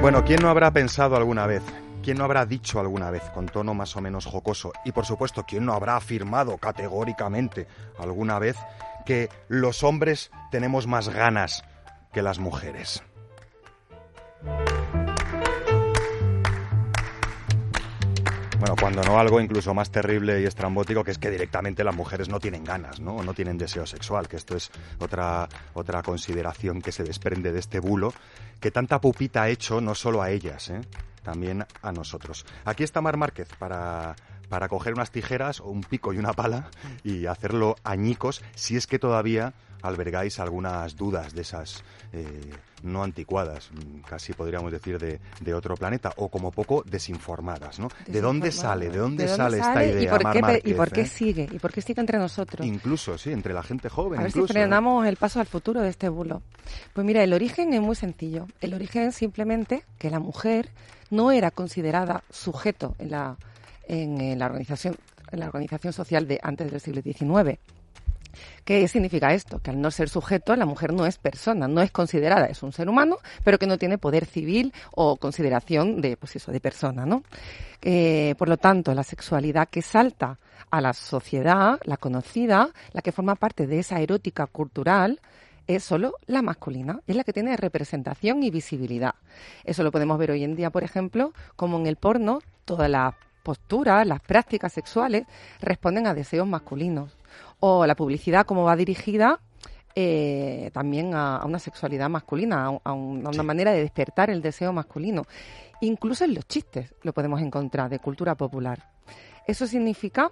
Bueno, 0.00 0.24
¿quién 0.24 0.40
no 0.40 0.48
habrá 0.48 0.72
pensado 0.72 1.16
alguna 1.16 1.46
vez? 1.46 1.62
¿Quién 2.02 2.16
no 2.16 2.24
habrá 2.24 2.46
dicho 2.46 2.80
alguna 2.80 3.10
vez 3.10 3.22
con 3.34 3.44
tono 3.44 3.74
más 3.74 3.94
o 3.94 4.00
menos 4.00 4.24
jocoso? 4.24 4.72
Y 4.86 4.92
por 4.92 5.04
supuesto, 5.04 5.44
¿quién 5.46 5.66
no 5.66 5.74
habrá 5.74 5.96
afirmado 5.96 6.56
categóricamente 6.56 7.66
alguna 7.98 8.38
vez 8.38 8.56
que 9.08 9.30
los 9.48 9.84
hombres 9.84 10.30
tenemos 10.50 10.86
más 10.86 11.08
ganas 11.08 11.64
que 12.12 12.20
las 12.20 12.38
mujeres? 12.38 13.02
Bueno, 18.58 18.74
cuando 18.78 19.02
no 19.04 19.18
algo 19.18 19.40
incluso 19.40 19.72
más 19.72 19.90
terrible 19.90 20.42
y 20.42 20.44
estrambótico, 20.44 21.04
que 21.04 21.12
es 21.12 21.18
que 21.18 21.30
directamente 21.30 21.84
las 21.84 21.96
mujeres 21.96 22.28
no 22.28 22.38
tienen 22.38 22.64
ganas, 22.64 23.00
¿no? 23.00 23.22
No 23.22 23.32
tienen 23.32 23.56
deseo 23.56 23.86
sexual, 23.86 24.28
que 24.28 24.36
esto 24.36 24.54
es 24.54 24.70
otra, 24.98 25.48
otra 25.72 26.02
consideración 26.02 26.82
que 26.82 26.92
se 26.92 27.02
desprende 27.02 27.50
de 27.50 27.60
este 27.60 27.80
bulo, 27.80 28.12
que 28.60 28.70
tanta 28.70 29.00
pupita 29.00 29.44
ha 29.44 29.48
hecho 29.48 29.80
no 29.80 29.94
solo 29.94 30.20
a 30.20 30.30
ellas, 30.30 30.68
¿eh? 30.68 30.82
también 31.22 31.64
a 31.80 31.92
nosotros. 31.92 32.44
Aquí 32.66 32.84
está 32.84 33.00
Mar 33.00 33.16
Márquez 33.16 33.48
para, 33.58 34.14
para 34.48 34.68
coger 34.68 34.94
unas 34.94 35.10
tijeras 35.10 35.60
o 35.60 35.66
un 35.66 35.82
pico 35.82 36.12
y 36.12 36.18
una 36.18 36.32
pala 36.32 36.70
y 37.04 37.26
hacerlo 37.26 37.76
añicos, 37.84 38.42
si 38.54 38.76
es 38.76 38.86
que 38.86 38.98
todavía 38.98 39.54
albergáis 39.82 40.40
algunas 40.40 40.96
dudas 40.96 41.34
de 41.34 41.42
esas 41.42 41.84
eh, 42.12 42.50
no 42.82 43.02
anticuadas, 43.02 43.70
casi 44.08 44.32
podríamos 44.32 44.72
decir 44.72 44.98
de, 44.98 45.20
de 45.40 45.54
otro 45.54 45.76
planeta, 45.76 46.12
o 46.16 46.28
como 46.28 46.50
poco 46.50 46.82
desinformadas, 46.86 47.78
¿no? 47.78 47.88
¿De 48.06 48.20
dónde 48.20 48.52
sale? 48.52 48.88
¿De 48.88 48.98
dónde, 48.98 49.28
sale, 49.28 49.58
esta 49.58 49.84
idea, 49.84 50.02
¿Y 50.02 50.08
por, 50.08 50.22
Mar 50.22 50.32
qué, 50.32 50.42
Márquez, 50.42 50.62
¿Y 50.64 50.74
por 50.74 50.90
qué 50.90 51.00
eh? 51.02 51.06
sigue? 51.06 51.48
¿Y 51.50 51.58
por 51.58 51.72
qué 51.72 51.82
sigue 51.82 52.00
entre 52.00 52.18
nosotros? 52.18 52.66
Incluso, 52.66 53.18
sí, 53.18 53.32
entre 53.32 53.52
la 53.52 53.62
gente 53.62 53.88
joven. 53.88 54.20
A 54.20 54.22
ver 54.24 54.32
si 54.32 54.40
¿eh? 54.40 54.46
frenamos 54.46 55.06
el 55.06 55.16
paso 55.16 55.40
al 55.40 55.46
futuro 55.46 55.80
de 55.80 55.88
este 55.88 56.08
bulo. 56.08 56.42
Pues 56.92 57.06
mira, 57.06 57.22
el 57.22 57.32
origen 57.32 57.72
es 57.72 57.80
muy 57.80 57.96
sencillo. 57.96 58.46
El 58.60 58.74
origen 58.74 59.08
es 59.08 59.16
simplemente 59.16 59.84
que 59.98 60.10
la 60.10 60.20
mujer 60.20 60.70
no 61.10 61.32
era 61.32 61.50
considerada 61.50 62.22
sujeto 62.30 62.94
en 62.98 63.10
la, 63.10 63.36
en, 63.88 64.20
eh, 64.20 64.36
la 64.36 64.46
organización 64.46 64.96
en 65.30 65.40
la 65.40 65.46
organización 65.46 65.92
social 65.92 66.26
de 66.26 66.38
antes 66.42 66.70
del 66.70 66.80
siglo 66.80 67.02
XIX. 67.02 67.58
¿Qué 68.64 68.86
significa 68.86 69.32
esto? 69.32 69.60
Que 69.60 69.70
al 69.70 69.80
no 69.80 69.90
ser 69.90 70.08
sujeto, 70.08 70.54
la 70.54 70.66
mujer 70.66 70.92
no 70.92 71.06
es 71.06 71.18
persona, 71.18 71.66
no 71.66 71.80
es 71.80 71.90
considerada, 71.90 72.46
es 72.46 72.62
un 72.62 72.72
ser 72.72 72.88
humano, 72.88 73.18
pero 73.42 73.58
que 73.58 73.66
no 73.66 73.78
tiene 73.78 73.98
poder 73.98 74.26
civil 74.26 74.72
o 74.92 75.16
consideración 75.16 76.00
de, 76.00 76.16
pues 76.16 76.36
eso, 76.36 76.52
de 76.52 76.60
persona, 76.60 77.06
¿no? 77.06 77.22
Eh, 77.82 78.34
por 78.38 78.48
lo 78.48 78.56
tanto, 78.56 78.94
la 78.94 79.02
sexualidad 79.02 79.68
que 79.68 79.82
salta 79.82 80.38
a 80.70 80.80
la 80.80 80.92
sociedad, 80.92 81.80
la 81.84 81.96
conocida, 81.96 82.70
la 82.92 83.02
que 83.02 83.12
forma 83.12 83.34
parte 83.34 83.66
de 83.66 83.78
esa 83.78 84.00
erótica 84.00 84.46
cultural, 84.46 85.20
es 85.66 85.84
solo 85.84 86.14
la 86.26 86.42
masculina, 86.42 87.00
es 87.06 87.16
la 87.16 87.24
que 87.24 87.32
tiene 87.32 87.56
representación 87.56 88.42
y 88.42 88.50
visibilidad. 88.50 89.14
Eso 89.64 89.82
lo 89.82 89.92
podemos 89.92 90.18
ver 90.18 90.30
hoy 90.30 90.44
en 90.44 90.56
día, 90.56 90.70
por 90.70 90.82
ejemplo, 90.82 91.32
como 91.56 91.78
en 91.78 91.86
el 91.86 91.96
porno, 91.96 92.40
todas 92.64 92.88
las 92.88 93.14
posturas, 93.48 94.06
las 94.06 94.20
prácticas 94.20 94.72
sexuales 94.74 95.24
responden 95.60 96.06
a 96.06 96.12
deseos 96.12 96.46
masculinos. 96.46 97.16
O 97.60 97.86
la 97.86 97.94
publicidad, 97.96 98.44
como 98.44 98.64
va 98.64 98.76
dirigida, 98.76 99.40
eh, 99.94 100.70
también 100.74 101.14
a, 101.14 101.38
a 101.38 101.46
una 101.46 101.58
sexualidad 101.58 102.10
masculina, 102.10 102.66
a, 102.66 102.70
un- 102.70 102.80
a 102.84 102.92
un- 102.92 103.26
a 103.26 103.30
una 103.30 103.42
Sí. 103.42 103.46
manera 103.46 103.72
de 103.72 103.80
despertar 103.80 104.28
el 104.28 104.42
deseo 104.42 104.70
masculino. 104.72 105.22
Incluso 105.80 106.24
en 106.24 106.34
los 106.34 106.46
chistes 106.46 106.94
lo 107.02 107.12
podemos 107.14 107.40
encontrar 107.40 107.88
de 107.88 107.98
cultura 107.98 108.34
popular. 108.34 108.78
Eso 109.46 109.66
significa 109.66 110.30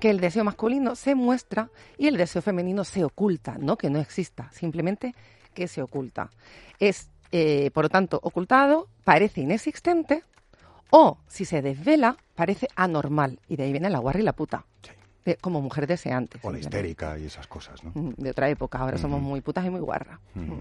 que 0.00 0.08
el 0.10 0.18
deseo 0.18 0.44
masculino 0.44 0.96
se 0.96 1.14
muestra 1.14 1.68
y 1.98 2.06
el 2.08 2.16
deseo 2.16 2.40
femenino 2.40 2.84
se 2.84 3.04
oculta, 3.04 3.56
no 3.58 3.76
que 3.76 3.90
no 3.90 3.98
exista, 3.98 4.48
simplemente 4.50 5.14
que 5.52 5.68
se 5.68 5.82
oculta. 5.82 6.30
Es, 6.78 7.10
eh, 7.32 7.70
por 7.74 7.84
lo 7.84 7.90
tanto, 7.90 8.18
ocultado, 8.22 8.88
parece 9.04 9.42
inexistente 9.42 10.24
o, 10.90 11.18
si 11.26 11.44
se 11.44 11.62
desvela, 11.62 12.16
parece 12.34 12.68
anormal. 12.76 13.38
Y 13.48 13.56
de 13.56 13.64
ahí 13.64 13.72
viene 13.72 13.90
la 13.90 13.98
guarra 13.98 14.20
y 14.20 14.22
la 14.24 14.32
puta, 14.32 14.64
Sí. 14.82 14.90
de- 15.24 15.36
como 15.36 15.60
mujer 15.60 15.86
deseante. 15.86 16.38
O 16.42 16.50
la 16.50 16.58
histérica 16.58 17.18
y 17.18 17.24
esas 17.26 17.46
cosas, 17.46 17.82
¿no? 17.84 17.92
Mm, 17.94 18.14
De 18.16 18.30
otra 18.30 18.48
época, 18.48 18.78
ahora 18.78 18.98
somos 18.98 19.20
muy 19.20 19.40
putas 19.40 19.64
y 19.66 19.70
muy 19.70 19.80
guarras. 19.80 20.18
Mm. 20.34 20.52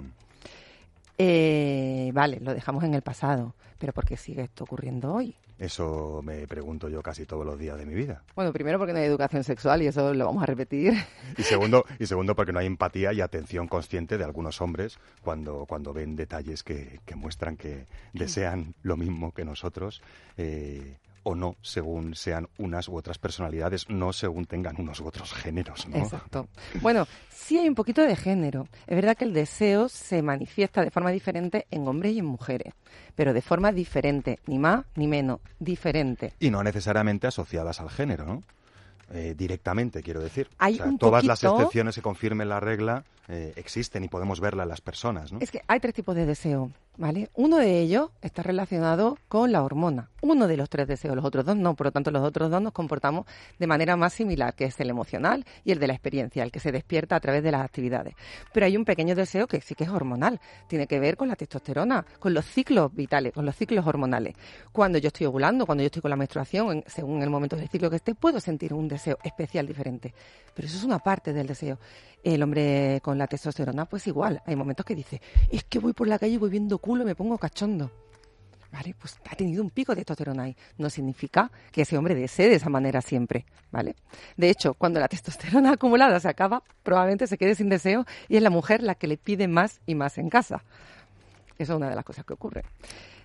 Eh, 1.21 2.11
vale, 2.13 2.39
lo 2.39 2.53
dejamos 2.53 2.81
en 2.85 2.93
el 2.93 3.01
pasado, 3.01 3.53
pero 3.77 3.91
¿por 3.91 4.05
qué 4.05 4.15
sigue 4.15 4.41
esto 4.43 4.63
ocurriendo 4.63 5.13
hoy? 5.13 5.35
Eso 5.59 6.21
me 6.23 6.47
pregunto 6.47 6.87
yo 6.87 7.03
casi 7.03 7.25
todos 7.25 7.45
los 7.45 7.59
días 7.59 7.77
de 7.77 7.85
mi 7.85 7.93
vida. 7.93 8.23
Bueno, 8.33 8.53
primero 8.53 8.77
porque 8.77 8.93
no 8.93 8.99
hay 8.99 9.05
educación 9.05 9.43
sexual 9.43 9.81
y 9.81 9.87
eso 9.87 10.13
lo 10.13 10.25
vamos 10.25 10.41
a 10.41 10.45
repetir. 10.45 10.93
Y 11.37 11.43
segundo, 11.43 11.83
y 11.99 12.05
segundo 12.05 12.35
porque 12.35 12.53
no 12.53 12.59
hay 12.59 12.67
empatía 12.67 13.11
y 13.11 13.19
atención 13.19 13.67
consciente 13.67 14.17
de 14.17 14.23
algunos 14.23 14.61
hombres 14.61 14.97
cuando, 15.21 15.65
cuando 15.65 15.91
ven 15.91 16.15
detalles 16.15 16.63
que, 16.63 17.01
que 17.05 17.15
muestran 17.15 17.57
que 17.57 17.85
desean 18.13 18.73
lo 18.81 18.95
mismo 18.95 19.33
que 19.33 19.43
nosotros 19.43 20.01
eh, 20.37 20.95
o 21.29 21.35
no 21.35 21.55
según 21.61 22.15
sean 22.15 22.47
unas 22.57 22.87
u 22.87 22.95
otras 22.95 23.19
personalidades, 23.19 23.87
no 23.87 24.13
según 24.13 24.45
tengan 24.45 24.75
unos 24.79 24.99
u 24.99 25.07
otros 25.07 25.31
géneros, 25.33 25.87
¿no? 25.87 25.97
Exacto. 25.97 26.47
Bueno, 26.81 27.07
sí 27.29 27.59
hay 27.59 27.69
un 27.69 27.75
poquito 27.75 28.01
de 28.01 28.15
género. 28.15 28.67
Es 28.87 28.95
verdad 28.95 29.15
que 29.15 29.25
el 29.25 29.33
deseo 29.33 29.89
se 29.89 30.23
manifiesta 30.23 30.83
de 30.83 30.89
forma 30.89 31.11
diferente 31.11 31.67
en 31.69 31.87
hombres 31.87 32.13
y 32.13 32.19
en 32.19 32.25
mujeres, 32.25 32.73
pero 33.15 33.33
de 33.33 33.41
forma 33.43 33.71
diferente, 33.71 34.39
ni 34.47 34.57
más 34.57 34.85
ni 34.95 35.07
menos, 35.07 35.39
diferente. 35.59 36.33
Y 36.39 36.49
no 36.49 36.63
necesariamente 36.63 37.27
asociadas 37.27 37.79
al 37.79 37.91
género, 37.91 38.25
¿no? 38.25 38.43
Eh, 39.11 39.33
directamente, 39.35 40.03
quiero 40.03 40.21
decir. 40.21 40.49
Hay 40.59 40.75
O 40.75 40.77
sea, 40.77 40.97
todas 40.99 41.23
las 41.25 41.43
excepciones 41.43 41.95
que 41.95 42.01
confirmen 42.01 42.49
la 42.49 42.59
regla 42.59 43.05
eh, 43.27 43.53
existen 43.55 44.03
y 44.03 44.07
podemos 44.07 44.39
verla 44.39 44.63
en 44.63 44.69
las 44.69 44.81
personas, 44.81 45.31
¿no? 45.31 45.39
Es 45.41 45.51
que 45.51 45.61
hay 45.67 45.79
tres 45.79 45.93
tipos 45.93 46.15
de 46.15 46.25
deseo, 46.25 46.71
¿vale? 46.99 47.29
Uno 47.33 47.57
de 47.57 47.79
ellos 47.79 48.11
está 48.21 48.43
relacionado 48.43 49.17
con 49.29 49.51
la 49.51 49.63
hormona. 49.63 50.09
Uno 50.21 50.47
de 50.47 50.57
los 50.57 50.69
tres 50.69 50.85
deseos, 50.85 51.15
los 51.15 51.23
otros 51.23 51.45
dos 51.45 51.55
no. 51.55 51.73
Por 51.75 51.87
lo 51.87 51.91
tanto, 51.93 52.11
los 52.11 52.21
otros 52.21 52.51
dos 52.51 52.61
nos 52.61 52.73
comportamos 52.73 53.25
de 53.57 53.67
manera 53.67 53.95
más 53.95 54.11
similar, 54.13 54.53
que 54.53 54.65
es 54.65 54.77
el 54.81 54.89
emocional 54.89 55.45
y 55.63 55.71
el 55.71 55.79
de 55.79 55.87
la 55.87 55.93
experiencia, 55.93 56.43
el 56.43 56.51
que 56.51 56.59
se 56.59 56.73
despierta 56.73 57.15
a 57.15 57.19
través 57.21 57.41
de 57.41 57.51
las 57.51 57.63
actividades. 57.63 58.15
Pero 58.53 58.65
hay 58.65 58.75
un 58.75 58.83
pequeño 58.83 59.15
deseo 59.15 59.47
que 59.47 59.61
sí 59.61 59.75
que 59.75 59.85
es 59.85 59.89
hormonal. 59.89 60.41
Tiene 60.67 60.87
que 60.87 60.99
ver 60.99 61.15
con 61.15 61.29
la 61.29 61.37
testosterona, 61.37 62.05
con 62.19 62.33
los 62.33 62.45
ciclos 62.45 62.93
vitales, 62.93 63.33
con 63.33 63.45
los 63.45 63.55
ciclos 63.55 63.87
hormonales. 63.87 64.35
Cuando 64.73 64.97
yo 64.97 65.07
estoy 65.07 65.25
ovulando, 65.25 65.65
cuando 65.65 65.81
yo 65.83 65.85
estoy 65.87 66.01
con 66.01 66.09
la 66.11 66.17
menstruación, 66.17 66.69
en- 66.71 66.83
según 66.85 67.23
el 67.23 67.29
momento 67.29 67.55
del 67.55 67.69
ciclo 67.69 67.89
que 67.89 67.95
esté, 67.95 68.13
puedo 68.13 68.41
sentir 68.41 68.73
un 68.73 68.89
deseo 68.89 69.17
especial 69.23 69.65
diferente. 69.65 70.13
Pero 70.53 70.67
eso 70.67 70.77
es 70.77 70.83
una 70.83 70.99
parte 70.99 71.31
del 71.31 71.47
deseo. 71.47 71.79
El 72.23 72.43
hombre 72.43 72.99
con 73.01 73.17
la 73.17 73.27
testosterona, 73.27 73.85
pues 73.85 74.07
igual. 74.07 74.41
Hay 74.45 74.55
momentos 74.55 74.85
que 74.85 74.95
dice, 74.95 75.21
es 75.49 75.63
que 75.63 75.79
voy 75.79 75.93
por 75.93 76.07
la 76.07 76.19
calle 76.19 76.33
y 76.33 76.37
voy 76.37 76.49
viendo 76.49 76.77
culo 76.79 77.03
y 77.03 77.05
me 77.05 77.15
pongo 77.15 77.37
cachondo. 77.37 77.91
¿Vale? 78.71 78.93
Pues 78.99 79.17
ha 79.27 79.35
tenido 79.35 79.63
un 79.63 79.71
pico 79.71 79.93
de 79.93 80.01
testosterona 80.01 80.43
ahí. 80.43 80.55
No 80.77 80.89
significa 80.89 81.51
que 81.71 81.81
ese 81.81 81.97
hombre 81.97 82.13
desee 82.13 82.49
de 82.49 82.55
esa 82.55 82.69
manera 82.69 83.01
siempre, 83.01 83.45
¿vale? 83.71 83.95
De 84.37 84.49
hecho, 84.49 84.75
cuando 84.75 84.99
la 84.99 85.07
testosterona 85.07 85.71
acumulada 85.73 86.19
se 86.19 86.29
acaba, 86.29 86.61
probablemente 86.83 87.25
se 87.25 87.37
quede 87.37 87.55
sin 87.55 87.69
deseo 87.69 88.05
y 88.27 88.37
es 88.37 88.43
la 88.43 88.51
mujer 88.51 88.83
la 88.83 88.95
que 88.95 89.07
le 89.07 89.17
pide 89.17 89.47
más 89.47 89.81
y 89.87 89.95
más 89.95 90.17
en 90.19 90.29
casa. 90.29 90.63
Eso 91.57 91.73
es 91.73 91.77
una 91.77 91.89
de 91.89 91.95
las 91.95 92.05
cosas 92.05 92.25
que 92.25 92.33
ocurre. 92.33 92.63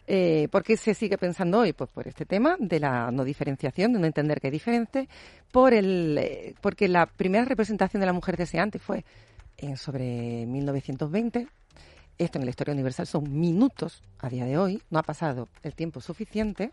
Eh, 0.06 0.48
¿Por 0.50 0.62
qué 0.62 0.76
se 0.76 0.94
sigue 0.94 1.16
pensando 1.16 1.60
hoy? 1.60 1.72
Pues 1.72 1.90
por 1.90 2.06
este 2.06 2.26
tema 2.26 2.56
de 2.58 2.78
la 2.78 3.10
no 3.10 3.24
diferenciación, 3.24 3.92
de 3.92 3.98
no 3.98 4.06
entender 4.06 4.40
que 4.40 4.48
es 4.48 4.52
diferente, 4.52 5.08
por 5.50 5.72
el, 5.72 6.18
eh, 6.18 6.54
porque 6.60 6.88
la 6.88 7.06
primera 7.06 7.44
representación 7.44 8.00
de 8.00 8.06
la 8.06 8.12
mujer 8.12 8.36
deseante 8.36 8.78
fue 8.78 9.04
en 9.56 9.76
sobre 9.76 10.46
1920. 10.46 11.48
Esto 12.18 12.38
en 12.38 12.44
la 12.44 12.50
historia 12.50 12.74
universal 12.74 13.06
son 13.06 13.40
minutos 13.40 14.02
a 14.18 14.28
día 14.28 14.44
de 14.44 14.58
hoy, 14.58 14.82
no 14.90 14.98
ha 14.98 15.02
pasado 15.02 15.48
el 15.62 15.74
tiempo 15.74 16.00
suficiente. 16.00 16.70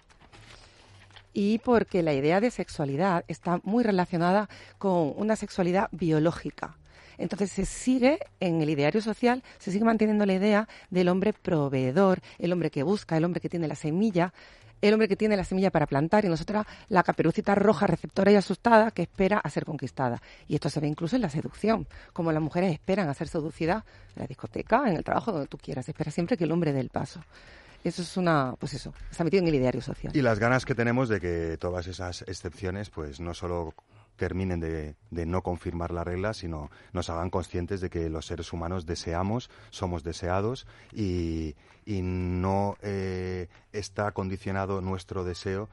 Y 1.33 1.59
porque 1.59 2.03
la 2.03 2.13
idea 2.13 2.41
de 2.41 2.51
sexualidad 2.51 3.23
está 3.29 3.61
muy 3.63 3.83
relacionada 3.83 4.49
con 4.77 5.13
una 5.15 5.37
sexualidad 5.37 5.87
biológica. 5.93 6.75
Entonces 7.21 7.51
se 7.51 7.65
sigue 7.65 8.19
en 8.39 8.61
el 8.61 8.69
ideario 8.69 9.01
social, 9.01 9.43
se 9.59 9.71
sigue 9.71 9.85
manteniendo 9.85 10.25
la 10.25 10.33
idea 10.33 10.67
del 10.89 11.09
hombre 11.09 11.33
proveedor, 11.33 12.19
el 12.39 12.51
hombre 12.51 12.71
que 12.71 12.83
busca, 12.83 13.17
el 13.17 13.23
hombre 13.23 13.41
que 13.41 13.49
tiene 13.49 13.67
la 13.67 13.75
semilla, 13.75 14.33
el 14.81 14.93
hombre 14.93 15.07
que 15.07 15.15
tiene 15.15 15.37
la 15.37 15.43
semilla 15.43 15.69
para 15.69 15.85
plantar 15.85 16.25
y 16.25 16.27
nosotras 16.27 16.65
la 16.89 17.03
caperucita 17.03 17.55
roja 17.55 17.87
receptora 17.87 18.31
y 18.31 18.35
asustada 18.35 18.91
que 18.91 19.03
espera 19.03 19.37
a 19.37 19.49
ser 19.49 19.65
conquistada. 19.65 20.21
Y 20.47 20.55
esto 20.55 20.69
se 20.69 20.79
ve 20.79 20.87
incluso 20.87 21.15
en 21.15 21.21
la 21.21 21.29
seducción, 21.29 21.87
como 22.13 22.31
las 22.31 22.41
mujeres 22.41 22.73
esperan 22.73 23.07
a 23.07 23.13
ser 23.13 23.27
seducidas 23.27 23.83
en 24.15 24.23
la 24.23 24.27
discoteca, 24.27 24.89
en 24.89 24.97
el 24.97 25.03
trabajo, 25.03 25.31
donde 25.31 25.47
tú 25.47 25.57
quieras, 25.57 25.87
espera 25.87 26.11
siempre 26.11 26.35
que 26.35 26.45
el 26.45 26.51
hombre 26.51 26.73
dé 26.73 26.79
el 26.79 26.89
paso. 26.89 27.21
Eso 27.83 28.03
es 28.03 28.15
una, 28.15 28.55
pues 28.59 28.75
eso, 28.75 28.93
está 29.09 29.23
metido 29.23 29.41
en 29.41 29.47
el 29.47 29.55
ideario 29.55 29.81
social. 29.81 30.15
Y 30.15 30.21
las 30.21 30.37
ganas 30.37 30.65
que 30.65 30.75
tenemos 30.75 31.09
de 31.09 31.19
que 31.19 31.57
todas 31.59 31.87
esas 31.87 32.21
excepciones, 32.23 32.91
pues 32.91 33.19
no 33.19 33.33
solo 33.33 33.73
terminen 34.15 34.59
de, 34.59 34.95
de 35.09 35.25
no 35.25 35.41
confirmar 35.41 35.91
la 35.91 36.03
regla, 36.03 36.33
sino 36.33 36.69
nos 36.93 37.09
hagan 37.09 37.29
conscientes 37.29 37.81
de 37.81 37.89
que 37.89 38.09
los 38.09 38.25
seres 38.25 38.53
humanos 38.53 38.85
deseamos, 38.85 39.49
somos 39.69 40.03
deseados 40.03 40.67
y, 40.93 41.55
y 41.85 42.01
no 42.01 42.77
eh, 42.81 43.47
está 43.73 44.11
condicionado 44.11 44.81
nuestro 44.81 45.23
deseo 45.23 45.69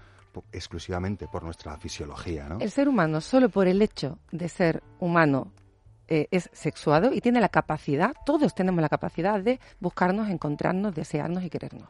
exclusivamente 0.53 1.27
por 1.27 1.43
nuestra 1.43 1.77
fisiología, 1.79 2.49
¿no? 2.49 2.61
El 2.61 2.71
ser 2.71 2.89
humano, 2.89 3.21
solo 3.21 3.49
por 3.49 3.67
el 3.67 3.83
hecho 3.83 4.19
de 4.31 4.49
ser 4.49 4.83
humano, 5.01 5.51
eh, 6.07 6.29
es 6.31 6.49
sexuado 6.53 7.13
y 7.13 7.21
tiene 7.21 7.41
la 7.41 7.49
capacidad, 7.49 8.15
todos 8.25 8.55
tenemos 8.55 8.81
la 8.81 8.89
capacidad 8.89 9.41
de 9.41 9.61
buscarnos, 9.81 10.31
encontrarnos, 10.31 10.95
desearnos 10.95 11.45
y 11.45 11.51
querernos. 11.51 11.89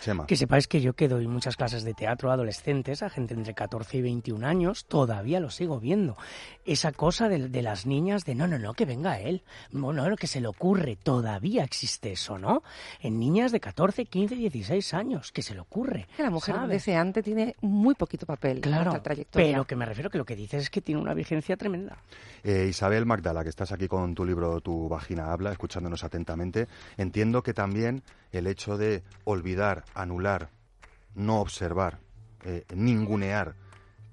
Chema. 0.00 0.26
Que 0.26 0.36
sepáis 0.36 0.68
que 0.68 0.80
yo 0.80 0.92
que 0.94 1.08
doy 1.08 1.26
muchas 1.26 1.56
clases 1.56 1.84
de 1.84 1.94
teatro 1.94 2.30
a 2.30 2.34
adolescentes, 2.34 3.02
a 3.02 3.10
gente 3.10 3.34
entre 3.34 3.54
14 3.54 3.96
y 3.98 4.02
21 4.02 4.46
años, 4.46 4.84
todavía 4.86 5.40
lo 5.40 5.50
sigo 5.50 5.80
viendo. 5.80 6.16
Esa 6.64 6.92
cosa 6.92 7.28
de, 7.28 7.48
de 7.48 7.62
las 7.62 7.86
niñas 7.86 8.24
de 8.24 8.34
no, 8.34 8.46
no, 8.46 8.58
no, 8.58 8.74
que 8.74 8.84
venga 8.84 9.18
él. 9.20 9.42
No, 9.72 9.92
no, 9.92 10.16
que 10.16 10.26
se 10.26 10.40
le 10.40 10.48
ocurre. 10.48 10.96
Todavía 10.96 11.64
existe 11.64 12.12
eso, 12.12 12.38
¿no? 12.38 12.62
En 13.00 13.18
niñas 13.18 13.52
de 13.52 13.60
14, 13.60 14.06
15, 14.06 14.34
16 14.36 14.94
años, 14.94 15.32
que 15.32 15.42
se 15.42 15.54
le 15.54 15.60
ocurre. 15.60 16.06
Que 16.16 16.22
la 16.22 16.30
mujer 16.30 16.54
¿sabes? 16.54 16.70
deseante 16.70 17.22
tiene 17.22 17.54
muy 17.60 17.94
poquito 17.94 18.26
papel 18.26 18.58
en 18.58 18.62
Claro, 18.62 18.84
nuestra 18.84 19.02
trayectoria. 19.02 19.46
pero 19.52 19.64
que 19.66 19.76
me 19.76 19.86
refiero 19.86 20.10
que 20.10 20.18
lo 20.18 20.24
que 20.24 20.36
dices 20.36 20.62
es 20.64 20.70
que 20.70 20.80
tiene 20.80 21.00
una 21.00 21.14
vigencia 21.14 21.56
tremenda. 21.56 21.96
Eh, 22.44 22.66
Isabel 22.68 23.06
Magdala, 23.06 23.42
que 23.42 23.50
estás 23.50 23.72
aquí 23.72 23.88
con 23.88 24.14
tu 24.14 24.24
libro 24.24 24.60
Tu 24.60 24.88
vagina 24.88 25.32
habla, 25.32 25.50
escuchándonos 25.52 26.04
atentamente, 26.04 26.68
entiendo 26.96 27.42
que 27.42 27.54
también 27.54 28.02
el 28.36 28.46
hecho 28.46 28.78
de 28.78 29.02
olvidar, 29.24 29.84
anular, 29.94 30.50
no 31.14 31.40
observar, 31.40 31.98
eh, 32.44 32.64
ningunear 32.74 33.54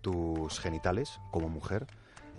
tus 0.01 0.59
genitales 0.59 1.19
como 1.31 1.49
mujer, 1.49 1.87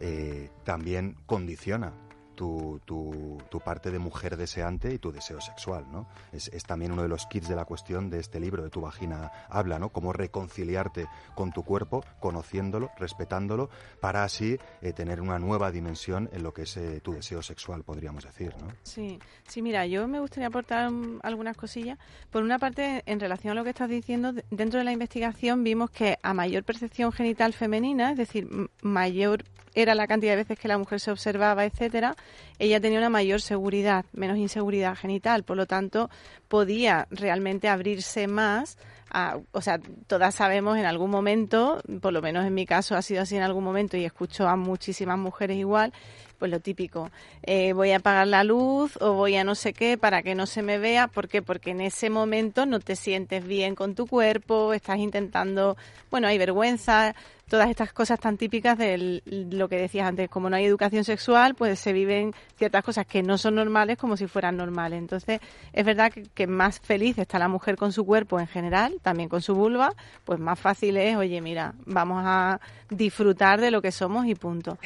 eh, 0.00 0.50
también 0.64 1.16
condiciona 1.26 1.92
tu, 2.34 2.80
tu- 2.84 3.38
tu 3.50 3.60
parte 3.60 3.90
de 3.90 3.98
mujer 3.98 4.36
deseante 4.36 4.92
y 4.92 4.98
tu 4.98 5.12
deseo 5.12 5.40
sexual, 5.40 5.86
¿no? 5.90 6.06
Es, 6.32 6.48
es 6.48 6.64
también 6.64 6.92
uno 6.92 7.02
de 7.02 7.08
los 7.08 7.26
kits 7.26 7.48
de 7.48 7.56
la 7.56 7.64
cuestión 7.64 8.10
de 8.10 8.20
este 8.20 8.40
libro, 8.40 8.62
de 8.62 8.70
tu 8.70 8.80
vagina 8.80 9.30
habla, 9.48 9.78
¿no? 9.78 9.88
Cómo 9.90 10.12
reconciliarte 10.12 11.06
con 11.34 11.52
tu 11.52 11.62
cuerpo, 11.64 12.04
conociéndolo, 12.20 12.90
respetándolo, 12.98 13.70
para 14.00 14.24
así 14.24 14.58
eh, 14.82 14.92
tener 14.92 15.20
una 15.20 15.38
nueva 15.38 15.70
dimensión 15.70 16.28
en 16.32 16.42
lo 16.42 16.52
que 16.52 16.62
es 16.62 16.76
eh, 16.76 17.00
tu 17.00 17.12
deseo 17.12 17.42
sexual, 17.42 17.82
podríamos 17.84 18.24
decir, 18.24 18.54
¿no? 18.60 18.68
Sí, 18.82 19.18
sí, 19.48 19.62
mira, 19.62 19.86
yo 19.86 20.06
me 20.08 20.20
gustaría 20.20 20.48
aportar 20.48 20.90
mm, 20.90 21.20
algunas 21.22 21.56
cosillas. 21.56 21.98
Por 22.30 22.42
una 22.42 22.58
parte, 22.58 23.02
en 23.06 23.20
relación 23.20 23.52
a 23.52 23.54
lo 23.54 23.64
que 23.64 23.70
estás 23.70 23.88
diciendo, 23.88 24.32
de- 24.32 24.44
dentro 24.50 24.78
de 24.78 24.84
la 24.84 24.92
investigación 24.92 25.62
vimos 25.64 25.90
que 25.90 26.18
a 26.22 26.34
mayor 26.34 26.64
percepción 26.64 27.12
genital 27.12 27.52
femenina, 27.52 28.10
es 28.12 28.18
decir, 28.18 28.48
mayor 28.82 29.44
era 29.74 29.94
la 29.94 30.06
cantidad 30.06 30.32
de 30.32 30.36
veces 30.36 30.58
que 30.58 30.68
la 30.68 30.78
mujer 30.78 31.00
se 31.00 31.10
observaba, 31.10 31.64
etcétera, 31.64 32.14
ella 32.58 32.80
tenía 32.80 32.98
una 32.98 33.10
mayor 33.10 33.40
seguridad, 33.40 34.04
menos 34.12 34.38
inseguridad 34.38 34.94
genital, 34.96 35.42
por 35.44 35.56
lo 35.56 35.66
tanto, 35.66 36.10
podía 36.48 37.06
realmente 37.10 37.68
abrirse 37.68 38.26
más 38.26 38.78
a- 39.10 39.38
o 39.52 39.60
sea, 39.60 39.78
todas 40.08 40.34
sabemos 40.34 40.76
en 40.76 40.86
algún 40.86 41.10
momento, 41.10 41.80
por 42.00 42.12
lo 42.12 42.20
menos 42.20 42.44
en 42.46 42.54
mi 42.54 42.66
caso 42.66 42.96
ha 42.96 43.02
sido 43.02 43.22
así 43.22 43.36
en 43.36 43.42
algún 43.42 43.62
momento 43.62 43.96
y 43.96 44.04
escucho 44.04 44.48
a 44.48 44.56
muchísimas 44.56 45.18
mujeres 45.18 45.56
igual, 45.56 45.92
pues 46.38 46.50
lo 46.50 46.60
típico, 46.60 47.10
eh, 47.42 47.72
voy 47.72 47.92
a 47.92 47.96
apagar 47.96 48.26
la 48.26 48.44
luz 48.44 48.96
o 49.00 49.12
voy 49.12 49.36
a 49.36 49.44
no 49.44 49.54
sé 49.54 49.72
qué 49.72 49.96
para 49.98 50.22
que 50.22 50.34
no 50.34 50.46
se 50.46 50.62
me 50.62 50.78
vea, 50.78 51.08
¿por 51.08 51.28
qué? 51.28 51.42
Porque 51.42 51.70
en 51.70 51.80
ese 51.80 52.10
momento 52.10 52.66
no 52.66 52.80
te 52.80 52.96
sientes 52.96 53.46
bien 53.46 53.74
con 53.74 53.94
tu 53.94 54.06
cuerpo, 54.06 54.74
estás 54.74 54.98
intentando, 54.98 55.76
bueno, 56.10 56.28
hay 56.28 56.38
vergüenza, 56.38 57.14
todas 57.48 57.68
estas 57.68 57.92
cosas 57.92 58.18
tan 58.18 58.36
típicas 58.36 58.78
de 58.78 59.22
lo 59.26 59.68
que 59.68 59.76
decías 59.76 60.08
antes, 60.08 60.28
como 60.28 60.50
no 60.50 60.56
hay 60.56 60.64
educación 60.64 61.04
sexual, 61.04 61.54
pues 61.54 61.78
se 61.78 61.92
viven 61.92 62.32
ciertas 62.56 62.82
cosas 62.82 63.06
que 63.06 63.22
no 63.22 63.38
son 63.38 63.54
normales 63.56 63.98
como 63.98 64.16
si 64.16 64.26
fueran 64.26 64.56
normales. 64.56 64.98
Entonces, 64.98 65.40
es 65.72 65.84
verdad 65.84 66.12
que, 66.12 66.22
que 66.34 66.46
más 66.46 66.80
feliz 66.80 67.18
está 67.18 67.38
la 67.38 67.48
mujer 67.48 67.76
con 67.76 67.92
su 67.92 68.04
cuerpo 68.04 68.40
en 68.40 68.46
general, 68.46 68.98
también 69.02 69.28
con 69.28 69.42
su 69.42 69.54
vulva, 69.54 69.92
pues 70.24 70.40
más 70.40 70.58
fácil 70.58 70.96
es, 70.96 71.16
oye, 71.16 71.40
mira, 71.40 71.74
vamos 71.84 72.22
a 72.24 72.60
disfrutar 72.90 73.60
de 73.60 73.70
lo 73.70 73.82
que 73.82 73.92
somos 73.92 74.26
y 74.26 74.34
punto. 74.34 74.78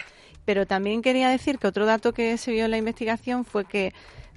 Pero 0.48 0.64
también 0.64 1.02
quería 1.02 1.28
decir 1.28 1.58
que 1.58 1.66
otro 1.66 1.84
dato 1.84 2.14
que 2.14 2.38
se 2.38 2.52
vio 2.52 2.64
en 2.64 2.70
la 2.70 2.78
investigación 2.78 3.44
fue 3.44 3.66
que 3.66 3.92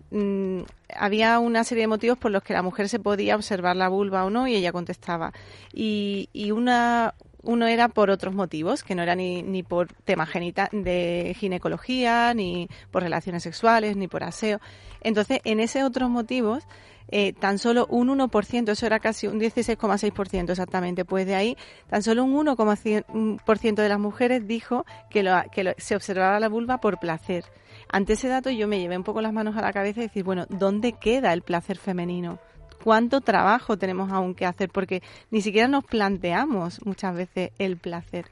mm, 0.09 0.63
había 0.93 1.39
una 1.39 1.63
serie 1.63 1.83
de 1.83 1.87
motivos 1.87 2.17
por 2.17 2.31
los 2.31 2.43
que 2.43 2.51
la 2.51 2.61
mujer 2.61 2.89
se 2.89 2.99
podía 2.99 3.37
observar 3.37 3.77
la 3.77 3.87
vulva 3.87 4.25
o 4.25 4.29
no 4.29 4.45
y 4.45 4.53
ella 4.53 4.73
contestaba. 4.73 5.31
Y, 5.71 6.27
una, 6.53 7.13
uno 7.43 7.65
era 7.65 7.87
por 7.87 8.09
otros 8.09 8.33
motivos, 8.33 8.83
que 8.83 8.93
no 8.93 9.03
era 9.03 9.15
ni, 9.15 9.41
ni 9.41 9.63
por 9.63 9.93
tema 10.03 10.25
genita 10.25 10.67
de 10.73 11.33
ginecología, 11.39 12.33
ni 12.33 12.67
por 12.91 13.03
relaciones 13.03 13.43
sexuales, 13.43 13.95
ni 13.95 14.09
por 14.09 14.25
aseo. 14.25 14.59
Entonces, 14.99 15.39
en 15.45 15.61
esos 15.61 15.83
otros 15.83 16.09
motivos, 16.09 16.65
eh, 17.11 17.33
tan 17.33 17.59
solo 17.59 17.85
un 17.89 18.09
1%, 18.09 18.69
eso 18.71 18.85
era 18.85 18.99
casi 18.99 19.27
un 19.27 19.39
16,6% 19.39 20.49
exactamente, 20.49 21.05
pues 21.05 21.25
de 21.25 21.35
ahí 21.35 21.57
tan 21.89 22.01
solo 22.03 22.23
un 22.23 22.33
1,1% 22.47 23.75
de 23.75 23.89
las 23.89 23.99
mujeres 23.99 24.47
dijo 24.47 24.85
que, 25.09 25.23
lo, 25.23 25.33
que 25.51 25.63
lo- 25.63 25.73
se 25.77 25.95
observaba 25.95 26.39
la 26.39 26.49
vulva 26.49 26.79
por 26.79 26.99
placer. 26.99 27.43
Ante 27.89 28.13
ese 28.13 28.27
dato 28.27 28.49
yo 28.49 28.67
me 28.67 28.79
llevé 28.79 28.97
un 28.97 29.03
poco 29.03 29.21
las 29.21 29.33
manos 29.33 29.55
a 29.57 29.61
la 29.61 29.73
cabeza 29.73 29.99
y 29.99 30.03
decir, 30.07 30.23
bueno, 30.23 30.45
¿dónde 30.49 30.93
queda 30.93 31.33
el 31.33 31.41
placer 31.41 31.77
femenino? 31.77 32.39
cuánto 32.83 33.21
trabajo 33.21 33.77
tenemos 33.77 34.11
aún 34.11 34.33
que 34.33 34.43
hacer, 34.43 34.69
porque 34.69 35.03
ni 35.29 35.41
siquiera 35.43 35.67
nos 35.67 35.83
planteamos 35.83 36.83
muchas 36.83 37.13
veces 37.15 37.51
el 37.59 37.77
placer. 37.77 38.25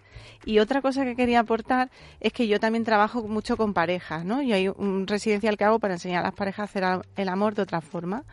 Y 0.44 0.58
otra 0.58 0.82
cosa 0.82 1.04
que 1.06 1.16
quería 1.16 1.42
aportar 1.42 1.92
es 2.20 2.34
que 2.34 2.48
yo 2.48 2.60
también 2.60 2.84
trabajo 2.84 3.22
mucho 3.28 3.58
con 3.58 3.76
parejas, 3.76 4.26
¿no? 4.26 4.42
Y 4.42 4.52
hay 4.52 4.68
un 4.68 5.06
residencial 5.06 5.56
que 5.56 5.66
hago 5.66 5.78
para 5.78 5.94
enseñar 5.94 6.22
a 6.22 6.30
las 6.30 6.34
parejas 6.34 6.62
a 6.62 6.64
hacer 6.64 7.06
el 7.16 7.30
amor 7.30 7.54
de 7.54 7.62
otra 7.62 7.80
forma. 7.80 8.24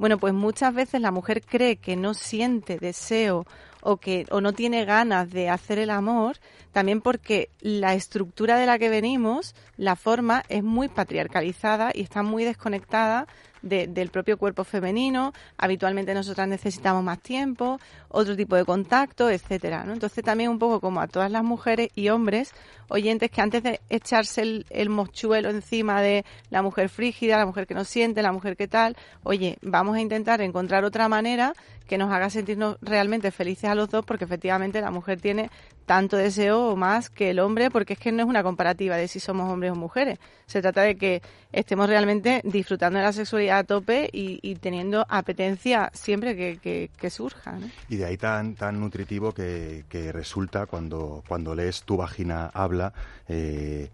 Bueno, 0.00 0.16
pues 0.16 0.32
muchas 0.32 0.72
veces 0.72 1.02
la 1.02 1.10
mujer 1.10 1.42
cree 1.42 1.76
que 1.76 1.94
no 1.94 2.14
siente 2.14 2.78
deseo 2.78 3.44
o 3.82 3.98
que 3.98 4.24
o 4.30 4.40
no 4.40 4.54
tiene 4.54 4.86
ganas 4.86 5.30
de 5.30 5.50
hacer 5.50 5.78
el 5.78 5.90
amor, 5.90 6.38
también 6.72 7.02
porque 7.02 7.50
la 7.60 7.92
estructura 7.92 8.56
de 8.56 8.64
la 8.64 8.78
que 8.78 8.88
venimos, 8.88 9.54
la 9.76 9.96
forma 9.96 10.42
es 10.48 10.64
muy 10.64 10.88
patriarcalizada 10.88 11.90
y 11.92 12.00
está 12.00 12.22
muy 12.22 12.44
desconectada 12.44 13.26
de- 13.62 13.86
del 13.86 14.10
propio 14.10 14.38
cuerpo 14.38 14.64
femenino. 14.64 15.32
Habitualmente 15.58 16.14
nosotras 16.14 16.48
necesitamos 16.48 17.02
más 17.04 17.20
tiempo, 17.20 17.78
otro 18.08 18.36
tipo 18.36 18.56
de 18.56 18.64
contacto, 18.64 19.30
etcétera. 19.30 19.84
¿no? 19.84 19.92
Entonces 19.92 20.24
también 20.24 20.50
un 20.50 20.58
poco 20.58 20.80
como 20.80 21.00
a 21.00 21.06
todas 21.06 21.30
las 21.30 21.42
mujeres 21.44 21.90
y 21.94 22.08
hombres 22.08 22.52
oyentes 22.88 23.30
que 23.30 23.40
antes 23.40 23.62
de 23.62 23.80
echarse 23.88 24.42
el, 24.42 24.66
el 24.70 24.88
mochuelo 24.90 25.50
encima 25.50 26.02
de 26.02 26.24
la 26.50 26.60
mujer 26.62 26.88
frígida, 26.88 27.36
la 27.38 27.46
mujer 27.46 27.66
que 27.66 27.74
no 27.74 27.84
siente, 27.84 28.20
la 28.22 28.32
mujer 28.32 28.56
que 28.56 28.66
tal, 28.66 28.96
oye, 29.22 29.58
vamos 29.62 29.96
a 29.96 30.00
intentar 30.00 30.40
encontrar 30.40 30.84
otra 30.84 31.08
manera 31.08 31.52
que 31.86 31.98
nos 31.98 32.12
haga 32.12 32.30
sentirnos 32.30 32.78
realmente 32.82 33.30
felices 33.32 33.68
a 33.70 33.74
los 33.74 33.90
dos, 33.90 34.04
porque 34.04 34.24
efectivamente 34.24 34.80
la 34.80 34.90
mujer 34.92 35.20
tiene 35.20 35.50
tanto 35.90 36.16
deseo 36.16 36.68
o 36.68 36.76
más 36.76 37.10
que 37.10 37.30
el 37.30 37.40
hombre, 37.40 37.68
porque 37.68 37.94
es 37.94 37.98
que 37.98 38.12
no 38.12 38.22
es 38.22 38.28
una 38.28 38.44
comparativa 38.44 38.96
de 38.96 39.08
si 39.08 39.18
somos 39.18 39.50
hombres 39.52 39.72
o 39.72 39.74
mujeres. 39.74 40.20
Se 40.46 40.62
trata 40.62 40.82
de 40.82 40.94
que 40.94 41.20
estemos 41.50 41.88
realmente 41.88 42.42
disfrutando 42.44 43.00
de 43.00 43.06
la 43.06 43.12
sexualidad 43.12 43.58
a 43.58 43.64
tope 43.64 44.08
y, 44.12 44.54
teniendo 44.60 45.04
apetencia 45.08 45.90
siempre 45.92 46.36
que, 46.36 46.88
que- 46.96 47.10
surja. 47.10 47.58
Y 47.88 47.96
de 47.96 48.04
ahí 48.04 48.16
tan, 48.16 48.54
tan 48.54 48.78
nutritivo 48.78 49.32
que, 49.32 49.84
que 49.88 50.12
resulta 50.12 50.66
cuando, 50.66 51.24
cuando 51.26 51.56
lees 51.56 51.82
Tu 51.82 51.96
vagina 51.96 52.46
habla 52.54 52.92
eh, 53.26 53.90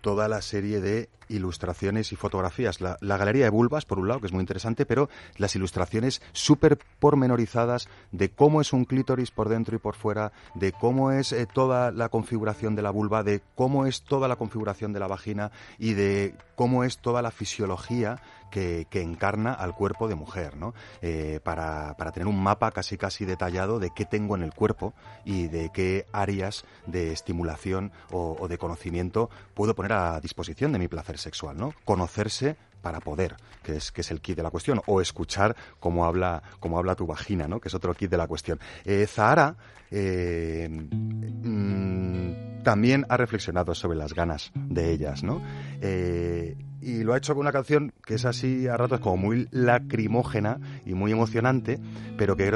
toda 0.00 0.28
la 0.28 0.42
serie 0.42 0.80
de 0.80 1.08
ilustraciones 1.28 2.12
y 2.12 2.16
fotografías. 2.16 2.80
La, 2.80 2.96
la 3.00 3.16
galería 3.16 3.44
de 3.44 3.50
vulvas, 3.50 3.84
por 3.84 3.98
un 3.98 4.08
lado, 4.08 4.20
que 4.20 4.26
es 4.26 4.32
muy 4.32 4.40
interesante, 4.40 4.86
pero 4.86 5.08
las 5.36 5.56
ilustraciones 5.56 6.22
súper 6.32 6.78
pormenorizadas 7.00 7.88
de 8.12 8.30
cómo 8.30 8.60
es 8.60 8.72
un 8.72 8.84
clítoris 8.84 9.30
por 9.30 9.48
dentro 9.48 9.76
y 9.76 9.78
por 9.78 9.96
fuera, 9.96 10.32
de 10.54 10.72
cómo 10.72 11.12
es 11.12 11.32
eh, 11.32 11.46
toda 11.52 11.90
la 11.90 12.08
configuración 12.08 12.74
de 12.76 12.82
la 12.82 12.90
vulva, 12.90 13.22
de 13.22 13.42
cómo 13.54 13.86
es 13.86 14.02
toda 14.02 14.28
la 14.28 14.36
configuración 14.36 14.92
de 14.92 15.00
la 15.00 15.08
vagina 15.08 15.50
y 15.78 15.94
de 15.94 16.34
cómo 16.54 16.84
es 16.84 16.98
toda 16.98 17.22
la 17.22 17.30
fisiología 17.30 18.20
que, 18.56 19.02
encarna 19.02 19.52
al 19.52 19.74
cuerpo 19.74 20.08
de 20.08 20.14
mujer, 20.14 20.56
¿no? 20.56 20.74
Eh, 21.02 21.40
para, 21.42 21.94
para 21.96 22.12
tener 22.12 22.26
un 22.26 22.42
mapa 22.42 22.70
casi 22.70 22.96
casi 22.96 23.24
detallado 23.24 23.78
de 23.78 23.90
qué 23.94 24.04
tengo 24.04 24.34
en 24.34 24.42
el 24.42 24.54
cuerpo 24.54 24.94
y 25.24 25.48
de 25.48 25.70
qué 25.72 26.06
áreas 26.12 26.64
de 26.86 27.12
estimulación 27.12 27.92
o, 28.10 28.36
o 28.40 28.48
de 28.48 28.58
conocimiento 28.58 29.28
puedo 29.54 29.74
poner 29.74 29.92
a 29.92 30.20
disposición 30.20 30.72
de 30.72 30.78
mi 30.78 30.88
placer 30.88 31.18
sexual, 31.18 31.56
¿no? 31.56 31.74
Conocerse 31.84 32.56
para 32.86 33.00
poder, 33.00 33.36
que 33.62 33.76
es, 33.76 33.90
que 33.90 34.02
es 34.02 34.10
el 34.12 34.20
kit 34.20 34.36
de 34.36 34.44
la 34.44 34.50
cuestión, 34.50 34.80
o 34.86 35.00
escuchar 35.00 35.56
cómo 35.80 36.04
habla, 36.04 36.42
cómo 36.60 36.78
habla 36.78 36.94
tu 36.94 37.04
vagina, 37.04 37.48
¿no? 37.48 37.58
que 37.60 37.66
es 37.68 37.74
otro 37.74 37.92
kit 37.94 38.08
de 38.08 38.16
la 38.16 38.28
cuestión. 38.28 38.60
Eh, 38.84 39.06
Zahara 39.08 39.56
eh, 39.90 40.68
mm, 40.70 42.62
también 42.62 43.04
ha 43.08 43.16
reflexionado 43.16 43.74
sobre 43.74 43.98
las 43.98 44.14
ganas 44.14 44.52
de 44.54 44.92
ellas, 44.92 45.22
¿no? 45.22 45.42
Eh, 45.80 46.56
y 46.86 47.02
lo 47.02 47.14
ha 47.14 47.18
hecho 47.18 47.34
con 47.34 47.40
una 47.40 47.52
canción 47.52 47.92
que 48.04 48.14
es 48.14 48.24
así 48.24 48.68
a 48.68 48.76
ratos 48.76 49.00
como 49.00 49.16
muy 49.16 49.48
lacrimógena 49.50 50.60
y 50.84 50.94
muy 50.94 51.10
emocionante, 51.10 51.80
pero 52.16 52.36
que 52.36 52.46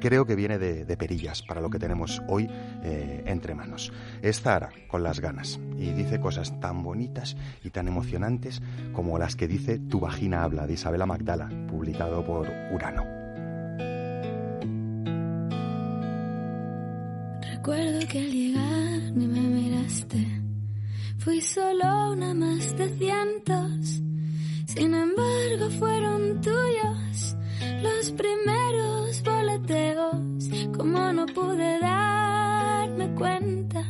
creo, 0.00 0.24
que 0.24 0.36
viene 0.36 0.58
de, 0.58 0.96
perillas 0.96 1.42
para 1.42 1.60
lo 1.60 1.70
que 1.70 1.78
tenemos 1.78 2.22
hoy 2.28 2.48
eh, 2.84 3.24
entre 3.26 3.54
manos. 3.54 3.92
Es 4.22 4.40
Zahara 4.40 4.70
con 4.86 5.02
las 5.02 5.20
ganas 5.20 5.58
y 5.76 5.92
dice 5.92 6.20
cosas 6.20 6.58
tan 6.60 6.84
bonitas 6.84 7.36
y 7.64 7.70
tan 7.70 7.88
emocionantes 7.88 8.62
como 8.92 9.18
las 9.18 9.34
que 9.34 9.48
dice 9.48 9.78
Tu 9.78 9.98
vagina 9.98 10.44
habla 10.44 10.68
de 10.68 10.74
Isabela 10.74 11.04
Magdala, 11.04 11.48
publicado 11.68 12.24
por 12.24 12.48
Urano. 12.72 13.19
Solo 21.54 22.12
una 22.12 22.32
más 22.32 22.76
de 22.76 22.88
cientos. 22.96 24.00
Sin 24.66 24.94
embargo, 24.94 25.70
fueron 25.78 26.40
tuyos 26.40 27.36
los 27.82 28.12
primeros 28.12 29.22
boleteos. 29.22 30.48
Como 30.76 31.12
no 31.12 31.26
pude 31.26 31.80
darme 31.80 33.14
cuenta 33.16 33.82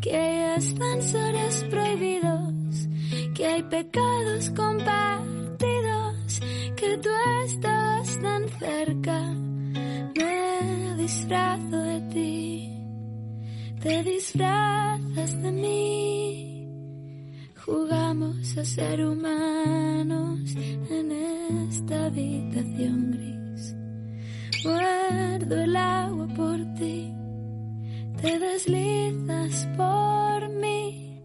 que 0.00 0.16
hay 0.16 0.56
ascensores 0.56 1.64
prohibidos, 1.70 2.88
que 3.34 3.46
hay 3.46 3.62
pecados 3.62 4.50
compartidos, 4.50 6.40
que 6.76 6.98
tú 6.98 7.10
estás 7.46 8.20
tan 8.20 8.48
cerca. 8.58 9.20
Me 10.16 10.96
disfrazo 10.96 11.76
de 11.76 12.00
ti, 12.12 12.72
te 13.80 14.02
disfrazas 14.02 15.42
de 15.42 15.52
mí. 15.52 16.57
Jugamos 17.68 18.56
a 18.56 18.64
ser 18.64 19.04
humanos 19.04 20.56
en 20.88 21.12
esta 21.68 22.06
habitación 22.06 23.10
gris. 23.10 23.76
Muerdo 24.64 25.60
el 25.60 25.76
agua 25.76 26.26
por 26.28 26.56
ti, 26.78 27.12
te 28.22 28.38
deslizas 28.38 29.68
por 29.76 30.48
mí. 30.48 31.20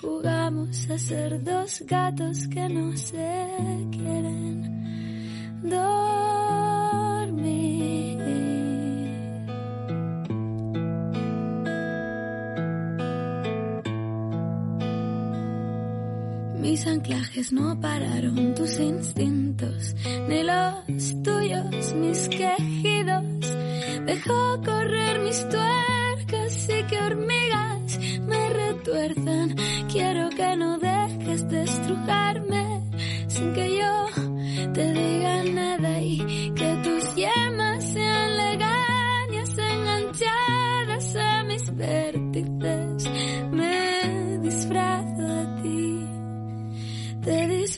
Jugamos 0.00 0.90
a 0.90 0.98
ser 0.98 1.40
dos 1.44 1.84
gatos 1.86 2.48
que 2.48 2.68
no 2.68 2.96
se 2.96 3.46
quieren 3.92 5.62
dormir. 5.62 6.80
Mis 16.70 16.86
anclajes 16.86 17.52
no 17.52 17.80
pararon 17.80 18.54
tus 18.54 18.78
instintos, 18.78 19.92
ni 20.28 20.44
los 20.44 21.22
tuyos, 21.24 21.94
mis 21.94 22.28
quejidos. 22.28 23.24
Dejó 24.06 24.60
correr 24.64 25.18
mis 25.18 25.48
tuercas 25.48 26.68
y 26.68 26.82
que 26.84 26.96
hormigas 27.00 27.98
me 28.24 28.50
retuerzan. 28.50 29.56
Quiero 29.90 30.28
que 30.28 30.56
no 30.58 30.78
dejes 30.78 31.48
de 31.48 31.62
estrujarme 31.64 32.82
sin 33.26 33.52
que 33.52 33.76
yo 33.76 34.72
te 34.72 34.92
diga 34.92 35.42
nada 35.42 36.00
y 36.00 36.49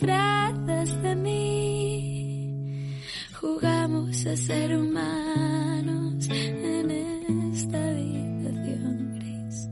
disfrazas 0.02 1.02
de 1.02 1.14
mí. 1.14 2.98
Jugamos 3.40 4.26
a 4.26 4.36
ser 4.36 4.76
humanos 4.76 6.28
en 6.28 6.90
esta 7.52 7.78
habitación 7.78 9.14
gris. 9.14 9.68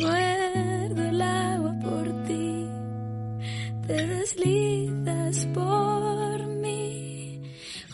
Muerdo 0.00 1.02
el 1.02 1.22
agua 1.22 1.74
por 1.82 2.24
ti, 2.26 2.66
te 3.86 4.06
deslizas 4.06 5.46
por 5.46 6.46
mí. 6.46 7.42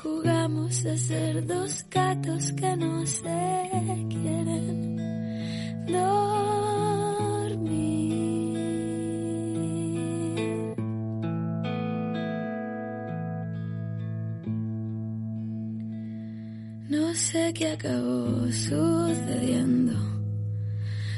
Jugamos 0.03 0.85
a 0.85 0.97
ser 0.97 1.47
dos 1.47 1.85
gatos 1.91 2.53
que 2.53 2.77
no 2.77 3.07
se 3.07 3.64
Qué 17.55 17.69
acabó 17.69 18.51
sucediendo. 18.51 19.93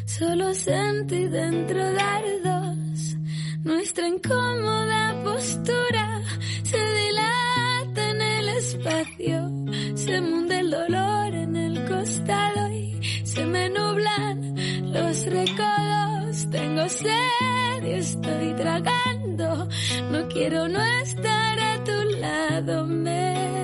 Solo 0.05 0.53
sentí 0.53 1.29
dentro 1.29 1.79
dardos. 1.79 3.17
Nuestra 3.65 4.07
incómoda 4.07 5.19
postura 5.25 6.21
se 6.63 6.77
dilata 6.77 8.11
en 8.11 8.21
el 8.21 8.49
espacio. 8.51 9.51
Se 9.95 10.21
munde 10.21 10.61
el 10.61 10.71
dolor 10.71 11.35
en 11.35 11.57
el 11.57 11.89
costado 11.89 12.71
y 12.71 13.01
se 13.25 13.47
me 13.47 13.71
nublan 13.71 14.57
los 14.93 15.25
recodos. 15.25 16.51
Tengo 16.51 16.87
sed 16.87 17.83
y 17.83 17.93
estoy 17.93 18.55
tragando. 18.57 19.69
No 20.13 20.29
quiero 20.29 20.69
no 20.69 20.83
estar 21.03 21.61
a 21.61 21.83
tu 21.83 22.03
lado. 22.21 22.87
Me 22.87 23.56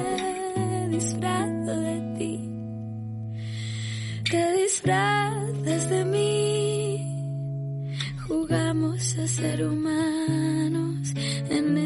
disfraces 4.73 5.91
de 5.91 6.05
mí. 6.07 7.89
Jugamos 8.27 9.19
a 9.19 9.27
ser 9.27 9.67
humanos 9.67 11.13
en 11.51 11.77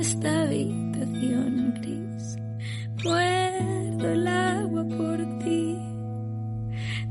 esta 0.00 0.42
habitación 0.44 1.74
gris. 1.80 2.38
Muerdo 3.04 4.10
el 4.10 4.26
agua 4.26 4.84
por 4.88 5.18
ti, 5.40 5.76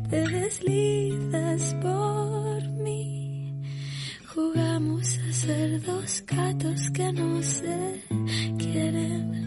te 0.09 0.27
deslizas 0.27 1.75
por 1.75 2.71
mí. 2.83 3.53
Jugamos 4.33 5.19
a 5.19 5.33
ser 5.33 5.81
dos 5.83 6.23
gatos 6.25 6.89
que 6.91 7.13
no 7.13 7.43
se 7.43 8.01
quieren. 8.57 9.39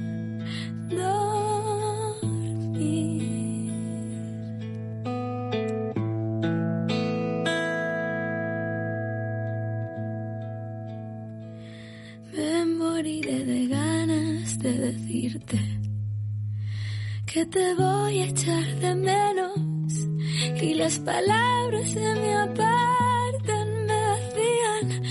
De 13.44 13.66
ganas 13.66 14.58
de 14.58 14.72
decirte 14.72 15.58
que 17.26 17.44
te 17.46 17.74
voy 17.74 18.20
a 18.20 18.24
echar 18.26 18.66
de 18.76 18.94
menos 18.94 19.52
y 20.60 20.74
las 20.74 20.98
palabras 21.00 21.90
se 21.90 22.14
me 22.14 22.34
apartan, 22.34 23.86
me 23.86 24.00
vacían 24.10 25.02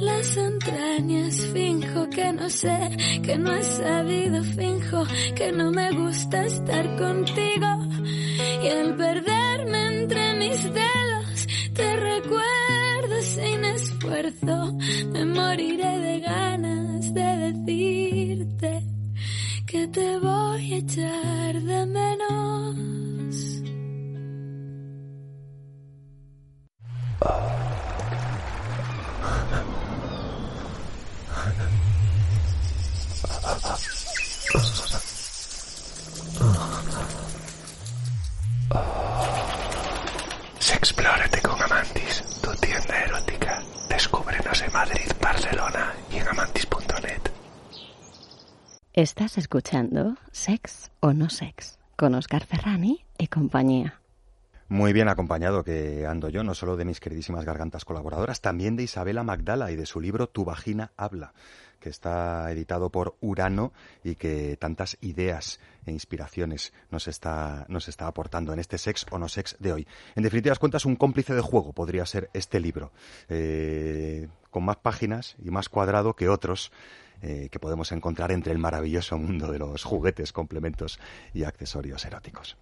las 0.00 0.36
entrañas. 0.36 1.34
Finjo 1.52 2.10
que 2.10 2.32
no 2.32 2.50
sé, 2.50 2.78
que 3.22 3.38
no 3.38 3.54
he 3.54 3.62
sabido, 3.62 4.44
finjo 4.44 5.04
que 5.34 5.52
no 5.52 5.70
me 5.70 5.90
gusta 5.92 6.44
estar 6.44 6.96
contigo 6.96 7.68
y 8.62 8.68
al 8.68 8.96
perderme 8.96 10.02
entre 10.02 10.34
mis 10.34 10.62
dedos 10.64 11.46
te 11.74 11.96
recuerdo 11.96 13.22
sin 13.22 13.64
esfuerzo. 13.64 14.72
Me 15.12 15.24
moriré 15.24 15.98
de 15.98 16.20
ganas 16.20 17.14
de 17.14 17.27
decirte 17.68 18.82
que 19.66 19.86
te 19.88 20.18
voy 20.18 20.72
a 20.72 20.76
echar 20.78 21.54
de 21.60 21.86
menos. 21.86 23.36
Sexplórate 40.58 41.42
con 41.42 41.62
Amantis, 41.62 42.22
tu 42.42 42.50
tienda 42.56 43.04
erótica. 43.04 43.62
Descúbrenos 43.90 44.62
en 44.62 44.72
Madrid, 44.72 45.10
Barcelona 45.20 45.94
y 46.10 46.16
en 46.16 46.28
amantis.net. 46.28 47.22
Estás 48.98 49.38
escuchando 49.38 50.16
Sex 50.32 50.90
o 50.98 51.12
No 51.12 51.30
Sex 51.30 51.78
con 51.94 52.16
Oscar 52.16 52.44
Ferrani 52.44 53.04
y 53.16 53.28
compañía. 53.28 54.00
Muy 54.68 54.92
bien 54.92 55.08
acompañado 55.08 55.62
que 55.62 56.04
ando 56.04 56.28
yo, 56.30 56.42
no 56.42 56.52
solo 56.52 56.76
de 56.76 56.84
mis 56.84 56.98
queridísimas 56.98 57.44
gargantas 57.44 57.84
colaboradoras, 57.84 58.40
también 58.40 58.74
de 58.74 58.82
Isabela 58.82 59.22
Magdala 59.22 59.70
y 59.70 59.76
de 59.76 59.86
su 59.86 60.00
libro 60.00 60.28
Tu 60.28 60.44
vagina 60.44 60.90
habla, 60.96 61.32
que 61.78 61.90
está 61.90 62.50
editado 62.50 62.90
por 62.90 63.14
Urano 63.20 63.72
y 64.02 64.16
que 64.16 64.56
tantas 64.56 64.98
ideas 65.00 65.60
e 65.86 65.92
inspiraciones 65.92 66.72
nos 66.90 67.06
está, 67.06 67.66
nos 67.68 67.86
está 67.86 68.08
aportando 68.08 68.52
en 68.52 68.58
este 68.58 68.78
sex 68.78 69.06
o 69.12 69.18
no 69.20 69.28
sex 69.28 69.54
de 69.60 69.74
hoy. 69.74 69.86
En 70.16 70.24
definitivas 70.24 70.58
cuentas, 70.58 70.84
un 70.84 70.96
cómplice 70.96 71.34
de 71.34 71.40
juego 71.40 71.72
podría 71.72 72.04
ser 72.04 72.30
este 72.32 72.58
libro, 72.58 72.90
eh, 73.28 74.26
con 74.50 74.64
más 74.64 74.78
páginas 74.78 75.36
y 75.40 75.50
más 75.50 75.68
cuadrado 75.68 76.16
que 76.16 76.28
otros 76.28 76.72
eh, 77.22 77.48
que 77.50 77.58
podemos 77.58 77.92
encontrar 77.92 78.32
entre 78.32 78.52
el 78.52 78.58
maravilloso 78.58 79.18
mundo 79.18 79.50
de 79.50 79.58
los 79.58 79.84
juguetes, 79.84 80.32
complementos 80.32 80.98
y 81.34 81.44
accesorios 81.44 82.04
eróticos. 82.04 82.56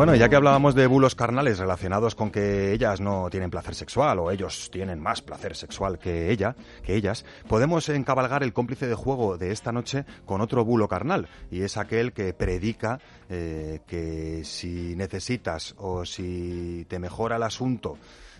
Bueno, 0.00 0.14
ya 0.14 0.30
que 0.30 0.36
hablábamos 0.36 0.74
de 0.74 0.86
bulos 0.86 1.14
carnales 1.14 1.58
relacionados 1.58 2.14
con 2.14 2.30
que 2.30 2.72
ellas 2.72 3.02
no 3.02 3.28
tienen 3.28 3.50
placer 3.50 3.74
sexual 3.74 4.18
o 4.18 4.30
ellos 4.30 4.70
tienen 4.72 4.98
más 4.98 5.20
placer 5.20 5.54
sexual 5.54 5.98
que 5.98 6.30
ella, 6.30 6.56
que 6.82 6.94
ellas, 6.94 7.26
podemos 7.46 7.86
encabalgar 7.90 8.42
el 8.42 8.54
cómplice 8.54 8.86
de 8.86 8.94
juego 8.94 9.36
de 9.36 9.52
esta 9.52 9.72
noche 9.72 10.06
con 10.24 10.40
otro 10.40 10.64
bulo 10.64 10.88
carnal 10.88 11.28
y 11.50 11.64
es 11.64 11.76
aquel 11.76 12.14
que 12.14 12.32
predica 12.32 12.98
eh, 13.30 13.80
que 13.86 14.44
si 14.44 14.94
necesitas 14.96 15.74
o 15.78 16.04
si 16.04 16.84
te 16.88 16.98
mejora 16.98 17.36
el 17.36 17.44
asunto 17.44 17.96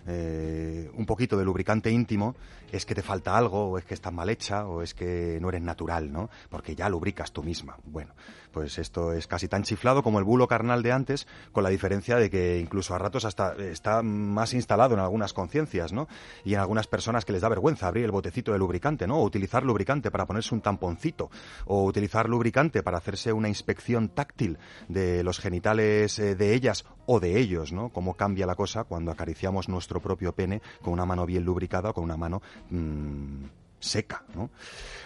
eh, 0.07 0.89
un 0.95 1.05
poquito 1.05 1.37
de 1.37 1.45
lubricante 1.45 1.91
íntimo, 1.91 2.35
es 2.71 2.85
que 2.85 2.95
te 2.95 3.01
falta 3.01 3.37
algo, 3.37 3.71
o 3.71 3.77
es 3.77 3.85
que 3.85 3.93
estás 3.93 4.13
mal 4.13 4.29
hecha, 4.29 4.65
o 4.65 4.81
es 4.81 4.93
que 4.93 5.37
no 5.41 5.49
eres 5.49 5.61
natural, 5.61 6.11
¿no? 6.11 6.29
Porque 6.49 6.75
ya 6.75 6.89
lubricas 6.89 7.31
tú 7.31 7.43
misma. 7.43 7.77
Bueno, 7.83 8.13
pues 8.51 8.79
esto 8.79 9.13
es 9.13 9.27
casi 9.27 9.47
tan 9.47 9.63
chiflado 9.63 10.03
como 10.03 10.19
el 10.19 10.25
bulo 10.25 10.47
carnal 10.47 10.81
de 10.81 10.91
antes, 10.91 11.27
con 11.51 11.63
la 11.63 11.69
diferencia 11.69 12.15
de 12.15 12.29
que 12.29 12.59
incluso 12.59 12.95
a 12.95 12.97
ratos 12.97 13.25
hasta 13.25 13.55
está 13.55 14.01
más 14.01 14.53
instalado 14.53 14.93
en 14.93 15.01
algunas 15.01 15.33
conciencias, 15.33 15.91
¿no? 15.91 16.07
Y 16.45 16.53
en 16.53 16.61
algunas 16.61 16.87
personas 16.87 17.25
que 17.25 17.33
les 17.33 17.41
da 17.41 17.49
vergüenza 17.49 17.87
abrir 17.87 18.05
el 18.05 18.11
botecito 18.11 18.53
de 18.53 18.59
lubricante, 18.59 19.05
¿no? 19.05 19.19
O 19.19 19.23
utilizar 19.23 19.63
lubricante 19.63 20.09
para 20.09 20.25
ponerse 20.25 20.55
un 20.55 20.61
tamponcito, 20.61 21.29
o 21.65 21.83
utilizar 21.83 22.29
lubricante 22.29 22.83
para 22.83 22.97
hacerse 22.97 23.33
una 23.33 23.49
inspección 23.49 24.09
táctil 24.09 24.57
de 24.87 25.23
los 25.23 25.39
genitales 25.39 26.17
eh, 26.19 26.35
de 26.35 26.53
ellas 26.53 26.85
o 27.05 27.19
de 27.19 27.39
ellos, 27.39 27.71
¿no? 27.71 27.89
Cómo 27.89 28.15
cambia 28.15 28.45
la 28.45 28.55
cosa 28.55 28.83
cuando 28.83 29.11
acariciamos 29.11 29.69
nuestro 29.69 30.01
propio 30.01 30.33
pene 30.33 30.61
con 30.81 30.93
una 30.93 31.05
mano 31.05 31.25
bien 31.25 31.43
lubricada 31.43 31.89
o 31.89 31.93
con 31.93 32.03
una 32.03 32.17
mano 32.17 32.41
mm, 32.69 33.45
seca, 33.79 34.23
¿no? 34.35 34.49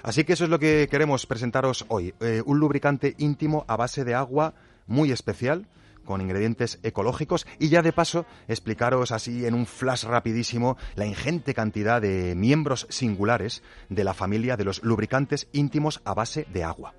Así 0.04 0.24
que 0.24 0.34
eso 0.34 0.44
es 0.44 0.50
lo 0.50 0.60
que 0.60 0.88
queremos 0.90 1.26
presentaros 1.26 1.86
hoy. 1.88 2.14
Eh, 2.20 2.44
un 2.46 2.60
lubricante 2.60 3.16
íntimo 3.18 3.66
a 3.68 3.76
base 3.76 4.04
de 4.04 4.14
agua 4.14 4.54
muy 4.88 5.12
especial 5.12 5.68
con 6.06 6.22
ingredientes 6.22 6.80
ecológicos 6.84 7.46
y 7.60 7.70
ya 7.70 7.82
de 7.82 7.92
paso 7.92 8.26
explicaros 8.48 9.12
así 9.12 9.46
en 9.46 9.56
un 9.56 9.66
flash 9.66 10.04
rapidísimo 10.04 10.78
la 10.96 11.06
ingente 11.06 11.54
cantidad 11.54 12.02
de 12.02 12.36
miembros 12.36 12.88
singulares 12.90 13.64
de 13.90 14.04
la 14.04 14.14
familia 14.14 14.56
de 14.56 14.66
los 14.66 14.84
lubricantes 14.84 15.48
íntimos 15.52 16.02
a 16.06 16.14
base 16.14 16.46
de 16.54 16.64
agua. 16.64 16.94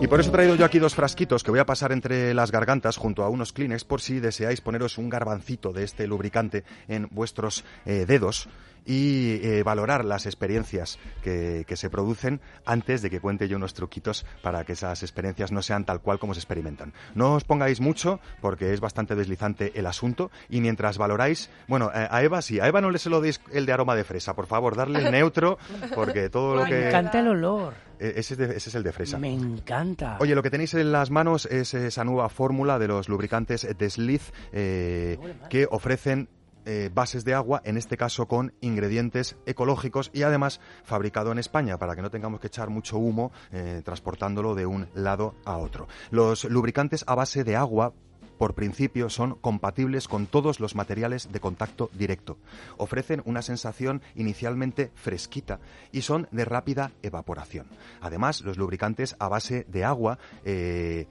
Y 0.00 0.06
por 0.06 0.20
eso 0.20 0.28
he 0.28 0.32
traído 0.32 0.54
yo 0.54 0.64
aquí 0.64 0.78
dos 0.78 0.94
frasquitos 0.94 1.42
que 1.42 1.50
voy 1.50 1.58
a 1.58 1.66
pasar 1.66 1.90
entre 1.90 2.32
las 2.32 2.52
gargantas 2.52 2.96
junto 2.96 3.24
a 3.24 3.28
unos 3.28 3.52
Kleenex 3.52 3.82
por 3.82 4.00
si 4.00 4.20
deseáis 4.20 4.60
poneros 4.60 4.96
un 4.96 5.08
garbancito 5.08 5.72
de 5.72 5.82
este 5.82 6.06
lubricante 6.06 6.62
en 6.86 7.08
vuestros 7.10 7.64
eh, 7.84 8.04
dedos 8.06 8.48
y 8.88 9.38
eh, 9.46 9.62
valorar 9.62 10.04
las 10.04 10.24
experiencias 10.26 10.98
que, 11.22 11.64
que 11.68 11.76
se 11.76 11.90
producen 11.90 12.40
antes 12.64 13.02
de 13.02 13.10
que 13.10 13.20
cuente 13.20 13.46
yo 13.46 13.56
unos 13.58 13.74
truquitos 13.74 14.24
para 14.42 14.64
que 14.64 14.72
esas 14.72 15.02
experiencias 15.02 15.52
no 15.52 15.60
sean 15.62 15.84
tal 15.84 16.00
cual 16.00 16.18
como 16.18 16.32
se 16.34 16.40
experimentan. 16.40 16.94
No 17.14 17.34
os 17.34 17.44
pongáis 17.44 17.80
mucho 17.80 18.18
porque 18.40 18.72
es 18.72 18.80
bastante 18.80 19.14
deslizante 19.14 19.72
el 19.78 19.86
asunto 19.86 20.30
y 20.48 20.60
mientras 20.62 20.96
valoráis, 20.96 21.50
bueno, 21.68 21.90
eh, 21.94 22.08
a 22.10 22.22
Eva 22.22 22.40
sí, 22.40 22.58
a 22.60 22.66
Eva 22.66 22.80
no 22.80 22.90
le 22.90 22.98
se 22.98 23.10
lo 23.10 23.20
deis 23.20 23.40
el 23.52 23.66
de 23.66 23.72
aroma 23.74 23.94
de 23.94 24.04
fresa, 24.04 24.34
por 24.34 24.46
favor, 24.46 24.74
darle 24.74 25.00
el 25.04 25.12
neutro 25.12 25.58
porque 25.94 26.30
todo 26.30 26.54
lo 26.56 26.62
Me 26.64 26.70
que... 26.70 26.88
encanta 26.88 27.20
el 27.20 27.28
olor. 27.28 27.74
Eh, 28.00 28.14
Ese 28.16 28.34
es, 28.34 28.38
de- 28.38 28.56
ese 28.56 28.70
es 28.70 28.74
el 28.74 28.84
de 28.84 28.92
fresa. 28.92 29.18
Me 29.18 29.32
encanta. 29.34 30.16
Oye, 30.20 30.34
lo 30.34 30.42
que 30.42 30.50
tenéis 30.50 30.72
en 30.74 30.92
las 30.92 31.10
manos 31.10 31.44
es 31.46 31.74
esa 31.74 32.04
nueva 32.04 32.28
fórmula 32.30 32.78
de 32.78 32.88
los 32.88 33.08
lubricantes 33.08 33.66
Desliz 33.76 34.32
eh, 34.52 35.18
que 35.50 35.66
ofrecen 35.70 36.28
eh, 36.70 36.90
bases 36.92 37.24
de 37.24 37.32
agua, 37.32 37.62
en 37.64 37.78
este 37.78 37.96
caso 37.96 38.28
con 38.28 38.52
ingredientes 38.60 39.36
ecológicos 39.46 40.10
y 40.12 40.22
además 40.22 40.60
fabricado 40.84 41.32
en 41.32 41.38
España 41.38 41.78
para 41.78 41.96
que 41.96 42.02
no 42.02 42.10
tengamos 42.10 42.40
que 42.40 42.48
echar 42.48 42.68
mucho 42.68 42.98
humo 42.98 43.32
eh, 43.52 43.80
transportándolo 43.82 44.54
de 44.54 44.66
un 44.66 44.86
lado 44.92 45.34
a 45.46 45.56
otro. 45.56 45.88
Los 46.10 46.44
lubricantes 46.44 47.04
a 47.06 47.14
base 47.14 47.42
de 47.42 47.56
agua 47.56 47.94
por 48.36 48.54
principio 48.54 49.08
son 49.08 49.36
compatibles 49.36 50.08
con 50.08 50.26
todos 50.26 50.60
los 50.60 50.74
materiales 50.74 51.32
de 51.32 51.40
contacto 51.40 51.88
directo. 51.94 52.36
Ofrecen 52.76 53.22
una 53.24 53.40
sensación 53.40 54.02
inicialmente 54.14 54.92
fresquita 54.94 55.60
y 55.90 56.02
son 56.02 56.28
de 56.32 56.44
rápida 56.44 56.92
evaporación. 57.02 57.66
Además, 58.02 58.42
los 58.42 58.58
lubricantes 58.58 59.16
a 59.18 59.28
base 59.28 59.64
de 59.68 59.84
agua 59.84 60.18
eh, 60.44 61.06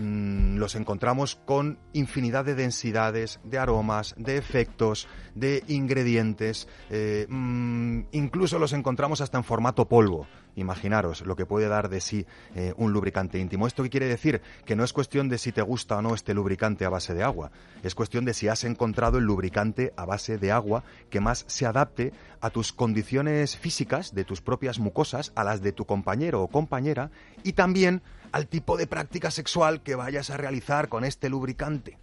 mm, 0.00 0.56
los 0.56 0.74
encontramos 0.74 1.36
con 1.36 1.78
infinidad 1.92 2.44
de 2.44 2.54
densidades, 2.54 3.40
de 3.44 3.58
aromas, 3.58 4.14
de 4.16 4.36
efectos, 4.36 5.08
de 5.34 5.62
ingredientes, 5.68 6.68
eh, 6.90 7.26
mm, 7.28 8.00
incluso 8.12 8.58
los 8.58 8.72
encontramos 8.72 9.20
hasta 9.20 9.38
en 9.38 9.44
formato 9.44 9.86
polvo. 9.86 10.26
Imaginaros 10.56 11.22
lo 11.22 11.36
que 11.36 11.46
puede 11.46 11.68
dar 11.68 11.88
de 11.88 12.00
sí 12.00 12.26
eh, 12.54 12.74
un 12.76 12.92
lubricante 12.92 13.38
íntimo. 13.38 13.66
¿Esto 13.66 13.82
qué 13.82 13.90
quiere 13.90 14.06
decir? 14.06 14.42
Que 14.64 14.74
no 14.74 14.84
es 14.84 14.92
cuestión 14.92 15.28
de 15.28 15.38
si 15.38 15.52
te 15.52 15.62
gusta 15.62 15.98
o 15.98 16.02
no 16.02 16.14
este 16.14 16.34
lubricante 16.34 16.84
a 16.84 16.88
base 16.88 17.14
de 17.14 17.22
agua. 17.22 17.52
Es 17.82 17.94
cuestión 17.94 18.24
de 18.24 18.34
si 18.34 18.48
has 18.48 18.64
encontrado 18.64 19.18
el 19.18 19.24
lubricante 19.24 19.92
a 19.96 20.04
base 20.04 20.38
de 20.38 20.50
agua 20.50 20.82
que 21.08 21.20
más 21.20 21.44
se 21.46 21.66
adapte 21.66 22.12
a 22.40 22.50
tus 22.50 22.72
condiciones 22.72 23.56
físicas, 23.56 24.14
de 24.14 24.24
tus 24.24 24.40
propias 24.40 24.78
mucosas, 24.78 25.32
a 25.36 25.44
las 25.44 25.62
de 25.62 25.72
tu 25.72 25.84
compañero 25.84 26.42
o 26.42 26.48
compañera 26.48 27.10
y 27.44 27.52
también 27.52 28.02
al 28.32 28.46
tipo 28.46 28.76
de 28.76 28.86
práctica 28.86 29.30
sexual 29.30 29.82
que 29.82 29.94
vayas 29.94 30.30
a 30.30 30.36
realizar 30.36 30.88
con 30.88 31.04
este 31.04 31.28
lubricante. 31.28 31.98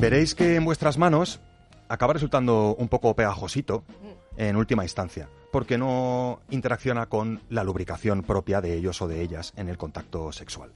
Veréis 0.00 0.34
que 0.34 0.54
en 0.54 0.64
vuestras 0.64 0.96
manos 0.96 1.40
acaba 1.88 2.12
resultando 2.12 2.76
un 2.78 2.88
poco 2.88 3.16
pegajosito 3.16 3.82
en 4.36 4.54
última 4.54 4.84
instancia, 4.84 5.28
porque 5.50 5.76
no 5.76 6.40
interacciona 6.50 7.06
con 7.06 7.42
la 7.48 7.64
lubricación 7.64 8.22
propia 8.22 8.60
de 8.60 8.74
ellos 8.74 9.02
o 9.02 9.08
de 9.08 9.22
ellas 9.22 9.52
en 9.56 9.68
el 9.68 9.76
contacto 9.76 10.30
sexual. 10.30 10.70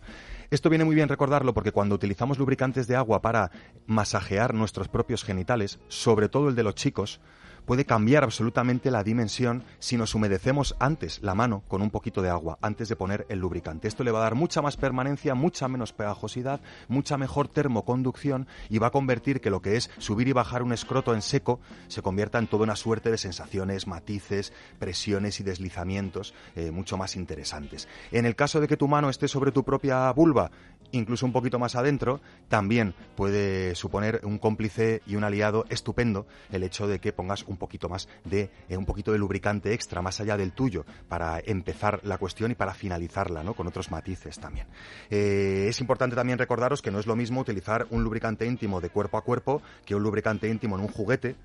Esto 0.51 0.69
viene 0.69 0.85
muy 0.85 0.97
bien 0.97 1.09
recordarlo 1.09 1.55
porque 1.55 1.73
cuando 1.73 1.95
utilizamos 1.95 2.39
lubricantes 2.39 2.89
de 2.89 2.97
agua 2.97 3.23
para 3.23 3.53
masajear 3.87 4.53
nuestros 4.55 4.89
propios 4.89 5.23
genitales, 5.23 5.79
sobre 5.89 6.29
todo 6.29 6.49
el 6.49 6.57
de 6.57 6.65
los 6.65 6.75
chicos, 6.75 7.21
puede 7.65 7.85
cambiar 7.85 8.25
absolutamente 8.25 8.91
la 8.91 9.05
dimensión 9.05 9.65
si 9.79 9.97
nos 9.97 10.15
humedecemos 10.15 10.77
antes 10.79 11.21
la 11.23 11.35
mano 11.35 11.63
con 11.69 11.83
un 11.83 11.91
poquito 11.91 12.23
de 12.23 12.31
agua, 12.31 12.59
antes 12.61 12.89
de 12.89 12.97
poner 12.97 13.27
el 13.29 13.39
lubricante. 13.39 13.89
Esto 13.89 14.05
le 14.05 14.11
va 14.11 14.21
a 14.21 14.23
dar 14.23 14.35
mucha 14.35 14.63
más 14.63 14.77
permanencia, 14.77 15.35
mucha 15.35 15.69
menos 15.69 15.93
pegajosidad, 15.93 16.61
mucha 16.89 17.17
mejor 17.17 17.49
termoconducción 17.49 18.47
y 18.69 18.79
va 18.79 18.89
a 18.89 18.93
convertir 18.93 19.41
que 19.41 19.51
lo 19.51 19.63
que 19.63 19.77
es 19.77 19.91
subir 19.99 20.29
y 20.29 20.33
bajar 20.33 20.63
un 20.63 20.73
escroto 20.73 21.15
en 21.15 21.23
seco 21.23 21.61
se 21.89 22.03
convierta 22.03 22.39
en 22.39 22.47
toda 22.47 22.65
una 22.65 22.77
suerte 22.77 23.11
de 23.11 23.19
sensaciones, 23.19 23.87
matices, 23.87 24.53
presiones 24.79 25.41
y 25.41 25.45
deslizamientos 25.45 26.35
eh, 26.57 26.71
mucho 26.71 26.97
más 26.97 27.17
interesantes. 27.17 27.89
En 28.11 28.27
el 28.27 28.37
caso 28.37 28.61
de 28.61 28.69
que 28.69 28.77
tu 28.77 28.89
mano 28.89 29.11
esté 29.11 29.29
sobre 29.29 29.53
tu 29.53 29.65
propia 29.65 30.11
vulva, 30.13 30.51
incluso 30.93 31.27
un 31.27 31.33
poquito 31.33 31.59
más 31.59 31.75
adentro, 31.75 32.21
también 32.49 32.95
puede 33.17 33.75
suponer 33.75 34.21
un 34.25 34.39
cómplice 34.39 35.03
y 35.07 35.17
un 35.17 35.25
aliado 35.25 35.65
estupendo 35.69 36.27
el 36.51 36.63
hecho 36.63 36.87
de 36.87 37.01
que 37.01 37.13
pongas 37.13 37.45
un 37.45 37.57
poquito 37.57 37.89
más 37.89 38.09
de 38.25 38.51
eh, 38.69 38.77
un 38.77 38.87
poquito 38.87 39.13
de 39.13 39.19
lubricante 39.19 39.73
extra 39.73 40.03
más 40.03 40.21
allá 40.21 40.37
del 40.37 40.53
tuyo 40.53 40.85
para 41.09 41.41
empezar 41.41 42.01
la 42.05 42.19
cuestión 42.19 42.51
y 42.51 42.55
para 42.55 42.75
finalizarla, 42.75 43.43
¿no? 43.43 43.55
Con 43.55 43.67
otros 43.67 43.91
matices 43.91 44.39
también. 44.39 44.67
Eh, 45.11 45.67
es 45.69 45.81
importante 45.81 46.17
también 46.17 46.39
recordaros 46.39 46.83
que 46.83 46.91
no 46.91 46.99
es 46.99 47.07
lo 47.07 47.17
mismo 47.17 47.41
utilizar 47.41 47.87
un 47.91 48.05
lubricante 48.05 48.47
íntimo 48.47 48.81
de 48.81 48.91
cuerpo 48.91 49.17
a 49.17 49.23
cuerpo 49.23 49.63
que 49.85 49.95
un 49.95 50.03
lubricante 50.03 50.49
íntimo 50.49 50.77
en 50.77 50.83
un 50.83 50.89
juguete 50.89 51.37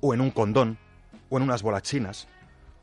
o 0.00 0.14
en 0.14 0.20
un 0.20 0.30
condón 0.30 0.78
o 1.28 1.36
en 1.36 1.42
unas 1.42 1.62
bolas 1.62 1.82
chinas 1.82 2.28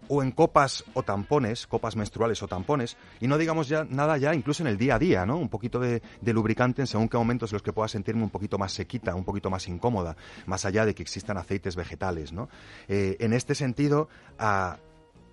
o 0.08 0.24
en 0.24 0.32
copas 0.32 0.84
o 0.94 1.04
tampones, 1.04 1.68
copas 1.68 1.96
menstruales 1.96 2.42
o 2.44 2.48
tampones, 2.48 2.98
y 3.20 3.28
no 3.28 3.38
digamos 3.38 3.68
ya 3.68 3.86
nada 3.90 4.18
ya 4.18 4.34
incluso 4.34 4.64
en 4.64 4.68
el 4.68 4.78
día 4.78 4.96
a 4.96 5.00
día, 5.00 5.26
¿no? 5.26 5.38
Un 5.38 5.50
poquito 5.50 5.80
de, 5.80 6.02
lubricante 6.22 6.82
en 6.82 6.88
según 6.88 7.10
qué 7.10 7.18
momentos 7.18 7.52
en 7.52 7.56
los 7.56 7.64
que 7.64 7.74
pueda 7.74 7.88
sentirme 7.88 8.24
un 8.24 8.30
poquito 8.30 8.58
más 8.58 8.72
sequita, 8.74 9.16
un 9.16 9.26
poquito 9.26 9.50
más 9.50 9.68
incómoda, 9.68 10.16
más 10.46 10.66
allá 10.66 10.86
de 10.86 10.96
que 10.96 11.04
existan 11.04 11.38
aceites 11.38 11.76
vegetales, 11.76 12.34
¿no? 12.34 12.50
Eh, 12.88 13.18
en 13.20 13.34
este 13.34 13.56
sentido, 13.56 14.10
a 14.38 14.78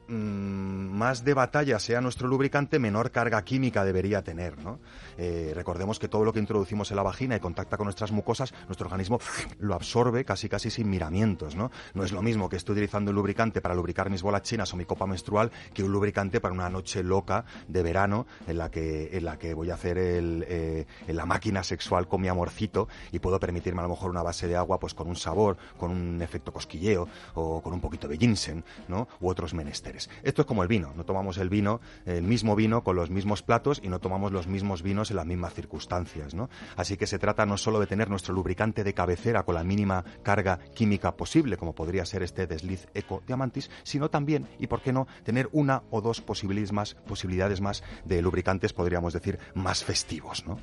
mm, 0.09 0.97
más 0.99 1.25
de 1.25 1.35
batalla 1.35 1.79
sea 1.79 2.01
nuestro 2.01 2.29
lubricante, 2.29 2.79
menor 2.79 3.11
carga 3.11 3.43
química 3.45 3.85
debería 3.85 4.23
tener. 4.23 4.59
¿no? 4.59 4.81
Eh, 5.17 5.53
recordemos 5.55 5.99
que 5.99 6.09
todo 6.09 6.25
lo 6.25 6.33
que 6.33 6.41
introducimos 6.41 6.91
en 6.91 6.97
la 6.97 7.03
vagina 7.03 7.37
y 7.37 7.41
contacta 7.41 7.77
con 7.77 7.85
nuestras 7.85 8.13
mucosas, 8.13 8.53
nuestro 8.67 8.87
organismo 8.87 9.21
lo 9.59 9.75
absorbe 9.75 10.25
casi 10.25 10.49
casi 10.49 10.71
sin 10.71 10.91
miramientos. 10.91 11.57
¿no? 11.57 11.71
no 11.95 12.05
es 12.05 12.13
lo 12.13 12.23
mismo 12.23 12.49
que 12.49 12.57
estoy 12.57 12.75
utilizando 12.75 13.11
un 13.11 13.17
lubricante 13.17 13.61
para 13.61 13.75
lubricar 13.75 14.11
mis 14.11 14.23
bolas 14.23 14.43
chinas 14.43 14.73
o 14.73 14.77
mi 14.77 14.85
copa 14.85 15.07
menstrual 15.07 15.51
que 15.73 15.83
un 15.83 15.93
lubricante 15.93 16.41
para 16.41 16.55
una 16.55 16.69
noche 16.69 17.03
loca 17.03 17.45
de 17.67 17.83
verano 17.83 18.27
en 18.47 18.59
la 18.59 18.71
que, 18.71 19.11
en 19.13 19.25
la 19.25 19.39
que 19.39 19.55
voy 19.55 19.71
a 19.71 19.75
hacer 19.75 19.99
el, 19.99 20.45
eh, 20.49 20.87
la 21.07 21.27
máquina 21.27 21.63
sexual 21.63 22.09
con 22.09 22.21
mi 22.21 22.29
amorcito 22.29 22.89
y 23.13 23.19
puedo 23.19 23.39
permitirme 23.41 23.81
a 23.81 23.85
lo 23.85 23.91
mejor 23.91 24.11
una 24.11 24.23
base 24.23 24.47
de 24.47 24.57
agua 24.57 24.79
pues 24.79 24.95
con 24.95 25.09
un 25.09 25.17
sabor, 25.17 25.57
con 25.77 25.91
un 25.91 26.23
efecto 26.23 26.53
cosquilleo 26.53 27.09
o 27.35 27.63
con 27.63 27.73
un 27.73 27.81
poquito 27.81 28.09
de 28.09 28.17
ginseng 28.17 28.65
¿no? 28.89 29.09
u 29.21 29.29
otros 29.29 29.55
menesteres. 29.55 29.98
Esto 30.23 30.43
es 30.43 30.47
como 30.47 30.63
el 30.63 30.69
vino, 30.69 30.93
no 30.97 31.05
tomamos 31.05 31.39
el 31.39 31.49
vino, 31.49 31.81
el 32.07 32.23
mismo 32.23 32.55
vino 32.55 32.85
con 32.85 32.97
los 32.97 33.11
mismos 33.11 33.43
platos 33.43 33.81
y 33.83 33.89
no 33.89 33.99
tomamos 33.99 34.33
los 34.33 34.47
mismos 34.47 34.83
vinos 34.83 35.11
en 35.11 35.17
las 35.17 35.27
mismas 35.27 35.55
circunstancias. 35.55 36.35
¿no? 36.35 36.49
Así 36.77 36.97
que 36.97 37.07
se 37.07 37.19
trata 37.19 37.47
no 37.47 37.57
solo 37.57 37.81
de 37.81 37.87
tener 37.87 38.09
nuestro 38.11 38.35
lubricante 38.35 38.85
de 38.85 38.95
cabecera 38.95 39.43
con 39.43 39.55
la 39.55 39.65
mínima 39.65 40.05
carga 40.23 40.59
química 40.75 41.17
posible, 41.17 41.57
como 41.57 41.75
podría 41.75 42.05
ser 42.05 42.23
este 42.23 42.47
desliz 42.47 42.87
Eco 42.95 43.23
Diamantis, 43.27 43.71
sino 43.83 44.11
también, 44.11 44.47
y 44.59 44.67
por 44.67 44.83
qué 44.83 44.93
no, 44.93 45.07
tener 45.25 45.49
una 45.53 45.83
o 45.91 46.01
dos 46.01 46.21
posibilidades 46.21 46.73
más, 46.73 46.95
posibilidades 46.95 47.61
más 47.61 47.83
de 48.05 48.23
lubricantes, 48.23 48.73
podríamos 48.73 49.13
decir, 49.13 49.39
más 49.55 49.85
festivos. 49.85 50.45
¿no? 50.47 50.59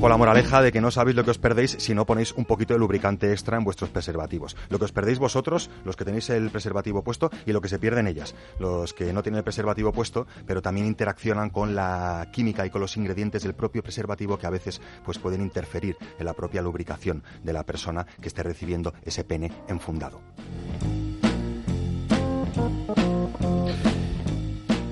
Con 0.00 0.08
la 0.08 0.16
moraleja 0.16 0.62
de 0.62 0.72
que 0.72 0.80
no 0.80 0.90
sabéis 0.90 1.14
lo 1.14 1.24
que 1.24 1.30
os 1.30 1.36
perdéis 1.36 1.76
si 1.78 1.94
no 1.94 2.06
ponéis 2.06 2.32
un 2.32 2.46
poquito 2.46 2.72
de 2.72 2.78
lubricante 2.80 3.32
extra 3.32 3.58
en 3.58 3.64
vuestros 3.64 3.90
preservativos. 3.90 4.56
Lo 4.70 4.78
que 4.78 4.86
os 4.86 4.92
perdéis 4.92 5.18
vosotros, 5.18 5.68
los 5.84 5.94
que 5.94 6.06
tenéis 6.06 6.30
el 6.30 6.48
preservativo 6.48 7.04
puesto, 7.04 7.28
y 7.44 7.52
lo 7.52 7.60
que 7.60 7.68
se 7.68 7.78
pierden 7.78 8.06
ellas, 8.06 8.34
los 8.58 8.94
que 8.94 9.12
no 9.12 9.22
tienen 9.22 9.36
el 9.38 9.44
preservativo 9.44 9.92
puesto, 9.92 10.26
pero 10.46 10.62
también 10.62 10.86
interaccionan 10.86 11.50
con 11.50 11.74
la 11.74 12.26
química 12.32 12.64
y 12.64 12.70
con 12.70 12.80
los 12.80 12.96
ingredientes 12.96 13.42
del 13.42 13.52
propio 13.52 13.82
preservativo 13.82 14.38
que 14.38 14.46
a 14.46 14.50
veces 14.50 14.80
pues, 15.04 15.18
pueden 15.18 15.42
interferir 15.42 15.98
en 16.18 16.24
la 16.24 16.32
propia 16.32 16.62
lubricación 16.62 17.22
de 17.44 17.52
la 17.52 17.64
persona 17.64 18.06
que 18.22 18.28
esté 18.28 18.42
recibiendo 18.42 18.94
ese 19.04 19.24
pene 19.24 19.52
enfundado. 19.68 20.22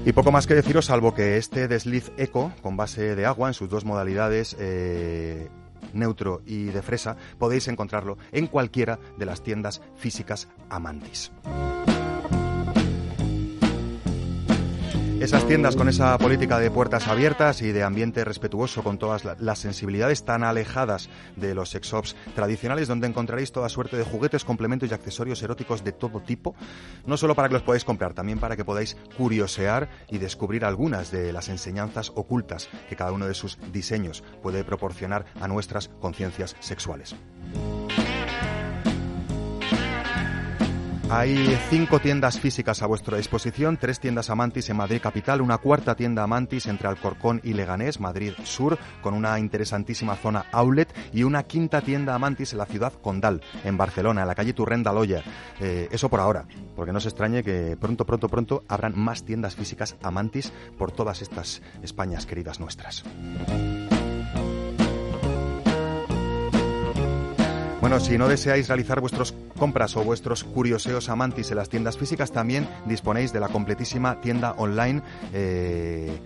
Y 0.09 0.14
poco 0.14 0.32
más 0.32 0.46
que 0.46 0.54
deciros, 0.54 0.86
salvo 0.86 1.12
que 1.12 1.36
este 1.36 1.68
desliz 1.68 2.12
eco 2.16 2.50
con 2.62 2.78
base 2.78 3.14
de 3.14 3.26
agua 3.26 3.48
en 3.48 3.52
sus 3.52 3.68
dos 3.68 3.84
modalidades 3.84 4.56
eh, 4.59 5.50
neutro 5.92 6.40
y 6.46 6.64
de 6.64 6.80
fresa, 6.80 7.18
podéis 7.38 7.68
encontrarlo 7.68 8.16
en 8.32 8.46
cualquiera 8.46 8.98
de 9.18 9.26
las 9.26 9.42
tiendas 9.42 9.82
físicas 9.98 10.48
Amantis. 10.70 11.30
Esas 15.20 15.46
tiendas 15.48 15.74
con 15.74 15.88
esa 15.88 16.16
política 16.16 16.60
de 16.60 16.70
puertas 16.70 17.08
abiertas 17.08 17.60
y 17.60 17.72
de 17.72 17.82
ambiente 17.82 18.24
respetuoso 18.24 18.84
con 18.84 18.98
todas 18.98 19.24
la- 19.24 19.36
las 19.40 19.58
sensibilidades 19.58 20.24
tan 20.24 20.44
alejadas 20.44 21.08
de 21.34 21.54
los 21.56 21.70
sex 21.70 21.88
shops 21.88 22.16
tradicionales 22.36 22.86
donde 22.86 23.08
encontraréis 23.08 23.50
toda 23.50 23.68
suerte 23.68 23.96
de 23.96 24.04
juguetes, 24.04 24.44
complementos 24.44 24.88
y 24.90 24.94
accesorios 24.94 25.42
eróticos 25.42 25.82
de 25.82 25.90
todo 25.92 26.20
tipo, 26.20 26.54
no 27.04 27.16
solo 27.16 27.34
para 27.34 27.48
que 27.48 27.54
los 27.54 27.62
podáis 27.62 27.84
comprar, 27.84 28.14
también 28.14 28.38
para 28.38 28.56
que 28.56 28.64
podáis 28.64 28.96
curiosear 29.16 29.88
y 30.08 30.18
descubrir 30.18 30.64
algunas 30.64 31.10
de 31.10 31.32
las 31.32 31.48
enseñanzas 31.48 32.12
ocultas 32.14 32.68
que 32.88 32.96
cada 32.96 33.10
uno 33.10 33.26
de 33.26 33.34
sus 33.34 33.58
diseños 33.72 34.22
puede 34.40 34.62
proporcionar 34.62 35.26
a 35.40 35.48
nuestras 35.48 35.88
conciencias 36.00 36.54
sexuales. 36.60 37.16
Hay 41.11 41.59
cinco 41.70 42.00
tiendas 42.00 42.38
físicas 42.38 42.82
a 42.82 42.86
vuestra 42.86 43.16
disposición, 43.16 43.78
tres 43.78 43.98
tiendas 43.98 44.28
Amantis 44.28 44.68
en 44.68 44.76
Madrid 44.76 45.00
capital, 45.00 45.40
una 45.40 45.56
cuarta 45.56 45.94
tienda 45.94 46.22
Amantis 46.22 46.66
entre 46.66 46.86
Alcorcón 46.86 47.40
y 47.42 47.54
Leganés, 47.54 47.98
Madrid 47.98 48.34
Sur, 48.44 48.78
con 49.00 49.14
una 49.14 49.38
interesantísima 49.38 50.16
zona 50.16 50.44
outlet, 50.52 50.94
y 51.14 51.22
una 51.22 51.44
quinta 51.44 51.80
tienda 51.80 52.14
Amantis 52.14 52.52
en 52.52 52.59
la 52.59 52.66
ciudad 52.66 52.92
Condal, 52.92 53.40
en 53.64 53.78
Barcelona, 53.78 54.20
en 54.20 54.28
la 54.28 54.34
calle 54.34 54.52
Turren 54.52 54.82
de 54.82 54.90
Aloya. 54.90 55.22
Eh, 55.61 55.88
eso 55.90 56.11
por 56.11 56.20
ahora, 56.20 56.46
porque 56.76 56.92
no 56.92 57.00
se 57.00 57.09
extrañe 57.09 57.42
que 57.42 57.78
pronto, 57.80 58.04
pronto, 58.04 58.28
pronto 58.28 58.64
habrán 58.68 58.92
más 58.98 59.24
tiendas 59.24 59.56
físicas 59.56 59.96
Amantis 60.02 60.52
por 60.76 60.92
todas 60.92 61.22
estas 61.22 61.62
Españas 61.82 62.26
queridas 62.26 62.61
nuestras. 62.61 63.02
Bueno, 67.89 68.05
si 68.05 68.18
no 68.18 68.28
deseáis 68.28 68.68
realizar 68.68 69.01
vuestras 69.01 69.32
compras 69.59 69.97
o 69.97 70.05
vuestros 70.05 70.45
curioseos 70.45 71.09
amantis 71.09 71.51
en 71.53 71.57
las 71.57 71.70
tiendas 71.70 71.97
físicas, 71.97 72.30
también 72.30 72.68
disponéis 72.84 73.32
de 73.32 73.41
la 73.41 73.49
completísima 73.49 74.20
tienda 74.20 74.53
online. 74.59 75.01
eh, 75.32 76.20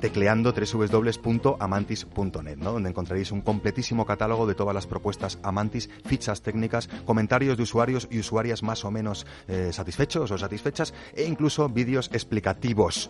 tecleando 0.00 0.52
www.amantis.net, 0.52 2.56
¿no? 2.56 2.72
donde 2.72 2.90
encontraréis 2.90 3.30
un 3.30 3.42
completísimo 3.42 4.06
catálogo 4.06 4.48
de 4.48 4.56
todas 4.56 4.74
las 4.74 4.88
propuestas 4.88 5.38
Amantis, 5.44 5.88
fichas 6.04 6.42
técnicas, 6.42 6.88
comentarios 7.04 7.56
de 7.56 7.62
usuarios 7.62 8.08
y 8.10 8.18
usuarias 8.18 8.64
más 8.64 8.84
o 8.84 8.90
menos 8.90 9.24
eh, 9.46 9.70
satisfechos 9.72 10.32
o 10.32 10.38
satisfechas 10.38 10.94
e 11.14 11.22
incluso 11.24 11.68
vídeos 11.68 12.10
explicativos, 12.12 13.08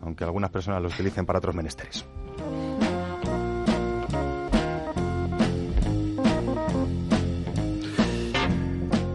aunque 0.00 0.24
algunas 0.24 0.48
personas 0.50 0.82
los 0.82 0.94
utilicen 0.94 1.26
para 1.26 1.38
otros 1.38 1.54
menesteres. 1.54 2.06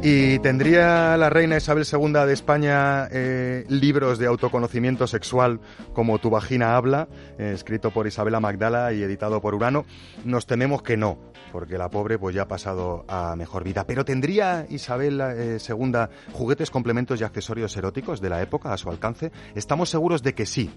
¿Y 0.03 0.39
tendría 0.39 1.15
la 1.15 1.29
reina 1.29 1.57
Isabel 1.57 1.85
II 1.85 2.13
de 2.25 2.33
España 2.33 3.07
eh, 3.11 3.65
libros 3.69 4.17
de 4.17 4.25
autoconocimiento 4.25 5.05
sexual 5.05 5.59
como 5.93 6.17
Tu 6.17 6.31
vagina 6.31 6.75
habla, 6.75 7.07
eh, 7.37 7.51
escrito 7.53 7.91
por 7.91 8.07
Isabela 8.07 8.39
Magdala 8.39 8.93
y 8.93 9.03
editado 9.03 9.39
por 9.41 9.53
Urano? 9.53 9.85
Nos 10.25 10.47
tememos 10.47 10.81
que 10.81 10.97
no, 10.97 11.19
porque 11.51 11.77
la 11.77 11.89
pobre 11.91 12.17
pues 12.17 12.33
ya 12.33 12.43
ha 12.43 12.47
pasado 12.47 13.05
a 13.07 13.35
mejor 13.35 13.63
vida. 13.63 13.85
Pero 13.85 14.03
¿tendría 14.03 14.65
Isabel 14.69 15.21
eh, 15.21 15.57
II 15.69 15.91
juguetes, 16.33 16.71
complementos 16.71 17.21
y 17.21 17.23
accesorios 17.23 17.77
eróticos 17.77 18.21
de 18.21 18.29
la 18.29 18.41
época 18.41 18.73
a 18.73 18.77
su 18.77 18.89
alcance? 18.89 19.31
Estamos 19.53 19.91
seguros 19.91 20.23
de 20.23 20.33
que 20.33 20.47
sí 20.47 20.71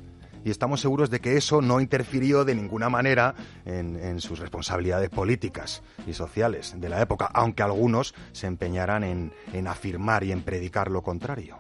y 0.45 0.51
estamos 0.51 0.81
seguros 0.81 1.11
de 1.11 1.21
que 1.21 1.37
eso 1.37 1.63
no 1.63 1.81
interfirió 1.81 2.45
de 2.45 2.55
ninguna 2.55 2.89
manera 2.89 3.35
en, 3.65 4.21
sus 4.21 4.39
responsabilidades 4.39 5.11
políticas 5.11 5.83
y 6.07 6.13
sociales 6.13 6.75
de 6.77 6.89
la 6.89 7.01
época, 7.01 7.31
aunque 7.33 7.63
algunos 7.63 8.15
se 8.33 8.47
empeñaran 8.47 9.03
en, 9.03 9.33
en 9.53 9.67
afirmar 9.67 10.23
y 10.23 10.33
en 10.33 10.43
predicar 10.43 10.91
lo 10.91 11.03
contrario. 11.03 11.59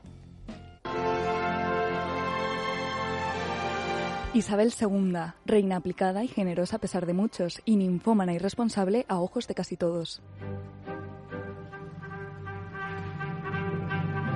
Isabel 4.34 4.72
II, 4.78 5.14
reina 5.46 5.76
aplicada 5.76 6.24
y 6.24 6.28
generosa 6.28 6.76
a 6.76 6.80
pesar 6.80 7.06
de 7.06 7.14
muchos, 7.14 7.62
y 7.64 7.76
ninfómana 7.76 8.34
y 8.34 8.38
responsable 8.38 9.06
a 9.08 9.20
ojos 9.20 9.46
de 9.46 9.54
casi 9.54 9.76
todos. 9.76 10.20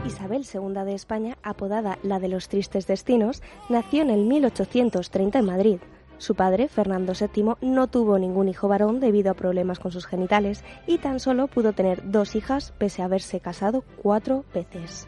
Isabel 0.09 0.47
II 0.53 0.87
de 0.87 0.95
España, 0.95 1.37
apodada 1.43 1.99
la 2.03 2.19
de 2.19 2.29
los 2.29 2.49
tristes 2.49 2.87
destinos, 2.87 3.43
nació 3.69 4.01
en 4.01 4.09
el 4.09 4.25
1830 4.25 5.39
en 5.39 5.45
Madrid. 5.45 5.79
Su 6.17 6.35
padre, 6.35 6.69
Fernando 6.69 7.13
VII, 7.13 7.57
no 7.61 7.89
tuvo 7.89 8.19
ningún 8.19 8.49
hijo 8.49 8.69
varón 8.69 9.01
debido 9.01 9.31
a 9.31 9.35
problemas 9.35 9.79
con 9.79 9.93
sus 9.93 10.07
genitales 10.07 10.65
y 10.87 10.97
tan 10.97 11.21
solo 11.21 11.47
pudo 11.47 11.75
tener 11.75 12.11
dos 12.11 12.37
hijas 12.37 12.73
pese 12.79 13.03
a 13.03 13.05
haberse 13.05 13.41
casado 13.41 13.85
cuatro 14.03 14.47
veces. 14.55 15.07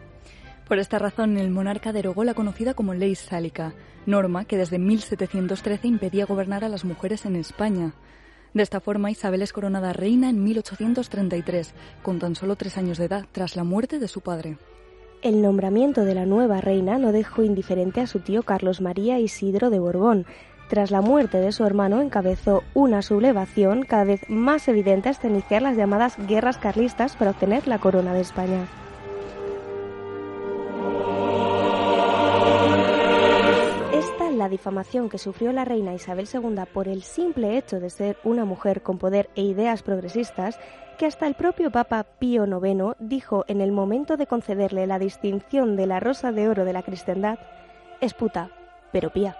Por 0.69 0.79
esta 0.79 0.99
razón, 0.99 1.39
el 1.39 1.51
monarca 1.51 1.93
derogó 1.93 2.23
la 2.23 2.35
conocida 2.35 2.75
como 2.75 2.93
Ley 2.93 3.15
Sálica, 3.15 3.73
norma 4.05 4.45
que 4.45 4.59
desde 4.59 4.79
1713 4.79 5.89
impedía 5.89 6.27
gobernar 6.27 6.63
a 6.63 6.69
las 6.69 6.85
mujeres 6.85 7.25
en 7.25 7.37
España. 7.37 7.95
De 8.53 8.63
esta 8.63 8.81
forma, 8.81 9.11
Isabel 9.11 9.41
es 9.41 9.55
coronada 9.55 9.95
reina 9.95 10.29
en 10.29 10.45
1833, 10.45 11.73
con 12.03 12.19
tan 12.19 12.35
solo 12.35 12.57
tres 12.57 12.77
años 12.77 12.99
de 12.99 13.07
edad, 13.07 13.27
tras 13.33 13.57
la 13.57 13.65
muerte 13.65 13.99
de 13.99 14.07
su 14.07 14.21
padre. 14.21 14.59
El 15.23 15.43
nombramiento 15.43 16.07
de 16.07 16.15
la 16.15 16.25
nueva 16.25 16.63
reina 16.63 16.97
no 16.97 17.13
dejó 17.13 17.43
indiferente 17.43 18.01
a 18.01 18.07
su 18.07 18.21
tío 18.21 18.43
Carlos 18.43 18.81
María 18.81 19.19
Isidro 19.19 19.69
de 19.69 19.79
Borbón. 19.79 20.25
Tras 20.71 20.91
la 20.91 21.03
muerte 21.03 21.37
de 21.37 21.53
su 21.53 21.63
hermano 21.65 22.01
encabezó 22.01 22.63
una 22.73 23.03
sublevación 23.03 23.83
cada 23.83 24.05
vez 24.05 24.23
más 24.31 24.67
evidente 24.69 25.11
hasta 25.11 25.29
iniciar 25.29 25.61
las 25.61 25.77
llamadas 25.77 26.17
guerras 26.27 26.57
carlistas 26.57 27.17
para 27.17 27.33
obtener 27.33 27.69
la 27.69 27.79
corona 27.79 28.15
de 28.15 28.23
España. 28.23 28.67
Esta 33.93 34.31
la 34.31 34.49
difamación 34.49 35.11
que 35.11 35.19
sufrió 35.19 35.53
la 35.53 35.67
reina 35.67 35.93
Isabel 35.93 36.27
II 36.33 36.63
por 36.73 36.89
el 36.89 37.03
simple 37.03 37.59
hecho 37.59 37.79
de 37.79 37.91
ser 37.91 38.17
una 38.25 38.47
mujer 38.47 38.81
con 38.81 38.97
poder 38.97 39.29
e 39.35 39.43
ideas 39.43 39.83
progresistas 39.83 40.59
que 41.01 41.07
hasta 41.07 41.27
el 41.27 41.33
propio 41.33 41.71
Papa 41.71 42.05
Pío 42.19 42.45
IX 42.45 42.95
dijo 42.99 43.47
en 43.49 43.63
el 43.63 43.73
momento 43.73 44.19
de 44.19 44.27
concederle 44.27 44.87
la 44.87 44.99
distinción 44.99 45.75
de 45.75 45.87
la 45.87 45.99
Rosa 45.99 46.31
de 46.31 46.47
Oro 46.47 46.67
de 46.67 46.75
la 46.75 46.83
Cristiandad, 46.83 47.39
es 48.03 48.13
puta, 48.13 48.51
pero 48.93 49.11
pía. 49.11 49.35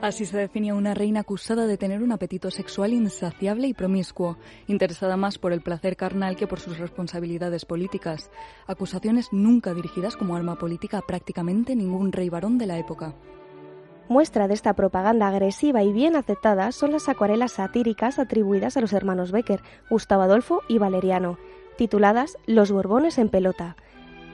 Así 0.00 0.26
se 0.26 0.36
definía 0.36 0.74
una 0.74 0.94
reina 0.94 1.20
acusada 1.20 1.68
de 1.68 1.78
tener 1.78 2.02
un 2.02 2.10
apetito 2.10 2.50
sexual 2.50 2.92
insaciable 2.92 3.68
y 3.68 3.72
promiscuo, 3.72 4.36
interesada 4.66 5.16
más 5.16 5.38
por 5.38 5.52
el 5.52 5.60
placer 5.60 5.96
carnal 5.96 6.34
que 6.34 6.48
por 6.48 6.58
sus 6.58 6.78
responsabilidades 6.78 7.64
políticas, 7.64 8.32
acusaciones 8.66 9.28
nunca 9.30 9.72
dirigidas 9.74 10.16
como 10.16 10.34
arma 10.34 10.58
política 10.58 10.98
a 10.98 11.06
prácticamente 11.06 11.76
ningún 11.76 12.10
rey 12.10 12.30
varón 12.30 12.58
de 12.58 12.66
la 12.66 12.80
época. 12.80 13.14
Muestra 14.08 14.48
de 14.48 14.54
esta 14.54 14.74
propaganda 14.74 15.28
agresiva 15.28 15.82
y 15.82 15.92
bien 15.92 16.14
aceptada 16.14 16.72
son 16.72 16.92
las 16.92 17.08
acuarelas 17.08 17.52
satíricas 17.52 18.18
atribuidas 18.18 18.76
a 18.76 18.82
los 18.82 18.92
hermanos 18.92 19.32
Becker, 19.32 19.62
Gustavo 19.88 20.22
Adolfo 20.22 20.60
y 20.68 20.78
Valeriano, 20.78 21.38
tituladas 21.78 22.36
Los 22.46 22.70
Borbones 22.70 23.16
en 23.16 23.30
pelota, 23.30 23.76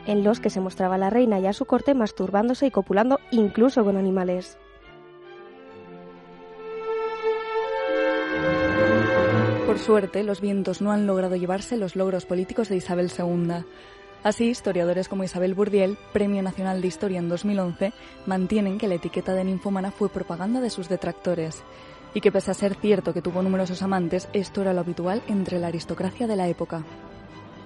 en 0.07 0.25
los 0.25 0.41
que 0.41 0.51
se 0.51 0.61
mostraba 0.61 0.97
a 0.97 0.99
la 0.99 1.11
reina 1.11 1.39
y 1.39 1.47
a 1.47 1.53
su 1.53 1.67
corte 1.67 1.95
masturbándose 1.95 2.67
y 2.67 2.71
copulando 2.73 3.21
incluso 3.31 3.85
con 3.85 3.97
animales. 3.97 4.59
Por 9.67 9.79
suerte, 9.79 10.25
los 10.25 10.41
vientos 10.41 10.83
no 10.83 10.91
han 10.91 11.07
logrado 11.07 11.37
llevarse 11.37 11.77
los 11.77 11.95
logros 11.95 12.27
políticos 12.27 12.69
de 12.69 12.77
Isabel 12.77 13.09
II. 13.17 13.65
Así, 14.23 14.51
historiadores 14.51 15.09
como 15.09 15.25
Isabel 15.25 15.55
Burdiel, 15.55 15.97
Premio 16.13 16.43
Nacional 16.43 16.83
de 16.83 16.89
Historia 16.89 17.19
en 17.19 17.31
2011, 17.31 17.93
mantienen 18.27 18.77
que 18.77 18.87
la 18.87 18.97
etiqueta 18.97 19.33
de 19.33 19.45
ninfómana 19.45 19.91
fue 19.91 20.11
propaganda 20.11 20.61
de 20.61 20.69
sus 20.69 20.91
detractores 20.91 21.63
y 22.13 22.21
que 22.21 22.31
pese 22.31 22.51
a 22.51 22.55
ser 22.55 22.75
cierto 22.75 23.15
que 23.15 23.23
tuvo 23.23 23.43
numerosos 23.43 23.83
amantes, 23.83 24.29
esto 24.35 24.61
era 24.61 24.75
lo 24.75 24.81
habitual 24.81 25.23
entre 25.29 25.59
la 25.59 25.69
aristocracia 25.69 26.27
de 26.27 26.37
la 26.37 26.49
época. 26.49 26.83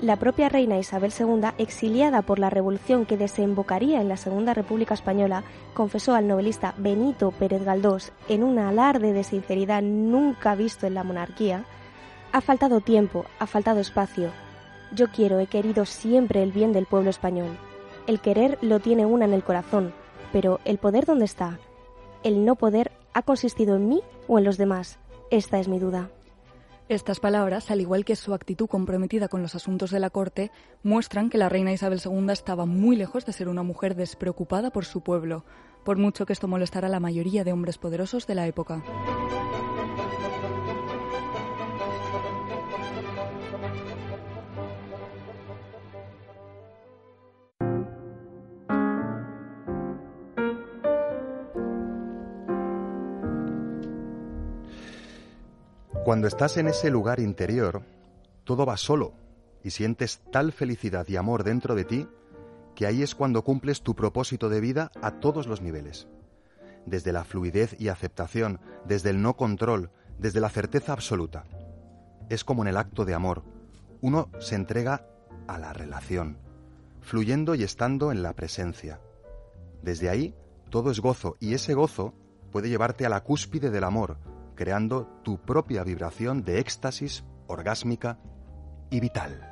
La 0.01 0.17
propia 0.17 0.49
reina 0.49 0.79
Isabel 0.79 1.13
II, 1.19 1.49
exiliada 1.59 2.23
por 2.23 2.39
la 2.39 2.51
revolución 2.51 3.07
que 3.07 3.17
desembocaría 3.17 4.01
en 4.01 4.09
la 4.09 4.17
Segunda 4.17 4.55
República 4.55 4.95
Española, 4.95 5.45
confesó 5.73 6.15
al 6.15 6.29
novelista 6.29 6.75
Benito 6.79 7.33
Pérez 7.33 7.65
Galdós, 7.65 8.13
en 8.29 8.45
un 8.45 8.59
alarde 8.59 9.13
de 9.13 9.25
sinceridad 9.25 9.83
nunca 9.83 10.55
visto 10.55 10.87
en 10.87 10.95
la 10.95 11.05
monarquía, 11.05 11.65
ha 12.33 12.41
faltado 12.41 12.81
tiempo, 12.81 13.25
ha 13.39 13.47
faltado 13.47 13.81
espacio. 13.81 14.44
Yo 14.95 15.09
quiero, 15.09 15.41
he 15.41 15.49
querido 15.49 15.87
siempre 15.87 16.43
el 16.43 16.53
bien 16.53 16.73
del 16.73 16.87
pueblo 16.87 17.11
español. 17.11 17.59
El 18.07 18.21
querer 18.21 18.59
lo 18.61 18.79
tiene 18.79 19.07
una 19.07 19.25
en 19.25 19.33
el 19.33 19.43
corazón, 19.43 19.93
pero 20.33 20.61
¿el 20.65 20.79
poder 20.79 21.05
dónde 21.05 21.25
está? 21.25 21.59
El 22.23 22.45
no 22.45 22.55
poder 22.55 22.93
ha 23.13 23.23
consistido 23.23 23.75
en 23.75 23.89
mí 23.89 24.03
o 24.29 24.39
en 24.39 24.45
los 24.45 24.57
demás. 24.57 25.01
Esta 25.31 25.59
es 25.59 25.67
mi 25.67 25.81
duda. 25.81 26.11
Estas 26.89 27.19
palabras, 27.19 27.71
al 27.71 27.81
igual 27.81 28.05
que 28.05 28.15
su 28.15 28.35
actitud 28.35 28.69
comprometida 28.69 29.29
con 29.29 29.43
los 29.43 29.55
asuntos 29.55 29.91
de 29.91 29.99
la 29.99 30.11
corte, 30.11 30.53
muestran 30.83 31.29
que 31.29 31.39
la 31.39 31.49
reina 31.49 31.73
Isabel 31.73 32.01
II 32.05 32.27
estaba 32.31 32.67
muy 32.67 32.95
lejos 32.95 33.27
de 33.27 33.33
ser 33.33 33.49
una 33.49 33.63
mujer 33.63 33.97
despreocupada 33.97 34.71
por 34.71 34.85
su 34.85 35.01
pueblo, 35.01 35.45
por 35.83 35.97
mucho 35.97 36.25
que 36.25 36.35
esto 36.35 36.47
molestara 36.47 36.87
a 36.87 36.91
la 36.91 37.01
mayoría 37.01 37.43
de 37.43 37.53
hombres 37.53 37.79
poderosos 37.79 38.27
de 38.27 38.35
la 38.35 38.47
época. 38.47 38.85
Cuando 56.05 56.29
estás 56.29 56.59
en 56.59 56.69
ese 56.69 56.91
lugar 56.91 57.19
interior, 57.19 57.81
todo 58.45 58.67
va 58.67 58.77
solo 58.77 59.15
y 59.63 59.71
sientes 59.71 60.21
tal 60.31 60.53
felicidad 60.53 61.09
y 61.09 61.17
amor 61.17 61.45
dentro 61.45 61.75
de 61.75 61.85
ti 61.85 62.07
que 62.75 62.87
ahí 62.87 63.03
es 63.03 63.15
cuando 63.15 63.43
cumples 63.43 63.81
tu 63.81 63.95
propósito 63.95 64.51
de 64.51 64.61
vida 64.61 64.93
a 65.01 65.13
todos 65.13 65.47
los 65.47 65.63
niveles. 65.63 66.07
Desde 66.85 67.11
la 67.11 67.25
fluidez 67.25 67.75
y 67.81 67.89
aceptación, 67.89 68.61
desde 68.85 69.09
el 69.09 69.23
no 69.23 69.35
control, 69.35 69.91
desde 70.19 70.41
la 70.41 70.51
certeza 70.51 70.93
absoluta. 70.93 71.45
Es 72.29 72.45
como 72.45 72.61
en 72.61 72.69
el 72.69 72.77
acto 72.77 73.07
de 73.07 73.15
amor. 73.15 73.43
Uno 74.03 74.29
se 74.41 74.57
entrega 74.57 75.07
a 75.47 75.59
la 75.59 75.73
relación, 75.73 76.37
fluyendo 77.01 77.55
y 77.55 77.63
estando 77.63 78.13
en 78.13 78.23
la 78.23 78.35
presencia. 78.35 79.01
Desde 79.83 80.11
ahí 80.11 80.35
todo 80.69 80.91
es 80.91 81.01
gozo 81.01 81.39
y 81.41 81.55
ese 81.55 81.73
gozo 81.73 82.13
puede 82.53 82.69
llevarte 82.69 83.07
a 83.07 83.09
la 83.09 83.23
cúspide 83.23 83.71
del 83.71 83.85
amor, 83.85 84.19
creando 84.55 85.21
tu 85.23 85.39
propia 85.39 85.85
vibración 85.85 86.45
de 86.45 86.61
éxtasis 86.61 87.25
orgásmica 87.47 88.19
y 88.91 89.01
vital. 89.01 89.51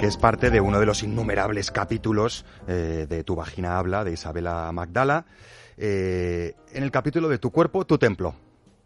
que 0.00 0.06
es 0.06 0.16
parte 0.16 0.48
de 0.48 0.62
uno 0.62 0.80
de 0.80 0.86
los 0.86 1.02
innumerables 1.02 1.70
capítulos 1.70 2.46
eh, 2.66 3.06
de 3.06 3.22
Tu 3.22 3.36
vagina 3.36 3.76
habla 3.76 4.02
de 4.02 4.12
Isabela 4.12 4.72
Magdala, 4.72 5.26
eh, 5.76 6.54
en 6.72 6.82
el 6.82 6.90
capítulo 6.90 7.28
de 7.28 7.36
Tu 7.36 7.50
cuerpo, 7.50 7.84
tu 7.84 7.98
templo, 7.98 8.34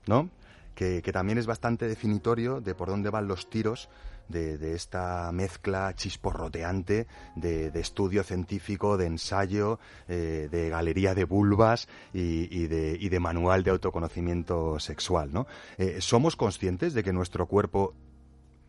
¿no? 0.06 0.28
Que, 0.74 1.00
también 1.12 1.38
es 1.38 1.46
bastante 1.46 1.86
definitorio 1.86 2.60
de 2.60 2.74
por 2.74 2.88
dónde 2.88 3.10
van 3.10 3.28
los 3.28 3.48
tiros 3.48 3.88
de, 4.28 4.58
de 4.58 4.74
esta 4.74 5.30
mezcla 5.32 5.94
chisporroteante 5.94 7.06
de, 7.36 7.70
de, 7.70 7.80
estudio 7.80 8.24
científico, 8.24 8.96
de 8.96 9.06
ensayo, 9.06 9.78
eh, 10.08 10.48
de 10.50 10.70
galería 10.70 11.14
de 11.14 11.24
vulvas 11.24 11.88
y, 12.12 12.48
y, 12.50 12.66
de, 12.66 12.96
y, 12.98 13.08
de, 13.08 13.20
manual 13.20 13.62
de 13.62 13.70
autoconocimiento 13.70 14.80
sexual. 14.80 15.32
¿no? 15.32 15.46
Eh, 15.78 16.00
¿Somos 16.00 16.36
conscientes 16.36 16.94
de 16.94 17.04
que 17.04 17.12
nuestro 17.12 17.46
cuerpo 17.46 17.94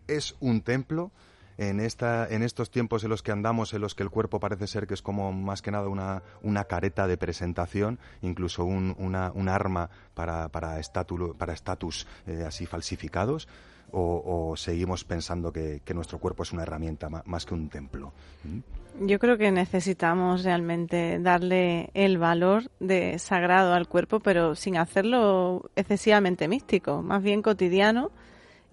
es 0.07 0.35
un 0.39 0.61
templo? 0.61 1.11
En, 1.57 1.79
esta, 1.79 2.27
en 2.27 2.43
estos 2.43 2.69
tiempos 2.69 3.03
en 3.03 3.09
los 3.09 3.23
que 3.23 3.31
andamos, 3.31 3.73
en 3.73 3.81
los 3.81 3.95
que 3.95 4.03
el 4.03 4.09
cuerpo 4.09 4.39
parece 4.39 4.67
ser 4.67 4.87
que 4.87 4.93
es 4.93 5.01
como 5.01 5.31
más 5.31 5.61
que 5.61 5.71
nada 5.71 5.87
una, 5.87 6.23
una 6.41 6.65
careta 6.65 7.07
de 7.07 7.17
presentación, 7.17 7.99
incluso 8.21 8.65
un, 8.65 8.95
una, 8.97 9.31
un 9.33 9.49
arma 9.49 9.89
para, 10.13 10.49
para 10.49 10.79
estatus 10.79 11.35
para 11.37 11.55
eh, 12.27 12.43
así 12.45 12.65
falsificados, 12.65 13.47
o, 13.91 14.55
seguimos 14.57 15.05
pensando 15.05 15.53
que, 15.53 15.81
que 15.85 15.93
nuestro 15.93 16.19
cuerpo 16.19 16.43
es 16.43 16.51
una 16.51 16.63
herramienta 16.63 17.09
más 17.09 17.45
que 17.45 17.53
un 17.53 17.69
templo. 17.69 18.11
¿Mm? 18.43 19.07
Yo 19.07 19.19
creo 19.19 19.37
que 19.37 19.51
necesitamos 19.51 20.43
realmente 20.43 21.19
darle 21.19 21.89
el 21.93 22.17
valor 22.17 22.71
de 22.79 23.19
sagrado 23.19 23.73
al 23.73 23.87
cuerpo, 23.87 24.21
pero 24.21 24.55
sin 24.55 24.77
hacerlo 24.77 25.69
excesivamente 25.75 26.47
místico, 26.47 27.01
más 27.01 27.21
bien 27.21 27.41
cotidiano 27.41 28.11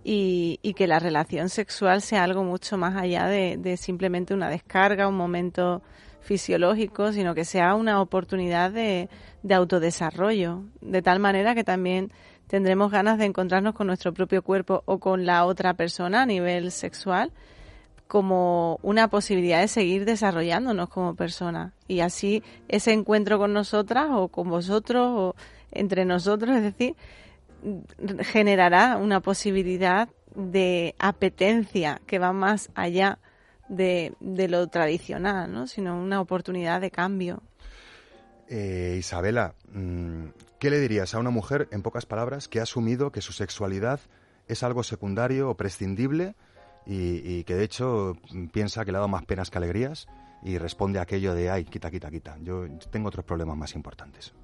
y, 0.05 0.59
y 0.63 0.75
que 0.75 0.87
la 0.87 0.99
relación 0.99 1.49
sexual 1.49 2.03
sea 2.03 2.25
algo 2.25 2.45
mucho 2.45 2.77
más 2.79 2.97
allá 2.97 3.27
de, 3.27 3.57
de 3.57 3.77
simplemente 3.77 4.35
una 4.35 4.49
descarga, 4.49 5.09
un 5.09 5.17
momento 5.17 5.83
fisiológico, 6.21 7.13
sino 7.13 7.35
que 7.35 7.45
sea 7.45 7.75
una 7.75 8.01
oportunidad 8.01 8.71
de, 8.71 9.09
de 9.43 9.55
autodesarrollo, 9.55 10.63
de 10.81 11.03
tal 11.03 11.19
manera 11.19 11.55
que 11.55 11.65
también 11.65 12.13
tendremos 12.47 12.91
ganas 12.91 13.19
de 13.19 13.25
encontrarnos 13.25 13.75
con 13.75 13.87
nuestro 13.87 14.13
propio 14.13 14.43
cuerpo 14.43 14.83
o 14.87 14.99
con 14.99 15.27
la 15.27 15.45
otra 15.45 15.75
persona 15.75 16.23
a 16.23 16.27
nivel 16.27 16.71
sexual 16.71 17.33
como 18.07 18.79
una 18.83 19.09
posibilidad 19.09 19.61
de 19.61 19.69
seguir 19.69 20.05
desarrollándonos 20.05 20.91
como 20.91 21.15
personas 21.15 21.73
y 21.89 22.01
así 22.01 22.43
ese 22.69 22.93
encuentro 22.93 23.39
con 23.39 23.55
nosotras 23.55 24.09
o 24.11 24.29
con 24.29 24.51
vosotros 24.51 25.09
o 25.09 25.35
entre 25.71 26.05
nosotros, 26.05 26.55
es 26.57 26.63
decir, 26.63 26.95
generará 28.21 28.97
una 28.97 29.21
posibilidad 29.21 30.09
de 30.35 30.95
apetencia 30.99 32.01
que 32.07 32.19
va 32.19 32.33
más 32.33 32.71
allá 32.75 33.19
de, 33.69 34.15
de 34.21 34.49
lo 34.49 34.67
tradicional, 34.69 35.53
¿no? 35.53 35.67
sino 35.67 35.99
una 36.01 36.21
oportunidad 36.21 36.81
de 36.81 36.91
cambio. 36.91 37.43
Eh, 38.49 38.97
Isabela, 38.99 39.55
mm, 39.73 40.27
¿qué 40.59 40.71
le 40.71 40.81
dirías 40.81 41.15
a 41.15 41.19
una 41.19 41.31
mujer, 41.31 41.69
en 41.71 41.83
pocas 41.83 42.07
palabras, 42.07 42.49
que 42.49 42.61
ha 42.61 42.65
asumido 42.65 43.13
que 43.13 43.21
su 43.21 43.33
sexualidad 43.33 44.01
es 44.49 44.63
algo 44.63 44.83
secundario 44.83 45.49
o 45.49 45.57
prescindible 45.57 46.35
y, 46.85 47.23
y 47.25 47.45
que 47.45 47.55
de 47.55 47.65
hecho 47.65 48.17
piensa 48.53 48.85
que 48.85 48.93
le 48.93 48.99
ha 48.99 49.01
dado 49.01 49.09
más 49.09 49.25
penas 49.25 49.51
que 49.51 49.59
alegrías 49.59 50.07
y 50.43 50.59
responde 50.59 50.99
a 50.99 51.03
aquello 51.03 51.35
de, 51.35 51.51
ay, 51.51 51.65
quita, 51.65 51.91
quita, 51.91 52.11
quita, 52.11 52.37
yo 52.43 52.67
tengo 52.91 53.09
otros 53.09 53.25
problemas 53.25 53.57
más 53.57 53.75
importantes? 53.75 54.35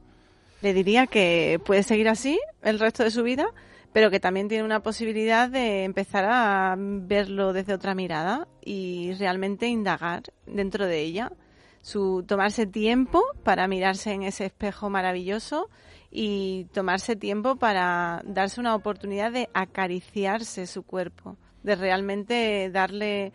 Le 0.61 0.75
diría 0.75 1.07
que 1.07 1.61
puede 1.65 1.83
seguir 1.83 2.09
así 2.09 2.39
el 2.63 2.81
resto 2.81 3.05
de 3.05 3.11
su 3.11 3.23
vida, 3.23 3.47
pero 3.93 4.11
que 4.11 4.19
también 4.19 4.49
tiene 4.49 4.65
una 4.65 4.83
posibilidad 4.83 5.49
de 5.49 5.85
empezar 5.85 6.25
a 6.29 6.75
verlo 6.79 7.53
desde 7.53 7.75
otra 7.75 7.95
mirada 7.95 8.49
y 8.65 9.13
realmente 9.15 9.69
indagar 9.69 10.25
dentro 10.47 10.87
de 10.87 11.01
ella. 11.01 11.33
Su 11.81 12.25
tomarse 12.27 12.67
tiempo 12.67 13.23
para 13.45 13.69
mirarse 13.69 14.13
en 14.13 14.25
ese 14.25 14.47
espejo 14.47 14.91
maravilloso 14.91 15.71
y 16.11 16.67
tomarse 16.73 17.15
tiempo 17.15 17.57
para 17.57 18.23
darse 18.25 18.61
una 18.61 18.75
oportunidad 18.75 19.31
de 19.31 19.49
acariciarse 19.55 20.67
su 20.67 20.83
cuerpo, 20.83 21.37
de 21.63 21.77
realmente 21.77 22.69
darle 22.71 23.33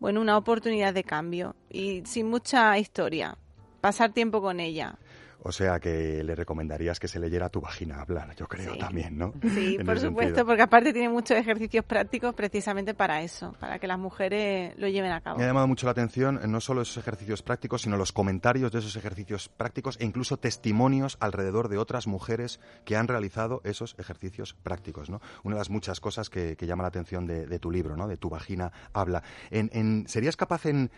bueno, 0.00 0.20
una 0.20 0.36
oportunidad 0.36 0.92
de 0.92 1.04
cambio 1.04 1.54
y 1.70 2.02
sin 2.04 2.28
mucha 2.28 2.76
historia, 2.78 3.38
pasar 3.80 4.12
tiempo 4.12 4.42
con 4.42 4.58
ella. 4.60 4.98
O 5.46 5.52
sea 5.52 5.78
que 5.78 6.24
le 6.24 6.34
recomendarías 6.34 6.98
que 6.98 7.06
se 7.06 7.20
leyera 7.20 7.50
tu 7.50 7.60
vagina 7.60 8.00
hablar, 8.00 8.34
yo 8.34 8.46
creo 8.48 8.76
también, 8.78 9.16
¿no? 9.18 9.34
Sí, 9.54 9.76
por 9.84 9.98
supuesto, 10.00 10.22
sentido. 10.36 10.46
porque 10.46 10.62
aparte 10.62 10.92
tiene 10.92 11.10
muchos 11.10 11.36
ejercicios 11.36 11.84
prácticos 11.84 12.34
precisamente 12.34 12.94
para 12.94 13.22
eso, 13.22 13.54
para 13.60 13.78
que 13.78 13.86
las 13.86 13.98
mujeres 13.98 14.72
lo 14.78 14.88
lleven 14.88 15.12
a 15.12 15.20
cabo. 15.20 15.36
Me 15.38 15.44
ha 15.44 15.48
llamado 15.48 15.68
mucho 15.68 15.86
la 15.86 15.92
atención 15.92 16.40
eh, 16.42 16.46
no 16.48 16.60
solo 16.60 16.80
esos 16.82 16.96
ejercicios 16.96 17.42
prácticos, 17.42 17.82
sino 17.82 17.96
los 17.98 18.10
comentarios 18.12 18.72
de 18.72 18.78
esos 18.78 18.96
ejercicios 18.96 19.50
prácticos 19.50 19.98
e 20.00 20.04
incluso 20.04 20.38
testimonios 20.38 21.16
alrededor 21.20 21.68
de 21.68 21.76
otras 21.78 22.06
mujeres 22.06 22.58
que 22.86 22.96
han 22.96 23.06
realizado 23.06 23.60
esos 23.64 23.94
ejercicios 23.98 24.54
prácticos. 24.54 25.10
¿no? 25.10 25.20
Una 25.42 25.56
de 25.56 25.60
las 25.60 25.68
muchas 25.70 26.00
cosas 26.00 26.30
que, 26.30 26.56
que 26.56 26.66
llama 26.66 26.82
la 26.84 26.88
atención 26.88 27.26
de, 27.26 27.46
de 27.46 27.58
tu 27.58 27.70
libro, 27.70 27.96
¿no? 27.96 28.08
de 28.08 28.16
tu 28.16 28.30
vagina 28.30 28.72
habla. 28.94 29.22
En, 29.50 29.68
en- 29.74 30.08
¿Serías 30.08 30.36
capaz 30.36 30.64
en, 30.66 30.90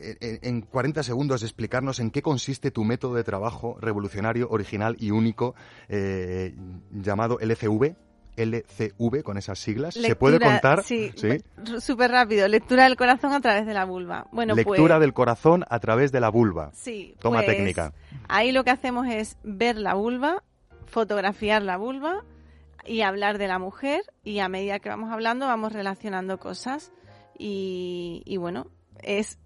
en, 0.00 0.38
en 0.42 0.60
40 0.62 1.02
segundos 1.02 1.42
explicarnos 1.42 2.00
en 2.00 2.10
qué 2.10 2.22
consiste 2.22 2.70
tu 2.70 2.84
método 2.84 3.14
de 3.14 3.24
trabajo 3.24 3.76
revolucionario, 3.80 4.48
original 4.50 4.96
y 4.98 5.10
único 5.10 5.54
eh, 5.88 6.54
llamado 6.90 7.38
LCV? 7.40 7.96
LCV 8.36 9.22
con 9.24 9.36
esas 9.36 9.58
siglas. 9.58 9.94
¿Se 9.94 10.14
puede 10.14 10.34
Lectura, 10.34 10.60
contar? 10.60 10.84
Sí, 10.84 11.12
súper 11.80 12.12
rápido. 12.12 12.46
Lectura 12.46 12.84
del 12.84 12.96
corazón 12.96 13.32
a 13.32 13.40
través 13.40 13.66
de 13.66 13.74
la 13.74 13.84
vulva. 13.84 14.28
Bueno, 14.30 14.54
Lectura 14.54 14.94
pues, 14.94 15.00
del 15.00 15.12
corazón 15.12 15.64
a 15.68 15.80
través 15.80 16.12
de 16.12 16.20
la 16.20 16.28
vulva. 16.28 16.70
Sí, 16.72 17.16
Toma 17.18 17.42
pues, 17.42 17.56
técnica. 17.56 17.92
Ahí 18.28 18.52
lo 18.52 18.62
que 18.62 18.70
hacemos 18.70 19.08
es 19.08 19.36
ver 19.42 19.76
la 19.76 19.94
vulva, 19.94 20.44
fotografiar 20.86 21.62
la 21.62 21.76
vulva 21.76 22.22
y 22.86 23.00
hablar 23.00 23.38
de 23.38 23.48
la 23.48 23.58
mujer 23.58 24.02
y 24.22 24.38
a 24.38 24.48
medida 24.48 24.78
que 24.78 24.88
vamos 24.88 25.10
hablando 25.12 25.46
vamos 25.46 25.72
relacionando 25.72 26.38
cosas 26.38 26.92
y, 27.36 28.22
y 28.24 28.36
bueno, 28.36 28.68
es 29.02 29.38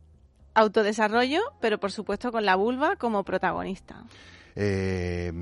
autodesarrollo, 0.55 1.40
pero 1.61 1.78
por 1.78 1.92
supuesto 1.92 2.32
con 2.32 2.44
la 2.44 2.57
vulva 2.57 2.96
como 2.96 3.24
protagonista. 3.24 4.05
Eh, 4.55 5.32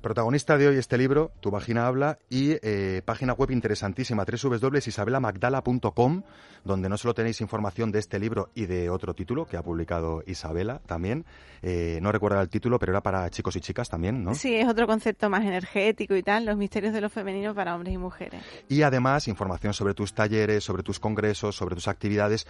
protagonista 0.00 0.56
de 0.56 0.68
hoy 0.68 0.76
este 0.76 0.96
libro, 0.96 1.32
Tu 1.40 1.50
vagina 1.50 1.86
habla, 1.86 2.18
y 2.30 2.56
eh, 2.62 3.02
página 3.04 3.32
web 3.32 3.50
interesantísima, 3.50 4.24
www.isabelamagdala.com, 4.24 6.22
donde 6.64 6.88
no 6.88 6.96
solo 6.96 7.14
tenéis 7.14 7.40
información 7.40 7.90
de 7.92 7.98
este 7.98 8.18
libro 8.18 8.50
y 8.54 8.66
de 8.66 8.90
otro 8.90 9.14
título 9.14 9.46
que 9.46 9.56
ha 9.56 9.62
publicado 9.62 10.22
Isabela 10.26 10.80
también. 10.86 11.24
Eh, 11.62 11.98
no 12.00 12.12
recuerdo 12.12 12.40
el 12.40 12.48
título, 12.48 12.78
pero 12.78 12.92
era 12.92 13.02
para 13.02 13.28
chicos 13.30 13.56
y 13.56 13.60
chicas 13.60 13.88
también, 13.88 14.24
¿no? 14.24 14.34
Sí, 14.34 14.54
es 14.54 14.68
otro 14.68 14.86
concepto 14.86 15.28
más 15.28 15.44
energético 15.44 16.14
y 16.14 16.22
tal, 16.22 16.46
los 16.46 16.56
misterios 16.56 16.92
de 16.92 17.00
lo 17.00 17.10
femenino 17.10 17.54
para 17.54 17.74
hombres 17.74 17.94
y 17.94 17.98
mujeres. 17.98 18.42
Y 18.68 18.82
además 18.82 19.28
información 19.28 19.74
sobre 19.74 19.94
tus 19.94 20.14
talleres, 20.14 20.64
sobre 20.64 20.82
tus 20.82 21.00
congresos, 21.00 21.56
sobre 21.56 21.74
tus 21.74 21.88
actividades. 21.88 22.46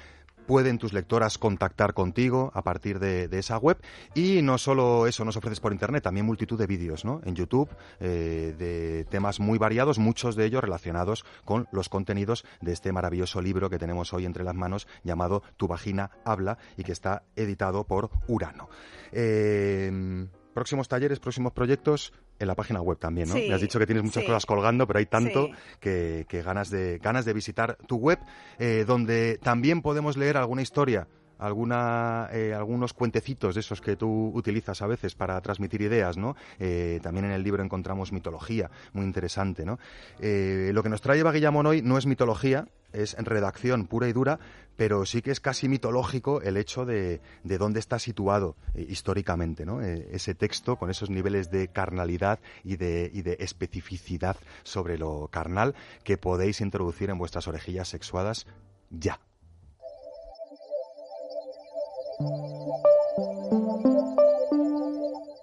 Pueden 0.48 0.78
tus 0.78 0.94
lectoras 0.94 1.36
contactar 1.36 1.92
contigo 1.92 2.50
a 2.54 2.62
partir 2.62 3.00
de, 3.00 3.28
esa 3.38 3.58
web. 3.58 3.76
Y 4.14 4.40
no 4.40 4.56
solo 4.56 5.06
eso 5.06 5.22
nos 5.26 5.36
ofreces 5.36 5.60
por 5.60 5.72
internet, 5.72 6.02
también 6.02 6.24
multitud 6.24 6.58
de 6.58 6.66
vídeos 6.66 7.04
¿no? 7.04 7.20
en 7.26 7.34
YouTube 7.34 7.68
eh, 8.00 8.54
de 8.58 9.04
temas 9.10 9.40
muy 9.40 9.58
variados, 9.58 9.98
muchos 9.98 10.36
de 10.36 10.46
ellos 10.46 10.62
relacionados 10.62 11.26
con 11.44 11.68
los 11.70 11.90
contenidos 11.90 12.46
de 12.62 12.72
este 12.72 12.92
maravilloso 12.92 13.42
libro 13.42 13.68
que 13.68 13.78
tenemos 13.78 14.14
hoy 14.14 14.24
entre 14.24 14.42
las 14.42 14.54
manos 14.54 14.88
llamado 15.04 15.42
Tu 15.58 15.68
vagina 15.68 16.12
habla 16.24 16.56
y 16.78 16.82
que 16.82 16.92
está 16.92 17.24
editado 17.36 17.84
por 17.84 18.08
Urano. 18.26 18.70
Eh, 19.12 20.26
próximos 20.54 20.88
talleres, 20.88 21.20
próximos 21.20 21.52
proyectos 21.52 22.14
en 22.38 22.46
la 22.48 22.54
página 22.54 22.80
web 22.80 22.98
también, 22.98 23.28
¿no? 23.28 23.34
Sí, 23.34 23.46
Me 23.48 23.54
has 23.54 23.60
dicho 23.60 23.78
que 23.78 23.86
tienes 23.86 24.04
muchas 24.04 24.22
sí. 24.22 24.26
cosas 24.26 24.46
colgando, 24.46 24.86
pero 24.86 24.98
hay 24.98 25.06
tanto 25.06 25.46
Sí. 25.46 25.52
que, 25.80 26.26
que 26.28 26.42
ganas, 26.42 26.70
de, 26.70 26.98
ganas 26.98 27.24
de 27.24 27.32
visitar 27.32 27.76
tu 27.86 27.96
web, 27.96 28.18
eh, 28.58 28.84
donde 28.86 29.38
también 29.42 29.82
podemos 29.82 30.16
leer 30.16 30.36
alguna 30.36 30.62
historia, 30.62 31.06
alguna, 31.38 32.28
eh, 32.32 32.52
algunos 32.54 32.92
cuentecitos 32.92 33.54
de 33.54 33.60
esos 33.60 33.80
que 33.80 33.96
tú 33.96 34.30
utilizas 34.34 34.82
a 34.82 34.86
veces 34.86 35.14
para 35.14 35.40
transmitir 35.40 35.80
ideas, 35.82 36.16
¿no? 36.16 36.36
Eh, 36.58 36.98
también 37.02 37.26
en 37.26 37.30
el 37.32 37.42
libro 37.42 37.62
encontramos 37.62 38.12
mitología, 38.12 38.70
muy 38.92 39.04
interesante, 39.04 39.64
¿no? 39.64 39.78
Eh, 40.20 40.70
lo 40.74 40.82
que 40.82 40.88
nos 40.88 41.00
trae 41.00 41.18
Eva 41.20 41.32
Guillamón 41.32 41.66
hoy 41.66 41.82
no 41.82 41.96
es 41.96 42.06
mitología, 42.06 42.66
es 42.92 43.16
redacción 43.18 43.86
pura 43.86 44.08
y 44.08 44.12
dura, 44.12 44.38
pero 44.78 45.04
sí 45.04 45.22
que 45.22 45.32
es 45.32 45.40
casi 45.40 45.68
mitológico 45.68 46.40
el 46.40 46.56
hecho 46.56 46.86
de, 46.86 47.20
de 47.42 47.58
dónde 47.58 47.80
está 47.80 47.98
situado 47.98 48.54
eh, 48.76 48.86
históricamente, 48.88 49.66
¿no? 49.66 49.82
Eh, 49.82 50.08
ese 50.12 50.36
texto 50.36 50.76
con 50.76 50.88
esos 50.88 51.10
niveles 51.10 51.50
de 51.50 51.66
carnalidad 51.66 52.38
y 52.62 52.76
de, 52.76 53.10
y 53.12 53.22
de 53.22 53.36
especificidad 53.40 54.36
sobre 54.62 54.96
lo 54.96 55.26
carnal 55.32 55.74
que 56.04 56.16
podéis 56.16 56.60
introducir 56.60 57.10
en 57.10 57.18
vuestras 57.18 57.48
orejillas 57.48 57.88
sexuadas 57.88 58.46
ya. 58.88 59.18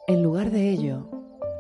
En 0.07 0.23
lugar 0.23 0.49
de 0.49 0.69
ello, 0.69 1.04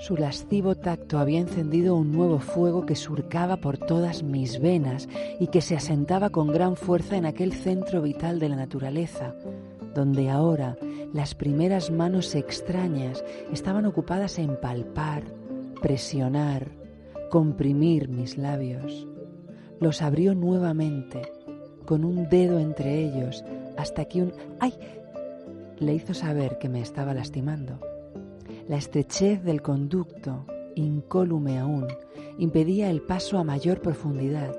su 0.05 0.15
lascivo 0.17 0.75
tacto 0.75 1.17
había 1.17 1.39
encendido 1.39 1.95
un 1.95 2.11
nuevo 2.11 2.37
fuego 2.37 2.85
que 2.85 2.95
surcaba 2.95 3.57
por 3.57 3.79
todas 3.79 4.21
mis 4.21 4.59
venas 4.59 5.09
y 5.39 5.47
que 5.47 5.61
se 5.61 5.75
asentaba 5.75 6.29
con 6.29 6.49
gran 6.49 6.75
fuerza 6.75 7.17
en 7.17 7.25
aquel 7.25 7.53
centro 7.53 8.03
vital 8.03 8.37
de 8.37 8.49
la 8.49 8.55
naturaleza, 8.55 9.33
donde 9.95 10.29
ahora 10.29 10.77
las 11.11 11.33
primeras 11.33 11.89
manos 11.89 12.35
extrañas 12.35 13.25
estaban 13.51 13.87
ocupadas 13.87 14.37
en 14.37 14.61
palpar, 14.61 15.23
presionar, 15.81 16.69
comprimir 17.31 18.07
mis 18.07 18.37
labios. 18.37 19.07
Los 19.79 20.03
abrió 20.03 20.35
nuevamente, 20.35 21.23
con 21.87 22.05
un 22.05 22.29
dedo 22.29 22.59
entre 22.59 23.03
ellos, 23.03 23.43
hasta 23.75 24.05
que 24.05 24.21
un 24.21 24.33
¡ay! 24.59 24.75
le 25.79 25.95
hizo 25.95 26.13
saber 26.13 26.59
que 26.59 26.69
me 26.69 26.81
estaba 26.81 27.15
lastimando. 27.15 27.79
La 28.67 28.77
estrechez 28.77 29.43
del 29.43 29.61
conducto, 29.61 30.45
incólume 30.75 31.59
aún, 31.59 31.85
impedía 32.39 32.89
el 32.89 33.03
paso 33.03 33.37
a 33.37 33.43
mayor 33.43 33.79
profundidad. 33.79 34.55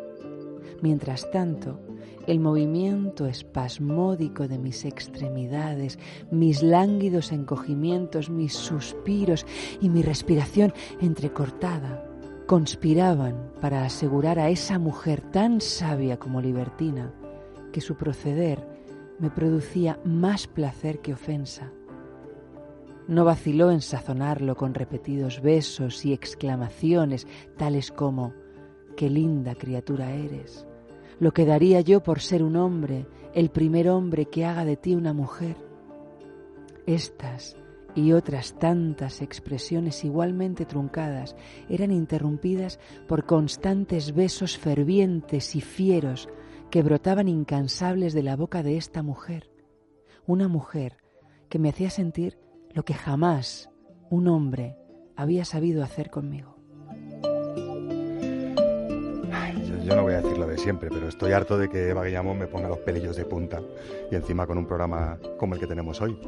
Mientras 0.80 1.28
tanto, 1.32 1.80
el 2.28 2.38
movimiento 2.38 3.26
espasmódico 3.26 4.46
de 4.46 4.58
mis 4.58 4.84
extremidades, 4.84 5.98
mis 6.30 6.62
lánguidos 6.62 7.32
encogimientos, 7.32 8.30
mis 8.30 8.52
suspiros 8.54 9.44
y 9.80 9.88
mi 9.88 10.02
respiración 10.02 10.72
entrecortada 11.00 12.04
conspiraban 12.46 13.50
para 13.60 13.84
asegurar 13.84 14.38
a 14.38 14.50
esa 14.50 14.78
mujer 14.78 15.20
tan 15.32 15.60
sabia 15.60 16.16
como 16.16 16.40
libertina 16.40 17.12
que 17.72 17.80
su 17.80 17.96
proceder 17.96 18.64
me 19.18 19.30
producía 19.30 19.98
más 20.04 20.46
placer 20.46 21.00
que 21.00 21.12
ofensa. 21.12 21.72
No 23.08 23.24
vaciló 23.24 23.70
en 23.70 23.80
sazonarlo 23.80 24.56
con 24.56 24.74
repetidos 24.74 25.40
besos 25.40 26.04
y 26.04 26.12
exclamaciones 26.12 27.26
tales 27.56 27.92
como 27.92 28.34
Qué 28.96 29.10
linda 29.10 29.54
criatura 29.54 30.12
eres. 30.12 30.66
Lo 31.20 31.32
que 31.32 31.44
daría 31.44 31.82
yo 31.82 32.02
por 32.02 32.20
ser 32.20 32.42
un 32.42 32.56
hombre, 32.56 33.06
el 33.34 33.50
primer 33.50 33.88
hombre 33.90 34.26
que 34.26 34.44
haga 34.44 34.64
de 34.64 34.76
ti 34.76 34.94
una 34.94 35.12
mujer. 35.12 35.56
Estas 36.86 37.56
y 37.94 38.12
otras 38.12 38.58
tantas 38.58 39.22
expresiones 39.22 40.04
igualmente 40.04 40.64
truncadas 40.66 41.36
eran 41.68 41.92
interrumpidas 41.92 42.78
por 43.06 43.24
constantes 43.24 44.14
besos 44.14 44.58
fervientes 44.58 45.54
y 45.54 45.60
fieros 45.60 46.28
que 46.70 46.82
brotaban 46.82 47.28
incansables 47.28 48.12
de 48.14 48.22
la 48.22 48.36
boca 48.36 48.62
de 48.62 48.76
esta 48.76 49.02
mujer. 49.02 49.50
Una 50.26 50.48
mujer 50.48 50.96
que 51.48 51.58
me 51.58 51.68
hacía 51.68 51.90
sentir 51.90 52.38
lo 52.76 52.84
que 52.84 52.92
jamás 52.92 53.70
un 54.10 54.28
hombre 54.28 54.76
había 55.16 55.46
sabido 55.46 55.82
hacer 55.82 56.10
conmigo. 56.10 56.58
Yo, 59.66 59.82
yo 59.82 59.96
no 59.96 60.02
voy 60.02 60.12
a 60.12 60.20
decir 60.20 60.36
lo 60.36 60.46
de 60.46 60.58
siempre, 60.58 60.90
pero 60.92 61.08
estoy 61.08 61.32
harto 61.32 61.56
de 61.56 61.70
que 61.70 61.88
Eva 61.88 62.04
Guillamón 62.04 62.38
me 62.38 62.46
ponga 62.46 62.68
los 62.68 62.78
pelillos 62.80 63.16
de 63.16 63.24
punta 63.24 63.62
y 64.12 64.14
encima 64.14 64.46
con 64.46 64.58
un 64.58 64.66
programa 64.66 65.18
como 65.38 65.54
el 65.54 65.60
que 65.60 65.66
tenemos 65.66 66.02
hoy. 66.02 66.18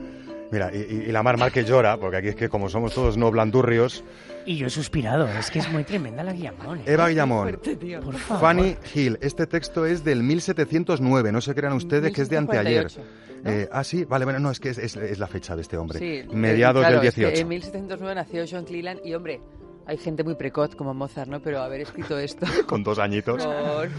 Mira, 0.50 0.70
y, 0.74 0.78
y- 0.78 1.04
y 1.08 1.12
la 1.12 1.22
Mar 1.22 1.36
Márquez 1.36 1.66
llora, 1.68 1.98
porque 1.98 2.16
aquí 2.16 2.28
es 2.28 2.34
que 2.34 2.48
como 2.48 2.70
somos 2.70 2.94
todos 2.94 3.18
no 3.18 3.30
blandurrios, 3.30 4.02
Y 4.46 4.56
yo 4.56 4.68
he 4.68 4.70
suspirado, 4.70 5.28
es 5.28 5.50
que 5.50 5.58
es 5.58 5.70
muy 5.70 5.84
tremenda 5.84 6.24
la 6.24 6.32
Guillamón. 6.32 6.78
¿eh? 6.78 6.82
Eva 6.86 7.08
Guillamón, 7.10 7.58
Por 8.02 8.14
favor. 8.16 8.40
Fanny 8.40 8.76
Hill, 8.94 9.18
este 9.20 9.46
texto 9.46 9.84
es 9.84 10.02
del 10.04 10.22
1709, 10.22 11.30
no 11.32 11.42
se 11.42 11.54
crean 11.54 11.74
ustedes 11.74 12.12
que 12.14 12.22
es 12.22 12.30
de 12.30 12.38
anteayer. 12.38 12.86
1748, 13.44 13.48
Eh, 13.64 13.68
ah, 13.72 13.84
sí, 13.84 14.04
vale, 14.04 14.24
bueno, 14.24 14.38
no, 14.40 14.50
es 14.50 14.60
que 14.60 14.70
es, 14.70 14.78
es- 14.78 14.96
es 14.96 15.18
la 15.18 15.26
fecha 15.26 15.54
de 15.56 15.62
este 15.62 15.76
hombre. 15.76 15.98
Sí, 15.98 16.22
Mediados 16.34 16.82
eh, 16.82 16.86
claro, 16.86 16.98
del 17.00 17.08
es 17.08 17.14
que 17.14 17.20
18. 17.22 17.40
en 17.42 17.48
1709 17.48 18.14
nació 18.14 18.44
John 18.50 18.64
Cleland 18.64 19.00
y, 19.04 19.14
hombre, 19.14 19.40
hay 19.86 19.96
gente 19.96 20.22
muy 20.22 20.34
precoz 20.34 20.74
como 20.74 20.92
Mozart, 20.92 21.30
¿no? 21.30 21.40
Pero 21.40 21.62
haber 21.62 21.80
escrito 21.80 22.18
esto 22.18 22.44
Con 22.66 22.82
dos 22.84 22.98
añitos. 22.98 23.42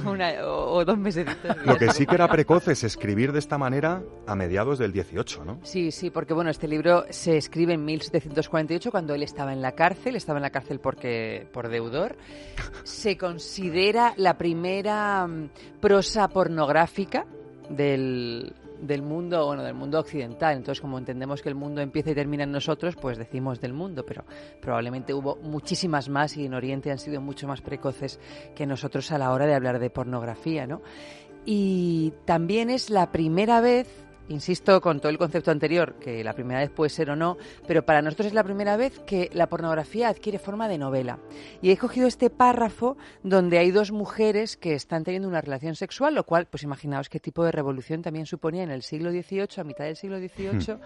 una, 0.06 0.46
o, 0.46 0.74
o 0.76 0.86
dos 0.86 1.00
meses. 1.00 1.26
Lo 1.66 1.78
que 1.78 1.90
sí 1.92 2.06
que 2.06 2.14
era 2.14 2.28
precoz 2.28 2.68
es 2.68 2.84
escribir 2.84 3.32
de 3.32 3.40
esta 3.40 3.58
manera 3.58 4.04
a 4.28 4.36
mediados 4.36 4.78
del 4.78 4.92
18, 4.92 5.46
¿no? 5.46 5.60
Sí, 5.64 5.90
sí, 5.92 6.12
porque 6.12 6.36
bueno, 6.36 6.52
este 6.52 6.68
libro 6.68 7.06
se 7.10 7.38
escribe 7.38 7.74
en 7.74 7.86
1748 7.86 8.92
cuando 8.92 9.16
él 9.16 9.24
estaba 9.24 9.52
en 9.52 9.64
la 9.64 9.72
cárcel, 9.72 10.16
estaba 10.16 10.38
en 10.38 10.44
la 10.44 10.52
cárcel 10.52 10.80
porque 10.80 11.48
por 11.52 11.70
deudor. 11.70 12.18
Se 12.84 13.18
considera 13.18 14.14
la 14.16 14.38
primera 14.38 15.26
mm, 15.26 15.50
prosa 15.82 16.28
pornográfica 16.28 17.26
del, 17.68 18.54
del 18.82 19.02
mundo, 19.02 19.46
bueno, 19.46 19.64
del 19.64 19.74
mundo 19.74 20.00
occidental. 20.00 20.58
Entonces, 20.58 20.82
como 20.82 20.98
entendemos 20.98 21.42
que 21.42 21.50
el 21.50 21.56
mundo 21.56 21.82
empieza 21.82 22.12
y 22.12 22.16
termina 22.16 22.44
en 22.44 22.52
nosotros, 22.52 22.96
pues 22.96 23.18
decimos 23.18 23.60
del 23.60 23.74
mundo, 23.74 24.06
pero 24.06 24.26
probablemente 24.62 25.14
hubo 25.14 25.36
muchísimas 25.38 26.10
más 26.10 26.38
y 26.38 26.46
en 26.46 26.54
Oriente 26.54 26.92
han 26.92 27.00
sido 27.00 27.22
mucho 27.22 27.48
más 27.48 27.62
precoces 27.62 28.20
que 28.56 28.66
nosotros 28.66 29.12
a 29.12 29.18
la 29.18 29.32
hora 29.32 29.46
de 29.46 29.56
hablar 29.56 29.80
de 29.80 29.90
pornografía, 29.90 30.68
¿no? 30.68 30.82
Y 31.46 32.14
también 32.26 32.70
es 32.70 32.90
la 32.90 33.12
primera 33.12 33.62
vez, 33.62 33.88
insisto 34.30 34.80
con 34.82 35.00
todo 35.00 35.10
el 35.10 35.18
concepto 35.18 35.52
anterior, 35.52 35.96
que 36.00 36.24
la 36.24 36.34
primera 36.34 36.62
vez 36.62 36.70
puede 36.70 36.90
ser 36.90 37.10
o 37.10 37.16
no, 37.16 37.38
pero 37.68 37.86
para 37.86 38.02
nosotros 38.02 38.28
es 38.28 38.34
la 38.34 38.44
primera 38.44 38.78
vez 38.78 39.00
que 39.00 39.30
la 39.34 39.50
pornografía 39.50 40.08
adquiere 40.08 40.40
forma 40.40 40.68
de 40.68 40.78
novela. 40.78 41.20
Y 41.62 41.72
he 41.72 41.78
cogido 41.78 42.08
este 42.08 42.30
párrafo 42.30 42.98
donde 43.24 43.58
hay 43.58 43.72
dos 43.72 43.92
mujeres 43.92 44.58
que 44.58 44.74
están 44.74 45.04
teniendo 45.04 45.28
una 45.28 45.42
relación 45.42 45.76
sexual, 45.76 46.16
lo 46.16 46.26
cual, 46.26 46.48
pues 46.48 46.64
imaginaos 46.64 47.10
qué 47.10 47.20
tipo 47.20 47.44
de 47.44 47.52
revolución 47.52 48.02
también 48.02 48.26
suponía 48.26 48.64
en 48.64 48.72
el 48.72 48.84
siglo 48.84 49.12
XVIII, 49.12 49.48
a 49.58 49.64
mitad 49.64 49.86
del 49.86 49.96
siglo 49.96 50.18
XVIII. 50.20 50.78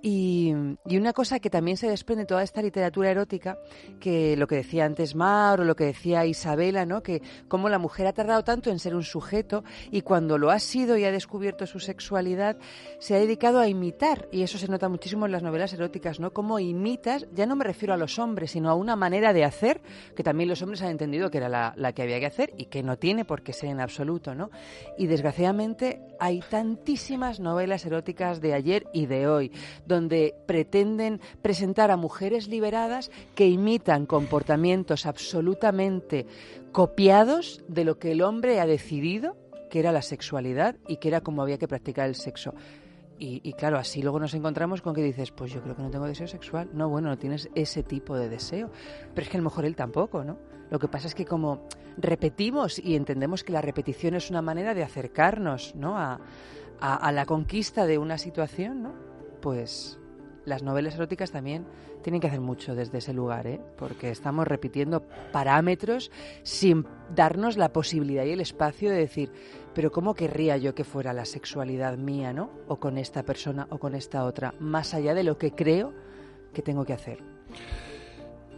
Y, 0.00 0.54
y 0.86 0.96
una 0.96 1.12
cosa 1.12 1.40
que 1.40 1.50
también 1.50 1.76
se 1.76 1.88
desprende 1.88 2.22
de 2.22 2.26
toda 2.26 2.42
esta 2.42 2.62
literatura 2.62 3.10
erótica, 3.10 3.58
que 4.00 4.36
lo 4.36 4.46
que 4.46 4.56
decía 4.56 4.84
antes 4.84 5.14
Mar 5.14 5.60
o 5.60 5.64
lo 5.64 5.74
que 5.76 5.84
decía 5.84 6.24
Isabela, 6.24 6.86
¿no? 6.86 7.02
que 7.02 7.22
cómo 7.48 7.68
la 7.68 7.78
mujer 7.78 8.06
ha 8.06 8.12
tardado 8.12 8.44
tanto 8.44 8.70
en 8.70 8.78
ser 8.78 8.94
un 8.94 9.02
sujeto 9.02 9.64
y 9.90 10.02
cuando 10.02 10.38
lo 10.38 10.50
ha 10.50 10.58
sido 10.58 10.96
y 10.96 11.04
ha 11.04 11.12
descubierto 11.12 11.66
su 11.66 11.80
sexualidad, 11.80 12.58
se 12.98 13.14
ha 13.14 13.18
dedicado 13.18 13.60
a 13.60 13.68
imitar, 13.68 14.28
y 14.32 14.42
eso 14.42 14.58
se 14.58 14.68
nota 14.68 14.88
muchísimo 14.88 15.26
en 15.26 15.32
las 15.32 15.42
novelas 15.42 15.72
eróticas, 15.72 16.18
¿no? 16.18 16.32
Cómo 16.32 16.58
imitas, 16.58 17.26
ya 17.32 17.46
no 17.46 17.56
me 17.56 17.64
refiero 17.64 17.94
a 17.94 17.96
los 17.96 18.18
hombres, 18.18 18.50
sino 18.50 18.70
a 18.70 18.74
una 18.74 18.96
manera 18.96 19.32
de 19.32 19.44
hacer, 19.44 19.80
que 20.16 20.22
también 20.22 20.48
los 20.48 20.62
hombres 20.62 20.82
han 20.82 20.90
entendido 20.90 21.30
que 21.30 21.38
era 21.38 21.48
la, 21.48 21.92
que 21.92 22.02
había 22.02 22.18
que 22.20 22.26
hacer 22.26 22.52
y 22.56 22.66
que 22.66 22.82
no 22.82 22.98
tiene 22.98 23.24
por 23.24 23.42
qué 23.42 23.52
ser 23.52 23.70
en 23.70 23.80
absoluto, 23.80 24.34
¿no? 24.34 24.50
Y 24.96 25.06
desgraciadamente 25.06 26.00
hay 26.18 26.40
tantísimas 26.40 27.40
novelas 27.40 27.86
eróticas 27.86 28.40
de 28.40 28.54
ayer 28.54 28.86
y 28.92 29.06
de 29.06 29.28
hoy, 29.28 29.52
donde 29.86 30.34
pretenden 30.46 31.20
presentar 31.40 31.90
a 31.90 31.96
mujeres 31.96 32.48
liberadas 32.48 33.10
que 33.34 33.46
imitan 33.46 34.06
comportamientos 34.06 35.06
absolutamente 35.06 36.26
copiados 36.72 37.62
de 37.68 37.84
lo 37.84 37.98
que 37.98 38.12
el 38.12 38.22
hombre 38.22 38.60
ha 38.60 38.66
decidido 38.66 39.36
que 39.68 39.78
era 39.80 39.92
la 39.92 40.02
sexualidad 40.02 40.76
y 40.86 40.96
que 40.96 41.08
era 41.08 41.20
como 41.20 41.42
había 41.42 41.58
que 41.58 41.68
practicar 41.68 42.08
el 42.08 42.14
sexo. 42.14 42.54
Y, 43.20 43.52
claro, 43.54 43.78
así 43.78 44.00
luego 44.00 44.20
nos 44.20 44.32
encontramos 44.34 44.80
con 44.80 44.94
que 44.94 45.02
dices, 45.02 45.32
pues 45.32 45.52
yo 45.52 45.60
creo 45.60 45.74
que 45.74 45.82
no 45.82 45.90
tengo 45.90 46.06
deseo 46.06 46.28
sexual. 46.28 46.70
No, 46.72 46.88
bueno, 46.88 47.08
no 47.08 47.18
tienes 47.18 47.48
ese 47.56 47.82
tipo 47.82 48.16
de 48.16 48.28
deseo. 48.28 48.70
Pero 49.12 49.24
es 49.24 49.28
que 49.28 49.36
a 49.36 49.40
lo 49.40 49.44
mejor 49.44 49.64
él 49.64 49.74
tampoco, 49.74 50.22
¿no? 50.22 50.38
Lo 50.70 50.78
que 50.78 50.86
pasa 50.86 51.08
es 51.08 51.16
que 51.16 51.24
como 51.24 51.66
repetimos 51.96 52.78
y 52.78 52.94
entendemos 52.94 53.42
que 53.42 53.52
la 53.52 53.60
repetición 53.60 54.14
es 54.14 54.30
una 54.30 54.40
manera 54.40 54.72
de 54.72 54.84
acercarnos, 54.84 55.74
¿no? 55.74 55.98
A, 55.98 56.20
a- 56.80 56.94
a 56.94 57.10
la 57.10 57.26
conquista 57.26 57.86
de 57.86 57.98
una 57.98 58.18
situación, 58.18 58.84
¿no? 58.84 58.94
Pues 59.42 59.98
las 60.48 60.62
novelas 60.62 60.94
eróticas 60.94 61.30
también 61.30 61.66
tienen 62.02 62.20
que 62.20 62.26
hacer 62.26 62.40
mucho 62.40 62.74
desde 62.74 62.98
ese 62.98 63.12
lugar, 63.12 63.46
¿eh? 63.46 63.60
Porque 63.76 64.10
estamos 64.10 64.46
repitiendo 64.46 65.02
parámetros 65.32 66.10
sin 66.42 66.86
darnos 67.14 67.56
la 67.56 67.72
posibilidad 67.72 68.24
y 68.24 68.32
el 68.32 68.40
espacio 68.40 68.90
de 68.90 68.96
decir, 68.96 69.30
pero 69.74 69.92
¿cómo 69.92 70.14
querría 70.14 70.56
yo 70.56 70.74
que 70.74 70.84
fuera 70.84 71.12
la 71.12 71.24
sexualidad 71.24 71.96
mía, 71.96 72.32
¿no? 72.32 72.50
O 72.66 72.76
con 72.76 72.98
esta 72.98 73.22
persona 73.22 73.66
o 73.70 73.78
con 73.78 73.94
esta 73.94 74.24
otra, 74.24 74.54
más 74.58 74.94
allá 74.94 75.14
de 75.14 75.24
lo 75.24 75.38
que 75.38 75.52
creo 75.52 75.92
que 76.52 76.62
tengo 76.62 76.84
que 76.84 76.94
hacer. 76.94 77.22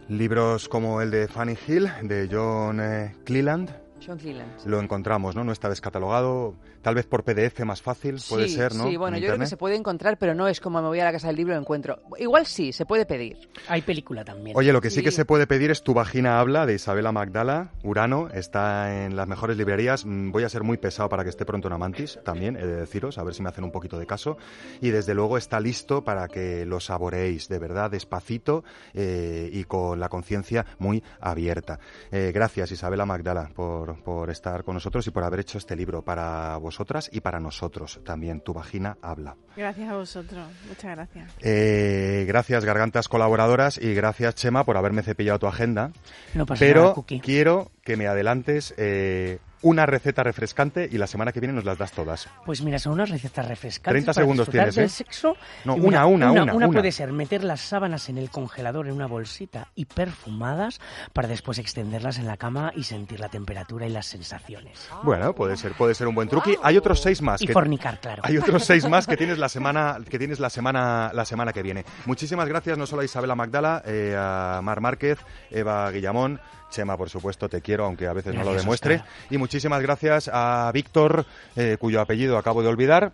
Libros 0.07 0.67
como 0.67 1.01
el 1.01 1.11
de 1.11 1.27
Fanny 1.27 1.55
Hill, 1.67 1.89
de 2.03 2.27
John 2.29 2.79
eh, 2.81 3.15
Cleland, 3.23 3.80
John 4.05 4.17
Cleland. 4.17 4.51
lo 4.65 4.79
encontramos, 4.79 5.35
¿no? 5.35 5.43
No 5.43 5.51
está 5.51 5.69
descatalogado, 5.69 6.55
tal 6.81 6.95
vez 6.95 7.05
por 7.05 7.23
PDF 7.23 7.59
más 7.65 7.81
fácil, 7.81 8.17
puede 8.29 8.47
sí, 8.47 8.55
ser, 8.55 8.73
¿no? 8.75 8.87
Sí, 8.89 8.97
bueno, 8.97 9.17
En 9.17 9.21
yo 9.23 9.27
creo 9.27 9.33
que 9.33 9.43
internet. 9.43 9.49
se 9.49 9.57
puede 9.57 9.75
encontrar, 9.75 10.17
pero 10.17 10.33
no 10.33 10.47
es 10.47 10.59
como 10.59 10.81
me 10.81 10.87
voy 10.87 10.99
a 10.99 11.05
la 11.05 11.11
casa 11.11 11.27
del 11.27 11.35
libro 11.35 11.53
y 11.53 11.55
lo 11.55 11.61
encuentro. 11.61 11.99
Igual 12.17 12.45
sí, 12.45 12.73
se 12.73 12.85
puede 12.85 13.05
pedir. 13.05 13.37
Hay 13.67 13.81
película 13.81 14.23
también. 14.23 14.55
Oye, 14.57 14.73
lo 14.73 14.81
que 14.81 14.89
sí. 14.89 15.03
que 15.03 15.11
se 15.11 15.25
puede 15.25 15.47
pedir 15.47 15.71
es 15.71 15.83
Tu 15.83 15.93
vagina 15.93 16.39
habla 16.39 16.65
de 16.65 16.73
Isabela 16.75 17.11
Magdala, 17.11 17.71
Urano, 17.83 18.29
está 18.33 19.05
en 19.05 19.15
las 19.15 19.27
mejores 19.27 19.57
librerías. 19.57 20.05
Mm, 20.05 20.31
Voy 20.31 20.43
a 20.43 20.49
ser 20.49 20.63
muy 20.63 20.77
pesado 20.77 21.09
para 21.09 21.23
que 21.23 21.29
esté 21.29 21.45
pronto 21.45 21.67
en 21.67 21.73
Amantis, 21.73 22.19
también, 22.23 22.55
he 22.55 22.65
de 22.65 22.75
deciros, 22.77 23.17
a 23.17 23.23
ver 23.23 23.33
si 23.33 23.41
me 23.43 23.49
hacen 23.49 23.63
un 23.63 23.71
poquito 23.71 23.97
de 23.99 24.05
caso. 24.07 24.37
Y 24.81 24.89
desde 24.89 25.13
luego 25.13 25.37
está 25.37 25.59
listo 25.59 26.03
para 26.03 26.27
que 26.27 26.65
lo 26.65 26.79
saboreéis, 26.79 27.47
de 27.49 27.59
verdad, 27.59 27.91
despacito 27.91 28.63
eh, 28.93 29.49
y 29.51 29.63
con 29.65 29.99
la 29.99 30.09
conciencia 30.09 30.65
muy 30.79 31.03
abierta. 31.19 31.79
Eh, 32.11 32.31
gracias, 32.33 32.71
Isabela 32.71 33.05
Magdala, 33.05 33.49
por, 33.55 33.90
por 33.99 34.29
estar 34.29 34.63
con 34.63 34.75
nosotros 34.75 35.05
y 35.07 35.11
por 35.11 35.23
haber 35.23 35.41
hecho 35.41 35.57
este 35.57 35.75
libro 35.75 36.03
para 36.03 36.57
vosotras 36.57 37.09
y 37.11 37.21
para 37.21 37.39
nosotros 37.39 37.99
también. 38.03 38.41
Tu 38.41 38.53
vagina 38.53 38.97
habla. 39.01 39.35
Gracias 39.55 39.89
a 39.89 39.95
vosotros. 39.95 40.47
Muchas 40.67 40.95
gracias. 40.95 41.31
Eh, 41.41 42.25
gracias, 42.27 42.65
gargantas 42.65 43.07
colaboradoras, 43.07 43.77
y 43.77 43.93
gracias, 43.93 44.35
Chema, 44.35 44.63
por 44.63 44.77
haberme 44.77 45.03
cepillado 45.03 45.39
tu 45.39 45.47
agenda. 45.47 45.91
No 46.33 46.45
pasa 46.45 46.59
Pero 46.59 46.93
nada, 46.95 47.21
quiero 47.21 47.71
que 47.83 47.97
me 47.97 48.07
adelantes 48.07 48.73
eh, 48.77 49.39
una 49.63 49.85
receta 49.85 50.23
refrescante 50.23 50.89
y 50.91 50.97
la 50.97 51.07
semana 51.07 51.31
que 51.31 51.39
viene 51.39 51.53
nos 51.53 51.65
las 51.65 51.77
das 51.77 51.91
todas. 51.91 52.27
Pues 52.45 52.61
mira, 52.61 52.79
son 52.79 52.93
unas 52.93 53.09
recetas 53.09 53.47
refrescantes 53.47 54.03
30 54.05 54.13
para 54.13 54.23
segundos 54.23 54.49
tienes, 54.49 54.75
del 54.75 54.85
¿eh? 54.85 54.89
sexo. 54.89 55.35
No, 55.65 55.77
Y 55.77 55.81
mira, 55.81 56.05
una, 56.05 56.29
una, 56.29 56.31
una, 56.31 56.53
Una 56.53 56.67
una. 56.67 56.67
puede 56.69 56.91
ser 56.91 57.11
meter 57.11 57.43
las 57.43 57.61
sábanas 57.61 58.09
en 58.09 58.17
el 58.17 58.29
congelador 58.29 58.87
en 58.87 58.93
una 58.93 59.07
bolsita 59.07 59.67
y 59.75 59.85
perfumadas 59.85 60.79
para 61.13 61.27
después 61.27 61.57
extenderlas 61.59 62.17
en 62.17 62.27
la 62.27 62.37
cama 62.37 62.71
y 62.75 62.83
sentir 62.83 63.19
la 63.19 63.29
temperatura 63.29 63.85
y 63.85 63.89
las 63.89 64.05
sensaciones. 64.05 64.89
Bueno, 65.03 65.33
puede 65.33 65.57
ser, 65.57 65.73
puede 65.73 65.93
ser 65.95 66.07
un 66.07 66.15
buen 66.15 66.27
truqui. 66.27 66.57
Hay 66.63 66.77
otros 66.77 67.01
seis 67.01 67.21
más. 67.21 67.41
Y 67.41 67.47
que- 67.47 67.53
fornicar, 67.53 67.99
claro. 67.99 68.21
Hay 68.25 68.37
otros 68.37 68.63
seis 68.65 68.87
más 68.87 69.07
que 69.07 69.17
tienes 69.21 69.37
la 69.37 69.49
semana 69.49 69.97
que 70.09 70.17
tienes 70.19 70.39
la 70.39 70.49
semana 70.49 71.11
la 71.13 71.25
semana 71.25 71.53
que 71.53 71.61
viene. 71.63 71.85
Muchísimas 72.05 72.47
gracias 72.47 72.77
no 72.77 72.85
solo 72.87 73.01
a 73.01 73.05
Isabela 73.05 73.35
Magdala, 73.35 73.81
eh, 73.85 74.15
a 74.17 74.59
Mar 74.63 74.81
Márquez, 74.81 75.19
Eva 75.49 75.89
Guillamón, 75.91 76.39
Chema, 76.71 76.97
por 76.97 77.09
supuesto, 77.09 77.47
te 77.47 77.61
quiero, 77.61 77.85
aunque 77.85 78.07
a 78.07 78.13
veces 78.13 78.33
no 78.33 78.43
lo 78.43 78.53
demuestre. 78.53 79.03
Y 79.29 79.37
muchísimas 79.37 79.51
Muchísimas 79.61 79.83
gracias 79.83 80.29
a 80.33 80.71
Víctor, 80.73 81.25
eh, 81.55 81.77
cuyo 81.79 82.01
apellido 82.01 82.37
acabo 82.37 82.63
de 82.63 82.69
olvidar. 82.69 83.11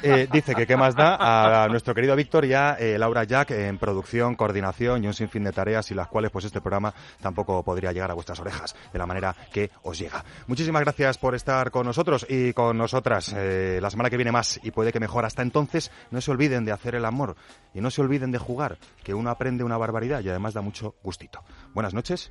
Eh, 0.00 0.28
dice 0.30 0.54
que 0.54 0.64
qué 0.64 0.76
más 0.76 0.94
da 0.94 1.64
a 1.64 1.68
nuestro 1.68 1.92
querido 1.92 2.14
Víctor 2.14 2.44
y 2.44 2.54
a 2.54 2.74
eh, 2.74 2.96
Laura 2.98 3.24
Jack 3.24 3.50
en 3.50 3.78
producción, 3.78 4.36
coordinación 4.36 5.02
y 5.02 5.08
un 5.08 5.14
sinfín 5.14 5.42
de 5.42 5.50
tareas 5.50 5.90
y 5.90 5.94
las 5.94 6.06
cuales 6.06 6.30
pues 6.30 6.44
este 6.44 6.60
programa 6.60 6.94
tampoco 7.20 7.64
podría 7.64 7.90
llegar 7.90 8.12
a 8.12 8.14
vuestras 8.14 8.38
orejas 8.38 8.76
de 8.92 8.98
la 8.98 9.06
manera 9.06 9.34
que 9.52 9.72
os 9.82 9.98
llega. 9.98 10.24
Muchísimas 10.46 10.82
gracias 10.82 11.18
por 11.18 11.34
estar 11.34 11.72
con 11.72 11.84
nosotros 11.84 12.26
y 12.28 12.52
con 12.52 12.78
nosotras. 12.78 13.34
Eh, 13.36 13.80
la 13.82 13.90
semana 13.90 14.08
que 14.08 14.16
viene 14.16 14.30
más 14.30 14.60
y 14.62 14.70
puede 14.70 14.92
que 14.92 15.00
mejor. 15.00 15.24
Hasta 15.24 15.42
entonces, 15.42 15.90
no 16.12 16.20
se 16.20 16.30
olviden 16.30 16.64
de 16.64 16.70
hacer 16.70 16.94
el 16.94 17.04
amor 17.06 17.34
y 17.74 17.80
no 17.80 17.90
se 17.90 18.02
olviden 18.02 18.30
de 18.30 18.38
jugar, 18.38 18.78
que 19.02 19.14
uno 19.14 19.30
aprende 19.30 19.64
una 19.64 19.78
barbaridad 19.78 20.20
y 20.20 20.28
además 20.28 20.54
da 20.54 20.60
mucho 20.60 20.94
gustito. 21.02 21.42
Buenas 21.74 21.92
noches 21.92 22.30